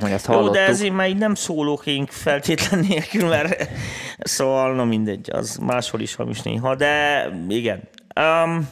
hogy 0.00 0.10
ezt 0.10 0.26
Jó, 0.26 0.34
hallottuk. 0.34 0.54
de 0.54 0.66
ezért 0.66 0.94
már 0.94 1.08
így 1.08 1.18
nem 1.18 1.34
szólókénk 1.34 2.10
feltétlen 2.10 2.80
nélkül, 2.88 3.28
mert 3.28 3.68
szóval, 4.18 4.74
na 4.74 4.84
mindegy, 4.84 5.30
az 5.32 5.56
máshol 5.56 6.00
is 6.00 6.14
hamis 6.14 6.42
néha, 6.42 6.74
de 6.74 7.26
igen. 7.48 7.80
Um, 8.20 8.68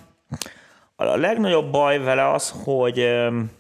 a 0.97 1.17
legnagyobb 1.17 1.71
baj 1.71 1.99
vele 1.99 2.31
az, 2.31 2.55
hogy 2.65 2.99
um, 2.99 3.51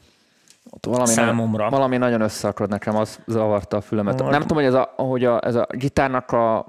Ott 0.70 0.87
valami 0.87 1.07
Számomra. 1.07 1.62
Nagyon, 1.62 1.70
valami 1.78 1.97
nagyon 1.97 2.20
összeakad 2.20 2.68
nekem, 2.68 2.97
az 2.97 3.20
zavarta 3.26 3.76
a 3.76 3.80
fülemet. 3.80 4.20
Vagy- 4.20 4.30
Nem 4.30 4.41
tudom, 4.41 4.57
hogy 4.57 4.66
ez 4.66 4.74
a, 4.74 4.93
hogy 4.97 5.24
a, 5.24 5.41
ez 5.45 5.55
a 5.55 5.66
gitárnak 5.70 6.30
a 6.30 6.66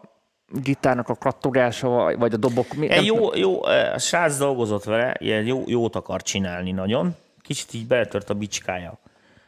gitárnak 0.62 1.10
a 1.10 1.16
kattogása, 1.16 2.18
vagy 2.18 2.34
a 2.34 2.38
dobok... 2.38 2.74
Mi, 2.74 2.88
nem, 2.88 3.04
jó, 3.04 3.36
jó, 3.36 3.64
a 3.64 3.98
srác 3.98 4.38
dolgozott 4.38 4.84
vele, 4.84 5.16
ilyen 5.20 5.44
jó, 5.46 5.64
jót 5.66 5.96
akar 5.96 6.22
csinálni 6.22 6.72
nagyon. 6.72 7.16
Kicsit 7.42 7.74
így 7.74 7.88
beletört 7.88 8.30
a 8.30 8.34
bicskája. 8.34 9.00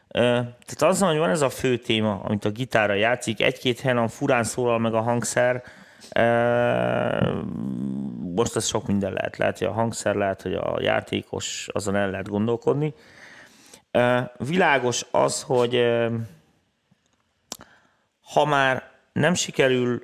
Tehát 0.08 0.82
azzal, 0.82 1.08
hogy 1.08 1.18
van 1.18 1.30
ez 1.30 1.42
a 1.42 1.48
fő 1.48 1.76
téma, 1.76 2.20
amit 2.24 2.44
a 2.44 2.50
gitárra 2.50 2.94
játszik, 2.94 3.40
egy-két 3.40 3.80
helyen 3.80 3.98
a 3.98 4.08
furán 4.08 4.44
szólal 4.44 4.78
meg 4.78 4.94
a 4.94 5.00
hangszer, 5.00 5.62
most 8.36 8.56
ez 8.56 8.66
sok 8.66 8.86
minden 8.86 9.12
lehet. 9.12 9.36
Lehet, 9.36 9.58
hogy 9.58 9.66
a 9.66 9.72
hangszer, 9.72 10.14
lehet, 10.14 10.42
hogy 10.42 10.54
a 10.54 10.76
játékos, 10.80 11.68
azon 11.72 11.96
el 11.96 12.10
lehet 12.10 12.28
gondolkodni. 12.28 12.94
Világos 14.38 15.06
az, 15.10 15.42
hogy 15.42 15.84
ha 18.32 18.44
már 18.44 18.90
nem 19.12 19.34
sikerül 19.34 20.02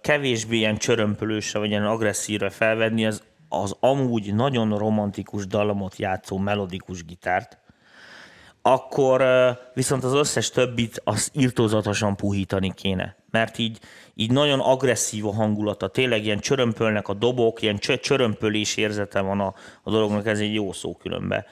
kevésbé 0.00 0.56
ilyen 0.56 0.76
csörömpölősre, 0.76 1.58
vagy 1.58 1.68
ilyen 1.68 1.86
agresszívre 1.86 2.50
felvenni 2.50 3.06
az, 3.06 3.22
az 3.48 3.76
amúgy 3.80 4.34
nagyon 4.34 4.78
romantikus 4.78 5.46
dallamot 5.46 5.96
játszó 5.96 6.38
melodikus 6.38 7.04
gitárt, 7.04 7.58
akkor 8.62 9.24
viszont 9.74 10.04
az 10.04 10.12
összes 10.12 10.50
többit 10.50 11.00
az 11.04 11.30
írtózatosan 11.32 12.16
puhítani 12.16 12.74
kéne. 12.74 13.16
Mert 13.30 13.58
így, 13.58 13.78
így 14.20 14.30
nagyon 14.30 14.60
agresszív 14.60 15.26
a 15.26 15.32
hangulata. 15.32 15.88
Tényleg 15.88 16.24
ilyen 16.24 16.38
csörömpölnek 16.38 17.08
a 17.08 17.14
dobok, 17.14 17.62
ilyen 17.62 17.78
csö- 17.78 18.00
csörömpölés 18.00 18.76
érzete 18.76 19.20
van 19.20 19.40
a, 19.40 19.54
a 19.82 19.90
dolognak, 19.90 20.26
ez 20.26 20.38
egy 20.38 20.54
jó 20.54 20.72
szó 20.72 20.94
különbe. 20.94 21.46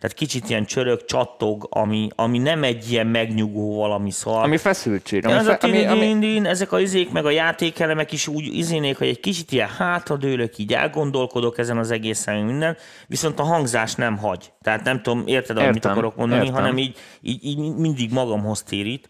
Tehát 0.00 0.16
kicsit 0.16 0.48
ilyen 0.48 0.64
csörög, 0.64 1.04
csattog, 1.04 1.66
ami, 1.70 2.08
ami 2.14 2.38
nem 2.38 2.62
egy 2.62 2.90
ilyen 2.90 3.06
megnyugó 3.06 3.76
valami 3.76 4.10
szar. 4.10 4.44
ami 4.44 4.56
feszültség. 4.56 5.26
Ami, 5.26 5.34
ez 5.34 5.46
a 5.46 5.56
fe, 5.60 5.66
ami, 5.66 5.84
ami, 5.84 6.18
din 6.18 6.46
ezek 6.46 6.72
a 6.72 6.80
izék, 6.80 7.10
meg 7.10 7.24
a 7.24 7.30
játékelemek 7.30 8.12
is 8.12 8.26
úgy 8.26 8.44
izénék, 8.54 8.98
hogy 8.98 9.06
egy 9.06 9.20
kicsit 9.20 9.52
ilyen 9.52 9.68
hátradőlök, 9.68 10.58
így 10.58 10.72
elgondolkodok 10.72 11.58
ezen 11.58 11.78
az 11.78 11.90
egészen 11.90 12.36
minden, 12.44 12.76
viszont 13.06 13.38
a 13.38 13.42
hangzás 13.42 13.94
nem 13.94 14.16
hagy. 14.16 14.52
Tehát 14.60 14.84
nem 14.84 15.02
tudom, 15.02 15.22
érted, 15.26 15.56
amit 15.56 15.84
akarok 15.84 16.16
mondani, 16.16 16.44
értem. 16.44 16.60
hanem 16.60 16.78
így, 16.78 16.96
így, 17.20 17.44
így 17.44 17.74
mindig 17.76 18.12
magamhoz 18.12 18.62
térít. 18.62 19.08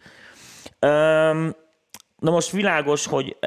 Öm, 0.79 1.55
na 2.23 2.31
most 2.31 2.51
világos, 2.51 3.07
hogy 3.07 3.37
ö, 3.41 3.47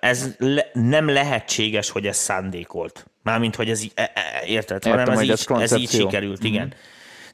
ez 0.00 0.34
le, 0.38 0.70
nem 0.72 1.08
lehetséges, 1.08 1.90
hogy 1.90 2.06
ez 2.06 2.16
szándékolt. 2.16 3.06
Mármint, 3.22 3.56
hogy 3.56 3.70
ez 3.70 3.82
így, 3.82 3.92
e, 3.94 4.12
e, 4.14 4.46
érted, 4.46 4.86
Értem, 4.86 4.98
hanem 4.98 5.14
ez 5.14 5.22
így, 5.22 5.30
ez 5.30 5.46
ez 5.48 5.74
így 5.74 5.90
sikerült, 5.90 6.44
igen. 6.44 6.74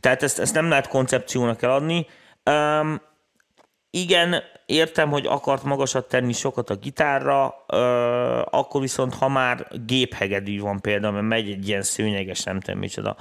Tehát 0.00 0.22
ezt, 0.22 0.38
ezt 0.38 0.54
nem 0.54 0.68
lehet 0.68 0.88
koncepciónak 0.88 1.62
eladni. 1.62 2.06
Um, 2.50 3.00
igen, 3.90 4.42
értem, 4.66 5.10
hogy 5.10 5.26
akart 5.26 5.62
magasat 5.62 6.08
tenni 6.08 6.32
sokat 6.32 6.70
a 6.70 6.74
gitárra, 6.74 7.64
ö, 7.66 7.76
akkor 8.50 8.80
viszont, 8.80 9.14
ha 9.14 9.28
már 9.28 9.66
géphegedű 9.86 10.60
van 10.60 10.80
például, 10.80 11.12
mert 11.12 11.26
megy 11.26 11.50
egy 11.50 11.68
ilyen 11.68 11.82
szőnyeges, 11.82 12.42
nem 12.42 12.60
tudom 12.60 12.80
micsoda, 12.80 13.16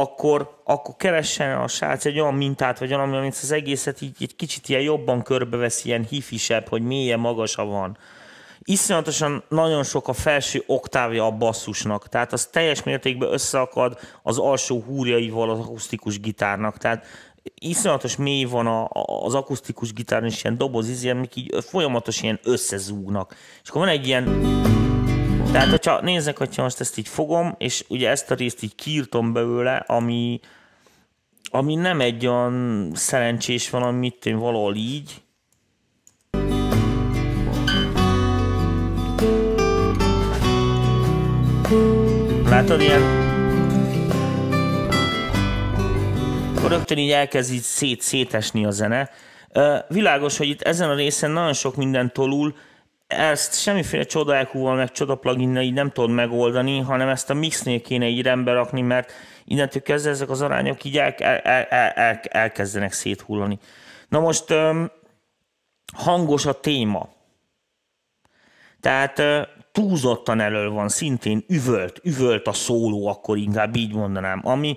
akkor, 0.00 0.60
akkor 0.64 0.96
keressen 0.96 1.58
a 1.58 1.68
srác 1.68 2.04
egy 2.04 2.20
olyan 2.20 2.34
mintát, 2.34 2.78
vagy 2.78 2.90
valami, 2.90 3.16
amit 3.16 3.38
az 3.42 3.52
egészet 3.52 4.00
így 4.00 4.16
egy 4.20 4.36
kicsit 4.36 4.68
ilyen 4.68 4.80
jobban 4.82 5.22
körbevesz, 5.22 5.84
ilyen 5.84 6.04
hifisebb, 6.04 6.68
hogy 6.68 6.82
milyen 6.82 7.18
magasa 7.18 7.64
van. 7.64 7.96
Iszonyatosan 8.64 9.44
nagyon 9.48 9.82
sok 9.84 10.08
a 10.08 10.12
felső 10.12 10.62
oktávja 10.66 11.24
a 11.24 11.30
basszusnak, 11.30 12.08
tehát 12.08 12.32
az 12.32 12.46
teljes 12.46 12.82
mértékben 12.82 13.32
összeakad 13.32 13.98
az 14.22 14.38
alsó 14.38 14.82
húrjaival 14.86 15.50
az 15.50 15.58
akusztikus 15.58 16.20
gitárnak, 16.20 16.78
tehát 16.78 17.06
iszonyatos 17.54 18.16
mély 18.16 18.44
van 18.44 18.66
a, 18.66 18.84
a- 18.84 19.24
az 19.24 19.34
akusztikus 19.34 19.92
gitáron, 19.92 20.28
és 20.28 20.44
ilyen 20.44 20.56
doboz, 20.56 20.88
izé, 20.88 21.10
amik 21.10 21.36
így 21.36 21.54
folyamatos 21.64 22.22
ilyen 22.22 22.40
összezúgnak. 22.42 23.34
És 23.62 23.68
akkor 23.68 23.80
van 23.80 23.90
egy 23.90 24.06
ilyen 24.06 24.24
tehát, 25.52 25.70
hogyha 25.70 26.00
nézzek, 26.00 26.38
hogyha 26.38 26.62
most 26.62 26.80
ezt 26.80 26.98
így 26.98 27.08
fogom, 27.08 27.54
és 27.58 27.84
ugye 27.88 28.10
ezt 28.10 28.30
a 28.30 28.34
részt 28.34 28.62
így 28.62 28.74
kiírtom 28.74 29.32
belőle, 29.32 29.76
ami, 29.76 30.40
ami 31.50 31.74
nem 31.74 32.00
egy 32.00 32.26
olyan 32.26 32.90
szerencsés 32.94 33.70
valami, 33.70 33.98
mit 33.98 34.26
én 34.26 34.38
valahol 34.38 34.74
így. 34.74 35.20
Látod 42.48 42.80
ilyen? 42.80 43.02
Akkor 46.56 46.70
rögtön 46.70 46.98
így 46.98 47.10
elkezd 47.10 47.52
így 47.52 47.62
szét, 47.62 48.00
szétesni 48.00 48.64
a 48.64 48.70
zene. 48.70 49.10
Világos, 49.88 50.36
hogy 50.36 50.48
itt 50.48 50.62
ezen 50.62 50.90
a 50.90 50.94
részen 50.94 51.30
nagyon 51.30 51.52
sok 51.52 51.76
minden 51.76 52.12
tolul, 52.12 52.54
ezt 53.06 53.60
semmiféle 53.60 54.04
csoda 54.04 54.36
EQ-val, 54.36 54.74
meg 54.74 54.92
csoda 54.92 55.14
pluginnal 55.14 55.62
így 55.62 55.72
nem 55.72 55.90
tudod 55.90 56.10
megoldani, 56.10 56.78
hanem 56.78 57.08
ezt 57.08 57.30
a 57.30 57.34
mixnél 57.34 57.80
kéne 57.80 58.08
így 58.08 58.22
rendbe 58.22 58.52
rakni, 58.52 58.80
mert 58.80 59.12
innentől 59.44 59.82
kezdve 59.82 60.10
ezek 60.10 60.30
az 60.30 60.42
arányok 60.42 60.84
így 60.84 60.98
el, 60.98 61.12
el, 61.12 61.38
el, 61.38 61.62
el, 61.62 61.90
el, 61.90 62.20
elkezdenek 62.28 62.92
széthullani. 62.92 63.58
Na 64.08 64.20
most 64.20 64.50
öm, 64.50 64.90
hangos 65.94 66.46
a 66.46 66.60
téma. 66.60 67.08
Tehát 68.80 69.18
ö, 69.18 69.42
túlzottan 69.72 70.40
elől 70.40 70.70
van, 70.70 70.88
szintén 70.88 71.44
üvölt, 71.48 72.00
üvölt 72.02 72.46
a 72.46 72.52
szóló, 72.52 73.06
akkor 73.06 73.36
inkább 73.36 73.76
így 73.76 73.94
mondanám, 73.94 74.40
ami 74.44 74.76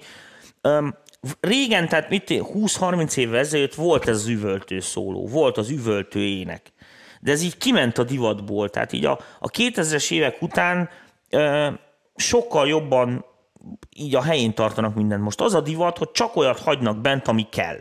öm, 0.61 0.95
régen, 1.39 1.87
tehát 1.87 2.09
mit 2.09 2.25
20-30 2.29 3.17
évvel 3.17 3.39
ezelőtt 3.39 3.75
volt 3.75 4.07
ez 4.07 4.15
az 4.15 4.27
üvöltő 4.27 4.79
szóló, 4.79 5.27
volt 5.27 5.57
az 5.57 5.69
üvöltő 5.69 6.19
ének. 6.19 6.71
De 7.19 7.31
ez 7.31 7.41
így 7.41 7.57
kiment 7.57 7.97
a 7.97 8.03
divatból, 8.03 8.69
tehát 8.69 8.93
így 8.93 9.05
a, 9.05 9.19
a 9.39 9.49
2000-es 9.49 10.11
évek 10.11 10.41
után 10.41 10.89
ö, 11.29 11.67
sokkal 12.15 12.67
jobban 12.67 13.25
így 13.95 14.15
a 14.15 14.21
helyén 14.21 14.53
tartanak 14.53 14.95
mindent. 14.95 15.23
Most 15.23 15.41
az 15.41 15.53
a 15.53 15.61
divat, 15.61 15.97
hogy 15.97 16.11
csak 16.11 16.35
olyat 16.35 16.59
hagynak 16.59 16.97
bent, 16.97 17.27
ami 17.27 17.47
kell. 17.49 17.79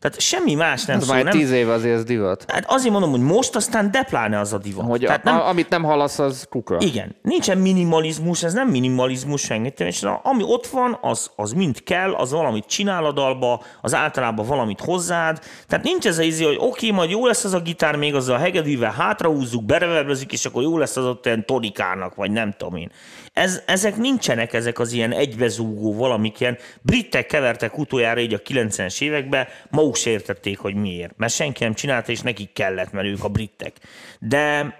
Tehát 0.00 0.20
semmi 0.20 0.54
más 0.54 0.84
nem 0.84 1.00
szól. 1.00 1.14
már 1.14 1.24
Nem, 1.24 1.32
tíz 1.32 1.50
év 1.50 1.68
azért 1.68 1.94
ez 1.94 2.04
divat. 2.04 2.44
hát 2.48 2.64
azért 2.68 2.92
mondom, 2.92 3.10
hogy 3.10 3.20
most 3.20 3.56
aztán 3.56 3.90
depláne 3.90 4.38
az 4.38 4.52
a 4.52 4.58
divat. 4.58 4.86
Hogy 4.86 5.00
Tehát 5.00 5.26
a, 5.26 5.30
a, 5.30 5.48
amit 5.48 5.68
nem 5.68 5.82
hallasz, 5.82 6.18
az 6.18 6.46
kukra. 6.50 6.76
igen, 6.80 7.16
nincsen 7.22 7.58
minimalizmus, 7.58 8.42
ez 8.42 8.52
nem 8.52 8.68
minimalizmus 8.68 9.40
senki, 9.40 9.84
és 9.84 10.06
ami 10.22 10.42
ott 10.42 10.66
van, 10.66 10.98
az, 11.00 11.30
az 11.36 11.52
mind 11.52 11.82
kell, 11.82 12.14
az 12.14 12.30
valamit 12.30 12.64
csinál 12.64 13.04
a 13.04 13.12
dalba, 13.12 13.62
az 13.80 13.94
általában 13.94 14.46
valamit 14.46 14.80
hozzád. 14.80 15.38
Tehát 15.66 15.84
nincs 15.84 16.06
ez 16.06 16.18
az 16.18 16.24
izé, 16.24 16.44
hogy 16.44 16.56
oké, 16.58 16.66
okay, 16.66 16.90
majd 16.90 17.10
jó 17.10 17.26
lesz 17.26 17.44
az 17.44 17.54
a 17.54 17.60
gitár, 17.60 17.96
még 17.96 18.14
az 18.14 18.28
a 18.28 18.36
hegedűvel 18.36 18.92
hátrahúzzuk, 18.92 19.64
bereverbezik, 19.64 20.32
és 20.32 20.44
akkor 20.44 20.62
jó 20.62 20.78
lesz 20.78 20.96
az 20.96 21.04
ott 21.04 21.26
ilyen 21.26 21.46
tonikának, 21.46 22.14
vagy 22.14 22.30
nem 22.30 22.54
tudom 22.58 22.76
én. 22.76 22.90
Ez, 23.38 23.62
ezek 23.66 23.96
nincsenek, 23.96 24.52
ezek 24.52 24.78
az 24.78 24.92
ilyen 24.92 25.12
egybezúgó 25.12 25.94
valamik, 25.94 26.40
ilyen 26.40 26.58
britek 26.82 27.26
kevertek 27.26 27.78
utoljára 27.78 28.20
így 28.20 28.34
a 28.34 28.42
90-es 28.42 29.02
években, 29.02 29.46
maguk 29.70 29.96
se 29.96 30.20
hogy 30.58 30.74
miért. 30.74 31.16
Mert 31.16 31.32
senki 31.32 31.64
nem 31.64 31.74
csinálta, 31.74 32.12
és 32.12 32.20
nekik 32.20 32.52
kellett, 32.52 32.92
mert 32.92 33.06
ők 33.06 33.24
a 33.24 33.28
britek. 33.28 33.76
De 34.20 34.74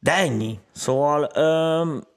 de 0.00 0.12
ennyi. 0.12 0.58
Szóval 0.72 1.26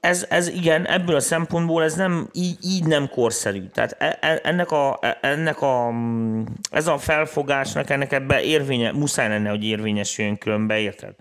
ez, 0.00 0.26
ez 0.28 0.48
igen, 0.48 0.86
ebből 0.86 1.16
a 1.16 1.20
szempontból 1.20 1.82
ez 1.82 1.94
nem, 1.94 2.28
így, 2.32 2.56
így 2.60 2.84
nem 2.84 3.08
korszerű. 3.08 3.66
Tehát 3.66 3.96
e- 3.98 4.18
e- 4.20 4.40
ennek 4.42 4.70
a, 4.70 4.98
e- 5.00 5.18
ennek 5.20 5.60
a, 5.62 5.90
mm, 5.90 6.42
ez 6.70 6.86
a 6.86 6.98
felfogásnak, 6.98 7.90
ennek 7.90 8.12
ebbe 8.12 8.42
érvénye, 8.42 8.92
muszáj 8.92 9.28
lenne, 9.28 9.50
hogy 9.50 9.64
érvényesüljön 9.64 10.38
különbe, 10.38 10.78
érted? 10.78 11.14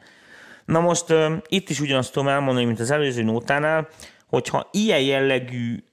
Na 0.66 0.80
most 0.80 1.06
itt 1.48 1.70
is 1.70 1.80
ugyanazt 1.80 2.12
tudom 2.12 2.28
elmondani, 2.28 2.66
mint 2.66 2.80
az 2.80 2.92
előző 2.92 3.24
nótánál, 3.24 3.88
hogyha 4.30 4.70
ilyen 4.72 5.02
jellegű 5.02 5.84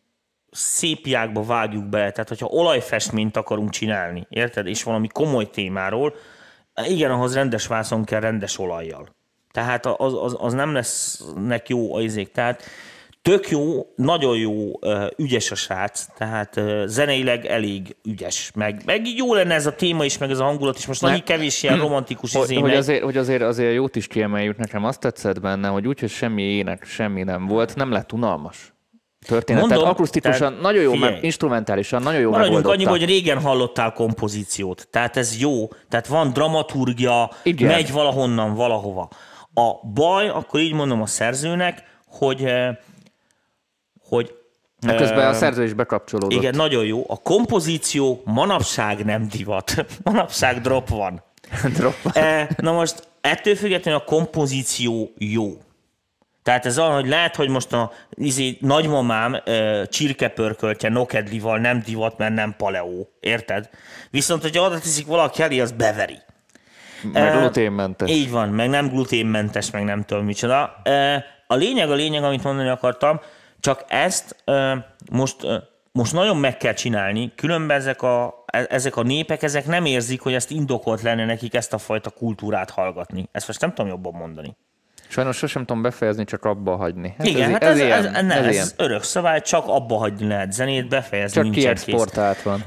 szépiákba 0.51 1.43
vágjuk 1.43 1.85
be, 1.85 2.11
tehát 2.11 2.29
hogyha 2.29 2.47
olajfestményt 2.47 3.37
akarunk 3.37 3.71
csinálni, 3.71 4.27
érted? 4.29 4.67
És 4.67 4.83
valami 4.83 5.09
komoly 5.09 5.51
témáról, 5.51 6.15
igen, 6.87 7.11
ahhoz 7.11 7.35
rendes 7.35 7.67
vászon 7.67 8.05
kell 8.05 8.21
rendes 8.21 8.59
olajjal. 8.59 9.17
Tehát 9.53 9.87
az, 9.87 10.15
az, 10.23 10.37
az 10.39 10.53
nem 10.53 10.73
lesznek 10.73 11.69
jó 11.69 11.95
az 11.95 12.03
izék. 12.03 12.33
Tehát 12.33 12.63
tök 13.23 13.51
jó, 13.51 13.87
nagyon 13.97 14.37
jó, 14.37 14.53
ügyes 15.17 15.51
a 15.51 15.55
srác, 15.55 16.07
tehát 16.17 16.61
zeneileg 16.87 17.47
elég 17.47 17.97
ügyes. 18.05 18.51
Meg, 18.55 18.83
meg 18.85 19.07
így 19.07 19.17
jó 19.17 19.35
lenne 19.35 19.55
ez 19.55 19.67
a 19.67 19.75
téma 19.75 20.05
is, 20.05 20.19
meg 20.19 20.31
ez 20.31 20.39
a 20.39 20.45
hangulat 20.45 20.79
is. 20.79 20.87
Most 20.87 21.01
nagyon 21.01 21.23
kevés 21.23 21.63
ilyen 21.63 21.79
romantikus 21.87 22.33
Hogy, 22.33 22.43
izé 22.43 22.61
hogy, 22.61 22.75
azért, 22.75 23.03
hogy 23.03 23.17
azért, 23.17 23.43
azért 23.43 23.75
jót 23.75 23.97
is 23.97 24.07
kiemeljük, 24.07 24.57
nekem 24.57 24.85
azt 24.85 25.01
tetszett 25.01 25.41
benne, 25.41 25.69
hogy 25.69 25.87
úgy, 25.87 26.01
hogy 26.01 26.11
semmi 26.11 26.43
ének, 26.43 26.85
semmi 26.85 27.23
nem 27.23 27.47
volt, 27.47 27.75
nem 27.75 27.91
lett 27.91 28.13
unalmas. 28.13 28.73
Történet. 29.27 29.61
Mondom, 29.61 29.79
tehát 29.79 29.95
akusztikusan 29.95 30.49
tehát 30.49 30.63
nagyon 30.63 30.83
jó, 30.83 30.93
figyelj. 30.93 31.13
meg, 31.13 31.25
instrumentálisan 31.25 32.03
nagyon 32.03 32.21
jó 32.21 32.31
Maradjunk 32.31 32.67
annyi, 32.67 32.85
hogy 32.85 33.05
régen 33.05 33.41
hallottál 33.41 33.93
kompozíciót. 33.93 34.89
Tehát 34.91 35.17
ez 35.17 35.41
jó. 35.41 35.69
Tehát 35.89 36.07
van 36.07 36.33
dramaturgia, 36.33 37.31
Igen. 37.43 37.69
megy 37.69 37.93
valahonnan, 37.93 38.55
valahova. 38.55 39.09
A 39.55 39.87
baj, 39.95 40.29
akkor 40.29 40.61
így 40.61 40.73
mondom 40.73 41.03
a 41.03 41.07
szerzőnek, 41.07 41.83
hogy 42.07 42.53
hogy 44.09 44.35
Meg 44.87 44.97
közben 44.97 45.21
eh, 45.21 45.29
a 45.29 45.33
szerző 45.33 45.65
is 45.65 45.73
bekapcsolódott. 45.73 46.33
Igen, 46.39 46.55
nagyon 46.55 46.85
jó. 46.85 47.05
A 47.09 47.17
kompozíció 47.17 48.23
manapság 48.25 49.05
nem 49.05 49.29
divat. 49.29 49.87
Manapság 50.05 50.61
drop 50.61 50.89
van. 50.89 51.23
Drop. 51.77 51.95
E, 52.13 52.49
na 52.57 52.73
most 52.73 53.09
ettől 53.21 53.55
függetlenül 53.55 54.01
a 54.01 54.05
kompozíció 54.05 55.13
jó. 55.19 55.63
Tehát 56.43 56.67
ez 56.67 56.79
olyan, 56.79 56.93
hogy 56.95 57.09
lehet, 57.09 57.37
hogy 57.37 57.49
most 57.49 57.73
a 57.73 57.93
izé, 58.11 58.59
nagymamám 58.61 59.35
e, 59.45 59.85
csirkepörköltje 59.87 60.89
nokedlival 60.89 61.59
nem 61.59 61.83
divat, 61.87 62.19
mert 62.19 62.35
nem 62.35 62.55
paleó. 62.57 63.09
Érted? 63.21 63.69
Viszont, 64.11 64.43
hogyha 64.43 64.67
oda 64.67 64.79
teszik 64.79 65.07
valaki 65.07 65.43
elé, 65.43 65.61
az 65.61 65.73
beveri. 65.73 66.19
Meg 67.13 67.23
Eh, 67.23 67.39
gluténmentes. 67.39 68.11
Így 68.11 68.31
van, 68.31 68.49
meg 68.49 68.69
nem 68.69 68.89
gluténmentes, 68.89 69.71
meg 69.71 69.85
nem 69.85 70.05
tudom 70.05 70.25
micsoda. 70.25 70.81
E, 70.83 71.25
A 71.47 71.55
lényeg 71.55 71.91
a 71.91 71.95
lényeg, 71.95 72.23
amit 72.23 72.43
mondani 72.43 72.69
akartam, 72.69 73.21
csak 73.61 73.85
ezt 73.89 74.45
most, 75.13 75.37
most 75.93 76.13
nagyon 76.13 76.37
meg 76.37 76.57
kell 76.57 76.73
csinálni, 76.73 77.33
különben 77.35 77.77
ezek 77.77 78.03
a, 78.03 78.45
e- 78.47 78.67
ezek 78.71 78.97
a 78.97 79.03
népek 79.03 79.43
ezek 79.43 79.67
nem 79.67 79.85
érzik, 79.85 80.21
hogy 80.21 80.35
ezt 80.35 80.51
indokolt 80.51 81.03
lenne 81.03 81.25
nekik 81.25 81.55
ezt 81.55 81.73
a 81.73 81.79
fajta 81.79 82.11
kultúrát 82.11 82.71
hallgatni. 82.71 83.29
Ezt 83.33 83.47
most 83.47 83.61
nem 83.61 83.75
tudom 83.75 83.91
jobban 83.91 84.13
mondani. 84.13 84.57
Sajnos 85.11 85.37
sosem 85.37 85.65
tudom 85.65 85.83
befejezni, 85.83 86.25
csak 86.25 86.45
abba 86.45 86.77
hagyni. 86.77 87.15
Hát 87.19 87.27
Igen, 87.27 87.43
ez, 87.43 87.51
hát 87.53 87.63
ez, 87.63 87.71
ez, 87.71 87.79
ilyen, 87.79 88.15
ez, 88.15 88.31
ez, 88.31 88.45
ez, 88.47 88.53
ilyen. 88.53 88.67
örök 88.77 89.03
szabály, 89.03 89.41
csak 89.41 89.67
abba 89.67 89.97
hagyni 89.97 90.27
lehet 90.27 90.53
zenét, 90.53 90.89
befejezni 90.89 91.43
Csak 91.43 91.53
nincsen 91.53 91.75
kész. 91.75 91.85
kiexportált 91.85 92.43
van. 92.43 92.65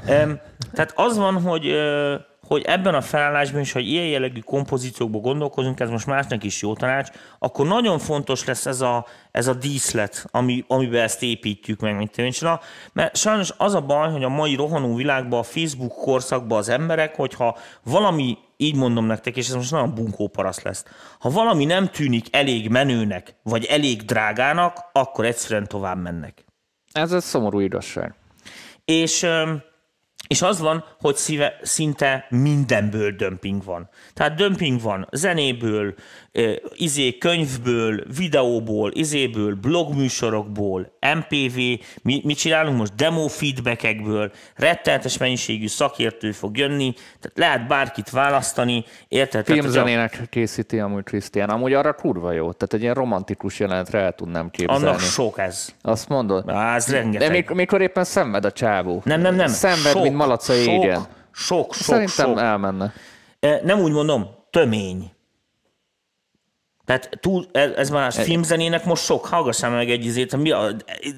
Tehát 0.72 0.92
az 0.94 1.16
van, 1.16 1.42
hogy, 1.42 1.66
ö, 1.66 2.14
hogy 2.52 2.64
ebben 2.64 2.94
a 2.94 3.00
felállásban 3.00 3.60
is, 3.60 3.72
hogy 3.72 3.88
ilyen 3.88 4.06
jellegű 4.06 4.40
kompozíciókban 4.40 5.20
gondolkozunk, 5.20 5.80
ez 5.80 5.88
most 5.88 6.06
másnak 6.06 6.44
is 6.44 6.62
jó 6.62 6.74
tanács, 6.74 7.08
akkor 7.38 7.66
nagyon 7.66 7.98
fontos 7.98 8.44
lesz 8.44 8.66
ez 8.66 8.80
a, 8.80 9.06
ez 9.30 9.46
a 9.46 9.54
díszlet, 9.54 10.26
ami, 10.30 10.64
amiben 10.68 11.02
ezt 11.02 11.22
építjük 11.22 11.80
meg, 11.80 11.96
mint 11.96 12.10
tőncsoda. 12.10 12.60
Mert 12.92 13.16
sajnos 13.16 13.52
az 13.56 13.74
a 13.74 13.80
baj, 13.80 14.10
hogy 14.10 14.24
a 14.24 14.28
mai 14.28 14.54
rohanó 14.54 14.94
világban, 14.94 15.38
a 15.38 15.42
Facebook 15.42 15.92
korszakban 15.92 16.58
az 16.58 16.68
emberek, 16.68 17.16
hogyha 17.16 17.58
valami, 17.82 18.38
így 18.56 18.76
mondom 18.76 19.06
nektek, 19.06 19.36
és 19.36 19.48
ez 19.48 19.54
most 19.54 19.70
nagyon 19.70 19.94
bunkó 19.94 20.28
paraszt 20.28 20.62
lesz, 20.62 20.84
ha 21.18 21.30
valami 21.30 21.64
nem 21.64 21.88
tűnik 21.88 22.26
elég 22.30 22.68
menőnek, 22.68 23.34
vagy 23.42 23.64
elég 23.64 24.02
drágának, 24.02 24.78
akkor 24.92 25.24
egyszerűen 25.24 25.66
tovább 25.66 26.02
mennek. 26.02 26.44
Ez 26.92 27.12
egy 27.12 27.22
szomorú 27.22 27.60
igazság. 27.60 28.14
És, 28.84 29.26
és 30.32 30.42
az 30.42 30.60
van, 30.60 30.84
hogy 31.00 31.16
szíve, 31.16 31.58
szinte 31.62 32.26
mindenből 32.28 33.10
dömping 33.10 33.64
van. 33.64 33.88
Tehát 34.14 34.34
dömping 34.34 34.80
van 34.80 35.08
zenéből, 35.10 35.94
izé, 36.74 37.18
könyvből, 37.18 38.04
videóból, 38.16 38.90
izéből, 38.94 39.54
blogműsorokból, 39.54 40.92
MPV, 41.16 41.56
mi, 42.02 42.20
mit 42.24 42.36
csinálunk 42.36 42.78
most? 42.78 42.94
Demo 42.94 43.26
feedbackekből, 43.28 44.32
rettenetes 44.56 45.18
mennyiségű 45.18 45.66
szakértő 45.68 46.32
fog 46.32 46.56
jönni, 46.56 46.92
tehát 47.20 47.32
lehet 47.38 47.66
bárkit 47.66 48.10
választani, 48.10 48.84
érted? 49.08 49.30
Tehát, 49.30 49.46
hogyha- 49.46 49.62
Filmzenének 49.62 50.20
készíti 50.30 50.78
amúgy 50.78 51.02
Krisztián. 51.04 51.48
Amúgy 51.50 51.72
arra 51.72 51.92
kurva 51.94 52.32
jó. 52.32 52.52
Tehát 52.52 52.74
egy 52.74 52.82
ilyen 52.82 52.94
romantikus 52.94 53.58
jelenetre 53.58 53.98
el 53.98 54.12
tudnám 54.12 54.50
képzelni. 54.50 54.84
Annak 54.86 55.00
sok 55.00 55.38
ez. 55.38 55.74
Azt 55.82 56.08
mondod? 56.08 56.48
Á, 56.48 56.74
ez 56.74 56.84
De 56.86 56.92
rengeteg. 56.92 57.30
mikor, 57.30 57.56
mikor 57.56 57.80
éppen 57.80 58.04
szenved 58.04 58.44
a 58.44 58.52
csávó. 58.52 59.02
Nem, 59.04 59.20
nem, 59.20 59.34
nem. 59.34 59.46
Szenved, 59.48 59.92
sok, 59.92 60.02
mint 60.02 60.16
malac 60.16 60.48
a 60.48 60.52
jégyen. 60.54 60.94
Sok, 60.96 61.06
sok, 61.34 61.74
sok, 61.74 61.82
Szerintem 61.84 62.26
sok. 62.28 62.38
elmenne. 62.38 62.92
Nem 63.62 63.80
úgy 63.80 63.92
mondom, 63.92 64.26
tömény. 64.50 65.10
Tehát 66.84 67.10
túl, 67.20 67.46
ez, 67.52 67.70
ez 67.76 67.90
már 67.90 68.12
filmzenének 68.12 68.84
most 68.84 69.04
sok, 69.04 69.26
hallgassál 69.26 69.70
meg 69.70 69.90
egy 69.90 70.04
izét, 70.04 70.36
mi 70.36 70.50
a 70.50 70.70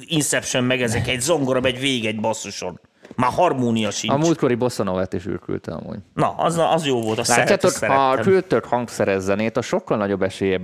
Inception 0.06 0.64
meg 0.64 0.82
ezek, 0.82 1.08
egy 1.08 1.20
zongora, 1.20 1.60
egy 1.60 1.80
vég, 1.80 2.06
egy 2.06 2.20
basszuson. 2.20 2.80
Már 3.16 3.32
harmónia 3.32 3.90
sincs. 3.90 4.12
A 4.12 4.16
múltkori 4.16 4.54
bosszanovát 4.54 5.12
is 5.12 5.26
ürkülte 5.26 5.72
amúgy. 5.72 5.98
Na, 6.14 6.34
az, 6.36 6.60
az 6.72 6.86
jó 6.86 7.02
volt, 7.02 7.18
azt 7.18 7.28
Látjátok, 7.28 7.70
szeretem, 7.70 7.96
ha 7.96 8.02
szerettem. 8.10 8.32
küldtök 8.32 8.64
hangszeres 8.64 9.20
zenét, 9.22 9.56
a 9.56 9.62
sokkal 9.62 9.96
nagyobb 9.96 10.22
esélye 10.22 10.58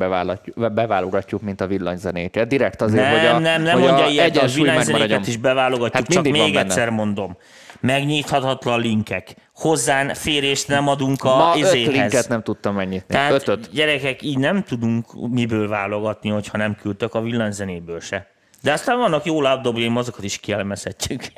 beválogatjuk, 0.55 1.43
mint 1.43 1.61
a 1.61 1.67
villanyzenéket. 1.67 2.49
Direkt 2.49 2.83
azért, 2.83 3.03
Nem, 3.03 3.19
hogy 3.19 3.27
a, 3.27 3.39
nem, 3.39 3.63
nem 3.63 3.73
hogy 3.73 3.83
mondja 3.83 4.05
a 4.05 4.09
ilyet, 4.09 4.37
a 4.37 4.47
villanyzenéket 4.47 5.27
is 5.27 5.37
beválogatjuk, 5.37 5.93
Hát 5.95 6.07
csak 6.13 6.23
még 6.23 6.53
benne. 6.53 6.59
egyszer 6.59 6.91
mondom. 6.91 7.37
Megnyithatatlan 7.81 8.81
linkek. 8.81 9.35
Hozzán 9.55 10.15
férést 10.15 10.69
nem 10.69 10.89
adunk 10.89 11.25
a 11.25 11.37
Ma 11.37 11.53
öt 11.57 11.63
izéhez. 11.63 11.93
linket 11.93 12.29
nem 12.29 12.43
tudtam 12.43 12.75
megnyitni. 12.75 13.15
Tehát 13.15 13.33
Ötöt. 13.33 13.71
gyerekek, 13.73 14.23
így 14.23 14.39
nem 14.39 14.63
tudunk 14.63 15.31
miből 15.31 15.69
válogatni, 15.69 16.31
hogyha 16.31 16.59
nem 16.59 16.75
küldtök 16.75 17.15
a 17.15 17.21
villanyzenéből 17.21 18.01
se. 18.01 18.27
De 18.63 18.73
aztán 18.73 18.99
vannak 18.99 19.25
jó 19.25 19.43
lábdobjaim, 19.43 19.97
azokat 19.97 20.25
is 20.25 20.39
kielemezhetjük. 20.39 21.23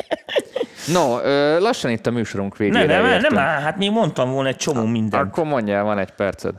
No, 0.92 1.16
lassan 1.58 1.90
itt 1.90 2.06
a 2.06 2.10
műsorunk 2.10 2.56
végére 2.56 2.86
Nem, 2.86 3.02
nem, 3.06 3.20
nem, 3.20 3.36
hát 3.36 3.76
még 3.76 3.90
mondtam 3.90 4.30
volna 4.30 4.48
egy 4.48 4.56
csomó 4.56 4.84
mindent. 4.86 5.28
Akkor 5.28 5.44
mondjál, 5.44 5.84
van 5.84 5.98
egy 5.98 6.10
perced. 6.10 6.54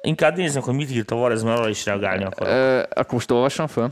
Inkább 0.00 0.36
nézzük, 0.36 0.64
hogy 0.64 0.74
mit 0.74 0.90
írt 0.90 1.10
a 1.10 1.14
Varez, 1.16 1.42
mert 1.42 1.58
arra 1.58 1.68
is 1.68 1.84
reagálni 1.84 2.24
akarok. 2.24 2.52
Ö, 2.54 2.78
akkor 2.78 3.12
most 3.12 3.30
olvasom 3.30 3.66
föl. 3.66 3.90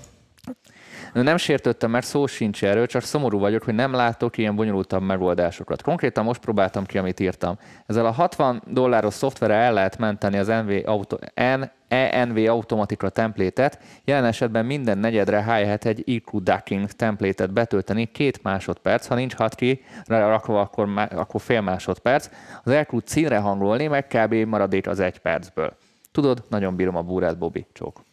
Nem 1.23 1.37
sértődtem, 1.37 1.91
mert 1.91 2.07
szó 2.07 2.27
sincs 2.27 2.65
erről, 2.65 2.87
csak 2.87 3.03
szomorú 3.03 3.39
vagyok, 3.39 3.63
hogy 3.63 3.75
nem 3.75 3.93
látok 3.93 4.39
ilyen 4.39 4.57
bonyolultabb 4.57 5.03
megoldásokat. 5.03 5.83
Konkrétan 5.83 6.25
most 6.25 6.41
próbáltam 6.41 6.87
ki, 6.87 6.99
amit 6.99 7.21
írtam. 7.21 7.59
Ezzel 7.87 8.07
a 8.07 8.11
60 8.11 8.63
dolláros 8.67 9.15
szoftverrel 9.15 9.61
el 9.61 9.73
lehet 9.73 9.99
menteni 9.99 10.39
az 10.39 10.47
NV 10.47 10.73
auto, 10.85 11.17
N, 11.35 11.71
ENV 11.89 12.37
automatika 12.49 13.09
templétet, 13.09 13.79
jelen 14.05 14.25
esetben 14.25 14.67
minden 14.67 14.99
negyedre 14.99 15.43
helyett 15.43 15.85
egy 15.85 16.03
IQ 16.05 16.43
ducking 16.43 16.91
templétet 16.91 17.53
betölteni 17.53 18.05
két 18.05 18.43
másodperc, 18.43 19.07
ha 19.07 19.15
nincs 19.15 19.35
hotkey 19.35 19.83
rakva, 20.05 20.61
akkor, 20.61 21.09
akkor 21.11 21.41
fél 21.41 21.61
másodperc. 21.61 22.29
Az 22.65 22.73
EQ 22.73 22.99
címre 22.99 23.39
hangolni, 23.39 23.87
meg 23.87 24.07
kb. 24.07 24.35
maradék 24.35 24.87
az 24.87 25.01
egy 25.01 25.19
percből. 25.19 25.77
Tudod, 26.13 26.45
nagyon 26.49 26.77
bírom 26.77 26.97
a 26.97 27.03
búrát, 27.03 27.39
Bobby. 27.39 27.67
Csók. 27.73 28.06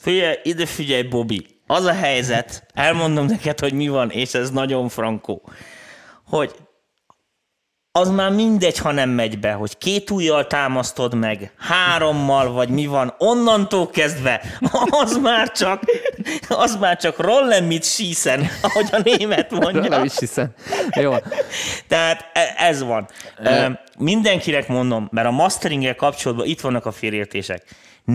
Figyelj, 0.00 0.36
ide 0.42 0.66
figyelj, 0.66 1.02
Bobby. 1.02 1.46
Az 1.66 1.84
a 1.84 1.92
helyzet, 1.92 2.66
elmondom 2.74 3.26
neked, 3.26 3.60
hogy 3.60 3.72
mi 3.72 3.88
van, 3.88 4.10
és 4.10 4.34
ez 4.34 4.50
nagyon 4.50 4.88
frankó, 4.88 5.42
hogy 6.26 6.54
az 7.92 8.10
már 8.10 8.32
mindegy, 8.32 8.78
ha 8.78 8.92
nem 8.92 9.10
megy 9.10 9.38
be, 9.38 9.52
hogy 9.52 9.78
két 9.78 10.10
ujjal 10.10 10.46
támasztod 10.46 11.14
meg, 11.14 11.52
hárommal, 11.58 12.52
vagy 12.52 12.68
mi 12.68 12.86
van, 12.86 13.14
onnantól 13.18 13.90
kezdve, 13.90 14.42
az 14.90 15.16
már 15.16 15.52
csak, 15.52 15.82
az 16.48 16.76
már 16.76 16.96
csak 16.96 17.18
rollen 17.18 17.64
mit 17.64 17.84
síszen, 17.84 18.48
ahogy 18.62 18.88
a 18.92 19.00
német 19.04 19.50
mondja. 19.50 19.88
Nem 19.88 20.04
is 20.04 20.18
hiszem. 20.18 20.48
Jó. 20.90 21.14
Tehát 21.88 22.30
e- 22.32 22.54
ez 22.56 22.82
van. 22.82 23.08
Mindenkinek 23.98 24.68
mondom, 24.68 25.08
mert 25.12 25.26
a 25.26 25.30
masteringgel 25.30 25.94
kapcsolatban 25.94 26.46
itt 26.46 26.60
vannak 26.60 26.86
a 26.86 26.92
félértések. 26.92 27.64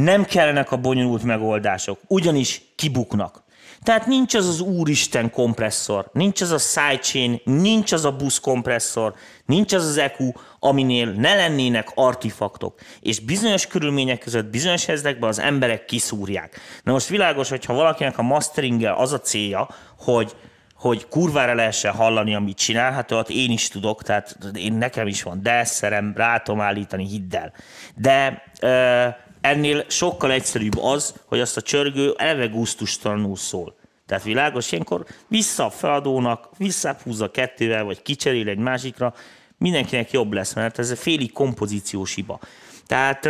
Nem 0.03 0.25
kellenek 0.25 0.71
a 0.71 0.77
bonyolult 0.77 1.23
megoldások, 1.23 1.99
ugyanis 2.07 2.61
kibuknak. 2.75 3.43
Tehát 3.83 4.05
nincs 4.07 4.33
az 4.33 4.47
az 4.47 4.59
úristen 4.59 5.31
kompresszor, 5.31 6.09
nincs 6.13 6.41
az 6.41 6.51
a 6.51 6.57
sidechain, 6.57 7.41
nincs 7.43 7.91
az 7.91 8.05
a 8.05 8.15
busz 8.15 8.39
kompresszor, 8.39 9.13
nincs 9.45 9.73
az 9.73 9.85
az 9.85 9.97
EQ, 9.97 10.31
aminél 10.59 11.11
ne 11.11 11.35
lennének 11.35 11.87
artifaktok. 11.95 12.79
És 12.99 13.19
bizonyos 13.19 13.67
körülmények 13.67 14.19
között, 14.19 14.45
bizonyos 14.45 14.85
helyzetekben 14.85 15.29
az 15.29 15.39
emberek 15.39 15.85
kiszúrják. 15.85 16.59
Na 16.83 16.91
most 16.91 17.07
világos, 17.07 17.49
hogy 17.49 17.65
ha 17.65 17.73
valakinek 17.73 18.17
a 18.17 18.21
masteringgel 18.21 18.95
az 18.95 19.13
a 19.13 19.19
célja, 19.19 19.67
hogy 19.99 20.35
hogy 20.75 21.07
kurvára 21.07 21.53
lehessen 21.53 21.91
hallani, 21.91 22.35
amit 22.35 22.57
csinál, 22.57 22.91
hát 22.91 23.11
ott 23.11 23.29
én 23.29 23.51
is 23.51 23.67
tudok, 23.67 24.03
tehát 24.03 24.37
én 24.53 24.73
nekem 24.73 25.07
is 25.07 25.23
van 25.23 25.41
desszerem, 25.41 26.13
rá 26.15 26.37
tudom 26.37 26.61
állítani, 26.61 27.05
hidd 27.05 27.35
el. 27.35 27.53
De 27.95 28.43
ö, 28.59 29.07
ennél 29.45 29.83
sokkal 29.87 30.31
egyszerűbb 30.31 30.77
az, 30.77 31.13
hogy 31.25 31.39
azt 31.39 31.57
a 31.57 31.61
csörgő 31.61 32.13
eleve 32.17 32.45
gusztustalanul 32.45 33.35
szól. 33.35 33.75
Tehát 34.05 34.23
világos, 34.23 34.71
ilyenkor 34.71 35.05
vissza 35.27 35.65
a 35.65 35.69
feladónak, 35.69 36.49
visszahúzza 36.57 37.31
kettővel, 37.31 37.83
vagy 37.83 38.01
kicserél 38.01 38.49
egy 38.49 38.57
másikra, 38.57 39.13
mindenkinek 39.57 40.11
jobb 40.11 40.33
lesz, 40.33 40.53
mert 40.53 40.79
ez 40.79 40.91
egy 40.91 40.97
félig 40.97 41.31
kompozíciós 41.31 42.13
hiba. 42.13 42.39
Tehát 42.87 43.25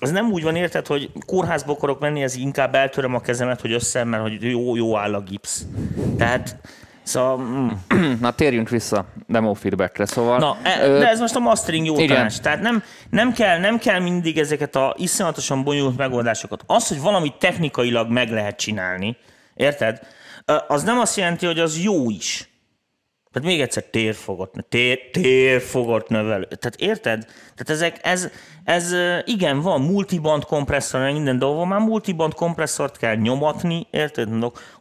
az 0.00 0.10
nem 0.10 0.30
úgy 0.30 0.42
van 0.42 0.56
érted, 0.56 0.86
hogy 0.86 1.10
kórházba 1.26 1.72
akarok 1.72 2.00
menni, 2.00 2.22
ez 2.22 2.36
inkább 2.36 2.74
eltöröm 2.74 3.14
a 3.14 3.20
kezemet, 3.20 3.60
hogy 3.60 3.72
össze, 3.72 4.04
mert 4.04 4.22
hogy 4.22 4.42
jó, 4.42 4.76
jó 4.76 4.96
áll 4.96 5.14
a 5.14 5.20
gipsz. 5.20 5.64
Tehát, 6.16 6.56
szóval, 7.04 7.38
mm. 7.38 7.68
Na 8.20 8.30
térjünk 8.30 8.68
vissza 8.68 9.04
demo 9.26 9.54
feedbackre. 9.54 10.06
Szóval, 10.06 10.38
Na, 10.38 10.56
e, 10.62 10.86
ö, 10.86 10.98
de 10.98 11.08
ez 11.08 11.20
most 11.20 11.34
a 11.36 11.38
mastering 11.38 11.86
jó 11.86 11.98
igen. 11.98 12.16
tanács. 12.16 12.38
Tehát 12.38 12.60
nem, 12.60 12.82
nem, 13.10 13.32
kell, 13.32 13.58
nem 13.58 13.78
kell 13.78 14.00
mindig 14.00 14.38
ezeket 14.38 14.76
a 14.76 14.94
iszonyatosan 14.98 15.64
bonyolult 15.64 15.96
megoldásokat. 15.96 16.62
Az, 16.66 16.88
hogy 16.88 17.00
valamit 17.00 17.34
technikailag 17.34 18.10
meg 18.10 18.30
lehet 18.30 18.56
csinálni, 18.56 19.16
érted? 19.54 20.00
Az 20.68 20.82
nem 20.82 20.98
azt 20.98 21.16
jelenti, 21.16 21.46
hogy 21.46 21.58
az 21.58 21.82
jó 21.82 22.10
is. 22.10 22.48
Tehát 23.32 23.48
még 23.48 23.60
egyszer 23.60 23.82
térfogott, 23.82 24.54
tér, 24.68 24.98
térfogott 25.12 26.08
növelő. 26.08 26.44
Tehát 26.44 26.76
érted? 26.76 27.24
Tehát 27.24 27.68
ezek, 27.68 27.98
ez, 28.02 28.28
ez 28.64 28.94
igen, 29.24 29.60
van 29.60 29.80
multiband 29.80 30.44
kompresszor, 30.44 31.12
minden 31.12 31.38
dolog, 31.38 31.66
már 31.66 31.80
multiband 31.80 32.34
kompresszort 32.34 32.96
kell 32.96 33.14
nyomatni, 33.14 33.86
érted? 33.90 34.28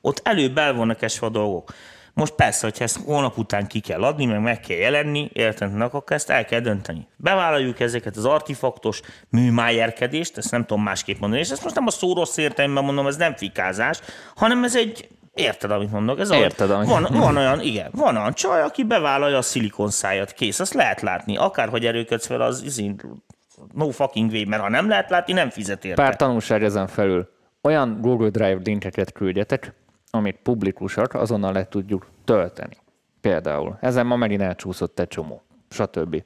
Ott 0.01 0.19
előbb 0.23 0.57
el 0.57 0.73
vannak 0.73 1.01
esve 1.01 1.25
a 1.25 1.29
dolgok. 1.29 1.73
Most 2.13 2.33
persze, 2.33 2.65
hogyha 2.65 2.83
ezt 2.83 2.99
hónap 3.05 3.37
után 3.37 3.67
ki 3.67 3.79
kell 3.79 4.03
adni, 4.03 4.25
meg 4.25 4.41
meg 4.41 4.59
kell 4.59 4.77
jelenni, 4.77 5.29
érted? 5.33 5.73
Na, 5.73 5.85
akkor 5.85 6.03
ezt 6.15 6.29
el 6.29 6.45
kell 6.45 6.59
dönteni. 6.59 7.07
Bevállaljuk 7.17 7.79
ezeket 7.79 8.15
az 8.17 8.25
artifaktos 8.25 9.01
műmájerkedést, 9.29 10.37
ezt 10.37 10.51
nem 10.51 10.65
tudom 10.65 10.83
másképp 10.83 11.19
mondani, 11.19 11.41
és 11.41 11.49
ezt 11.49 11.63
most 11.63 11.75
nem 11.75 11.87
a 11.87 11.91
szó 11.91 12.13
rossz 12.13 12.37
értelemben 12.37 12.83
mondom, 12.83 13.07
ez 13.07 13.15
nem 13.17 13.35
fikázás, 13.35 13.99
hanem 14.35 14.63
ez 14.63 14.75
egy 14.75 15.07
Érted, 15.33 15.71
amit 15.71 15.91
mondok? 15.91 16.19
Ez 16.19 16.31
Érted, 16.31 16.71
amit- 16.71 16.89
van, 16.89 17.07
van 17.11 17.37
olyan, 17.37 17.61
igen, 17.61 17.89
van 17.91 18.17
olyan 18.17 18.33
csaj, 18.33 18.61
aki 18.61 18.83
bevállalja 18.83 19.37
a 19.37 19.41
szilikon 19.41 19.89
szájat, 19.89 20.31
kész, 20.31 20.59
azt 20.59 20.73
lehet 20.73 21.01
látni. 21.01 21.37
Akárhogy 21.37 21.85
erőködsz 21.85 22.25
fel, 22.25 22.41
az 22.41 22.61
izin, 22.63 22.99
no 23.73 23.89
fucking 23.89 24.31
way, 24.31 24.45
mert 24.47 24.61
ha 24.61 24.69
nem 24.69 24.89
lehet 24.89 25.09
látni, 25.09 25.33
nem 25.33 25.49
fizet 25.49 25.85
érte. 25.85 26.01
pár 26.01 26.15
tanulság 26.15 26.63
ezen 26.63 26.87
felül. 26.87 27.29
Olyan 27.61 27.97
Google 28.01 28.29
Drive 28.29 28.59
linkeket 28.63 29.11
küldjetek, 29.11 29.73
amit 30.15 30.39
publikusak, 30.43 31.13
azonnal 31.13 31.53
le 31.53 31.67
tudjuk 31.67 32.07
tölteni. 32.23 32.77
Például. 33.21 33.77
Ezen 33.81 34.05
ma 34.05 34.15
megint 34.15 34.41
elcsúszott 34.41 34.99
egy 34.99 35.07
csomó. 35.07 35.41
Stb. 35.69 36.23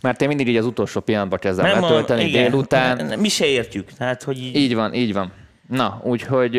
Mert 0.00 0.22
én 0.22 0.28
mindig 0.28 0.48
így 0.48 0.56
az 0.56 0.64
utolsó 0.64 1.00
pillanatban 1.00 1.38
kezdem 1.38 1.66
Nem, 1.66 1.80
letölteni 1.82 2.24
igen, 2.24 2.50
délután. 2.50 3.18
Mi 3.18 3.28
se 3.28 3.46
értjük, 3.46 3.92
tehát, 3.92 4.22
hogy 4.22 4.38
így, 4.38 4.56
Így 4.56 4.74
van, 4.74 4.94
így 4.94 5.12
van. 5.12 5.32
Na, 5.68 6.00
úgyhogy 6.04 6.56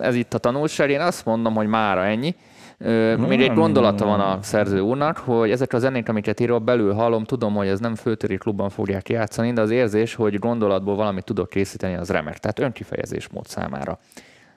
ez 0.00 0.14
itt 0.14 0.34
a 0.34 0.38
tanulság. 0.38 0.90
Én 0.90 1.00
azt 1.00 1.24
mondom, 1.24 1.54
hogy 1.54 1.66
mára 1.66 2.04
ennyi. 2.04 2.34
Ö, 2.78 3.16
Még 3.16 3.40
egy 3.40 3.54
gondolata 3.54 4.04
van 4.04 4.20
a 4.20 4.38
szerző 4.42 4.80
úrnak, 4.80 5.16
hogy 5.16 5.50
ezek 5.50 5.72
a 5.72 5.78
zenék, 5.78 6.08
amiket 6.08 6.40
írok 6.40 6.64
belül 6.64 6.92
hallom, 6.92 7.24
tudom, 7.24 7.54
hogy 7.54 7.68
ez 7.68 7.80
nem 7.80 7.94
főtöri 7.94 8.36
klubban 8.36 8.70
fogják 8.70 9.08
játszani, 9.08 9.52
de 9.52 9.60
az 9.60 9.70
érzés, 9.70 10.14
hogy 10.14 10.38
gondolatból 10.38 10.96
valamit 10.96 11.24
tudok 11.24 11.48
készíteni, 11.48 11.94
az 11.94 12.10
remek. 12.10 12.38
Tehát 12.38 12.58
önkifejezés 12.58 13.28
mód 13.28 13.46
számára. 13.46 13.98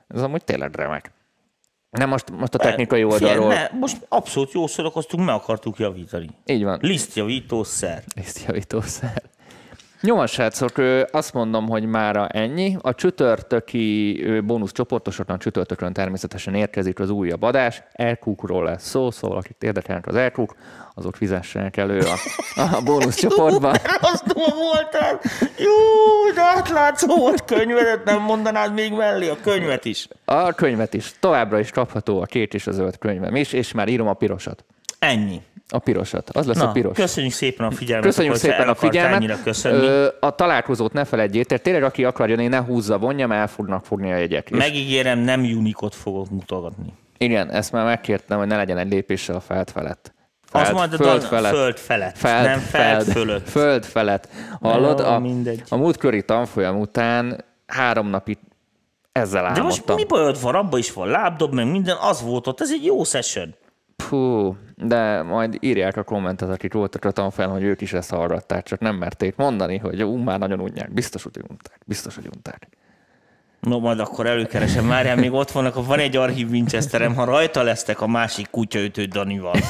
Ez 0.08 0.22
amúgy 0.22 0.44
tényleg 0.44 0.76
remek. 0.76 1.12
Nem 1.92 2.10
most, 2.10 2.32
most 2.32 2.54
a 2.54 2.58
technikai 2.58 3.04
oldalról. 3.04 3.48
ne, 3.48 3.70
most 3.80 4.06
abszolút 4.10 4.52
jó 4.52 4.68
szórakoztunk, 4.68 5.26
meg 5.26 5.36
akartuk 5.36 5.80
javítani. 5.80 6.30
Így 6.46 6.64
van. 6.64 6.80
Lisztjavítószer. 6.82 8.04
Lisztjavítószer. 8.16 9.22
Van, 10.02 10.28
srácok, 10.28 10.72
azt 11.12 11.34
mondom, 11.34 11.68
hogy 11.68 11.86
mára 11.86 12.28
ennyi. 12.28 12.78
A 12.82 12.96
csütörtöki 12.96 14.24
bónusz 14.44 14.72
csoportosoknak 14.72 15.40
csütörtökön 15.40 15.94
természetesen 15.94 16.54
érkezik 16.54 17.00
az 17.00 17.10
újabb 17.10 17.42
adás. 17.42 17.84
Elkúkról 17.92 18.64
lesz 18.64 18.90
szó, 18.90 19.12
szóval 19.12 19.38
akit 19.38 19.64
érdekelnek 19.64 20.08
az 20.08 20.16
elkúk, 20.16 20.56
azok 20.94 21.16
fizessenek 21.16 21.78
elő 21.78 22.00
a, 22.00 22.16
a 22.62 22.82
bónusz 22.86 23.16
csoportban. 23.16 23.76
Rossz 24.02 24.24
voltál. 24.36 25.20
Jó, 25.58 26.34
de 26.36 26.42
átlátszó 26.42 27.16
volt 27.16 27.46
könyvedet, 27.46 28.04
nem 28.04 28.22
mondanád 28.22 28.74
még 28.74 28.94
mellé 28.94 29.30
a 29.30 29.38
könyvet 29.44 29.86
is. 29.86 30.08
A 30.26 30.54
könyvet 30.54 30.94
is. 30.94 31.14
Továbbra 31.20 31.60
is 31.60 31.72
kapható 31.72 32.22
a 32.22 32.26
két 32.26 32.54
és 32.54 32.68
a 32.68 32.72
zöld 32.72 32.98
könyvem 32.98 33.36
is, 33.36 33.54
és 33.54 33.72
már 33.72 33.88
írom 33.88 34.08
a 34.08 34.14
pirosat. 34.14 34.66
Ennyi. 35.00 35.42
A 35.74 35.80
pirosat. 35.80 36.30
Az 36.30 36.46
lesz 36.48 36.58
Na, 36.58 36.68
a 36.70 36.72
piros. 36.72 36.96
köszönjük 36.98 37.34
szépen 37.34 37.68
a 37.68 37.72
figyelmet. 37.72 38.06
Köszönjük 38.06 38.34
akkor, 38.36 38.50
szépen 38.50 38.68
a 38.68 38.76
figyelmet. 38.76 39.40
Ö, 39.64 40.08
a 40.20 40.36
találkozót 40.36 40.94
ne 40.94 41.06
felejtjétek. 41.06 41.62
Tényleg, 41.62 41.84
aki 41.84 42.06
akar 42.06 42.30
jönni, 42.30 42.48
ne 42.48 42.62
húzza, 42.62 42.98
vonja, 42.98 43.28
mert 43.28 43.42
el 43.42 43.48
fognak 43.48 43.86
fogni 43.86 44.12
a 44.12 44.16
jegyek. 44.16 44.50
Megígérem, 44.50 45.20
nem 45.20 45.40
unikot 45.42 45.96
fogok 45.96 46.30
mutogatni. 46.30 46.94
Igen, 47.18 47.50
ezt 47.52 47.72
már 47.72 47.86
megkértem, 47.86 48.38
hogy 48.38 48.48
ne 48.48 48.56
legyen 48.56 48.78
egy 48.78 48.92
lépéssel 48.92 49.36
a 49.36 49.40
felt 49.40 49.72
felett. 49.72 50.14
Az 50.52 50.62
Felt, 50.62 50.74
majd 50.74 50.94
a 50.94 50.96
föld 50.98 51.22
felett. 51.24 51.52
föld 51.54 51.78
felett, 51.78 52.18
Feld, 52.18 52.46
nem 52.46 52.60
feld 52.60 53.06
fölött. 53.08 53.50
Föld 53.50 53.86
felett. 53.86 54.28
Hallod? 54.62 55.00
Jó, 55.00 55.06
A, 55.06 55.20
mindegy. 55.20 55.64
a 55.70 55.76
múltkori 55.76 56.24
tanfolyam 56.24 56.80
után 56.80 57.46
három 57.68 58.08
napig 58.08 58.38
ezzel 59.12 59.42
De 59.42 59.48
most 59.50 59.62
álmodtam. 59.62 59.96
mi 59.96 60.04
bajod 60.06 60.42
van? 60.42 60.56
Abba 60.56 60.78
is 60.78 60.94
van 60.94 61.08
lábdob, 61.08 61.54
meg 61.54 61.72
minden, 61.72 61.98
az 62.02 62.22
volt 62.22 62.48
ott, 62.48 62.62
ez 62.62 62.72
egy 62.72 62.86
jó 62.86 63.04
session. 63.04 63.56
Pú, 64.10 64.56
de 64.76 65.22
majd 65.22 65.58
írják 65.60 65.98
a 65.98 66.04
kommentet, 66.04 66.50
akik 66.50 66.74
voltak 66.74 67.06
a 67.06 67.12
tanfolyam, 67.12 67.52
hogy 67.52 67.64
ők 67.64 67.82
is 67.82 67.94
ezt 67.94 68.10
hallgatták, 68.10 68.64
csak 68.64 68.80
nem 68.80 68.96
merték 68.96 69.36
mondani, 69.36 69.78
hogy 69.78 70.04
ú, 70.04 70.16
már 70.16 70.40
nagyon 70.40 70.60
unják. 70.60 70.94
Biztos, 70.94 71.24
hogy 71.24 71.44
unták. 71.50 71.80
Biztos, 71.86 72.16
hogy 72.16 72.30
unták. 72.36 72.68
No, 73.60 73.80
majd 73.80 74.00
akkor 74.00 74.26
előkeresem. 74.26 74.86
Már 74.86 75.16
még 75.16 75.34
ott 75.34 75.52
vannak, 75.52 75.86
van 75.86 76.00
egy 76.00 76.16
archív 76.16 76.50
Winchesterem, 76.50 77.16
ha 77.16 77.24
rajta 77.24 77.62
lesztek 77.64 78.02
a 78.02 78.08
másik 78.08 78.50
kutyaütő 78.50 79.06
Danival. 79.06 79.56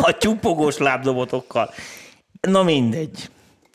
A 0.00 0.16
csupogós 0.16 0.78
lábdobotokkal. 0.78 1.70
Na 2.40 2.62
mindegy. 2.62 3.30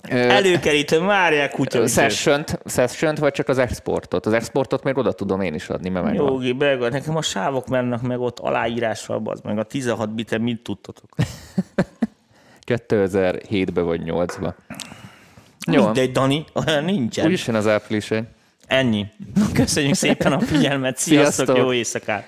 Előkerítő, 0.07 0.99
várják 0.99 1.51
kutya. 1.51 1.87
session 1.87 2.43
session 2.65 3.15
vagy 3.19 3.33
csak 3.33 3.47
az 3.47 3.57
exportot? 3.57 4.25
Az 4.25 4.33
exportot 4.33 4.83
még 4.83 4.97
oda 4.97 5.11
tudom 5.11 5.41
én 5.41 5.53
is 5.53 5.69
adni, 5.69 5.89
mert 5.89 6.05
megvan. 6.05 6.25
Jogi, 6.25 6.51
belga, 6.51 6.89
nekem 6.89 7.15
a 7.15 7.21
sávok 7.21 7.67
mennek 7.67 8.01
meg 8.01 8.19
ott 8.19 8.39
aláírással, 8.39 9.21
az 9.25 9.39
meg 9.43 9.57
a 9.57 9.63
16 9.63 10.13
biten 10.15 10.41
mit 10.41 10.61
tudtatok? 10.61 11.09
2007-ben 12.69 13.85
vagy 13.85 14.01
8-ban. 14.05 14.53
Jó. 15.71 15.83
Mindegy, 15.83 16.11
Dani, 16.11 16.45
olyan 16.53 16.83
nincsen. 16.93 17.25
Úgyis 17.25 17.47
jön 17.47 17.55
az 17.55 17.67
április 17.67 18.11
Ennyi. 18.67 19.05
Köszönjük 19.53 19.93
szépen 19.93 20.31
a 20.31 20.39
figyelmet. 20.39 20.97
Sziasztok, 20.97 21.33
Sziasztok. 21.33 21.57
jó 21.57 21.73
éjszakát! 21.73 22.17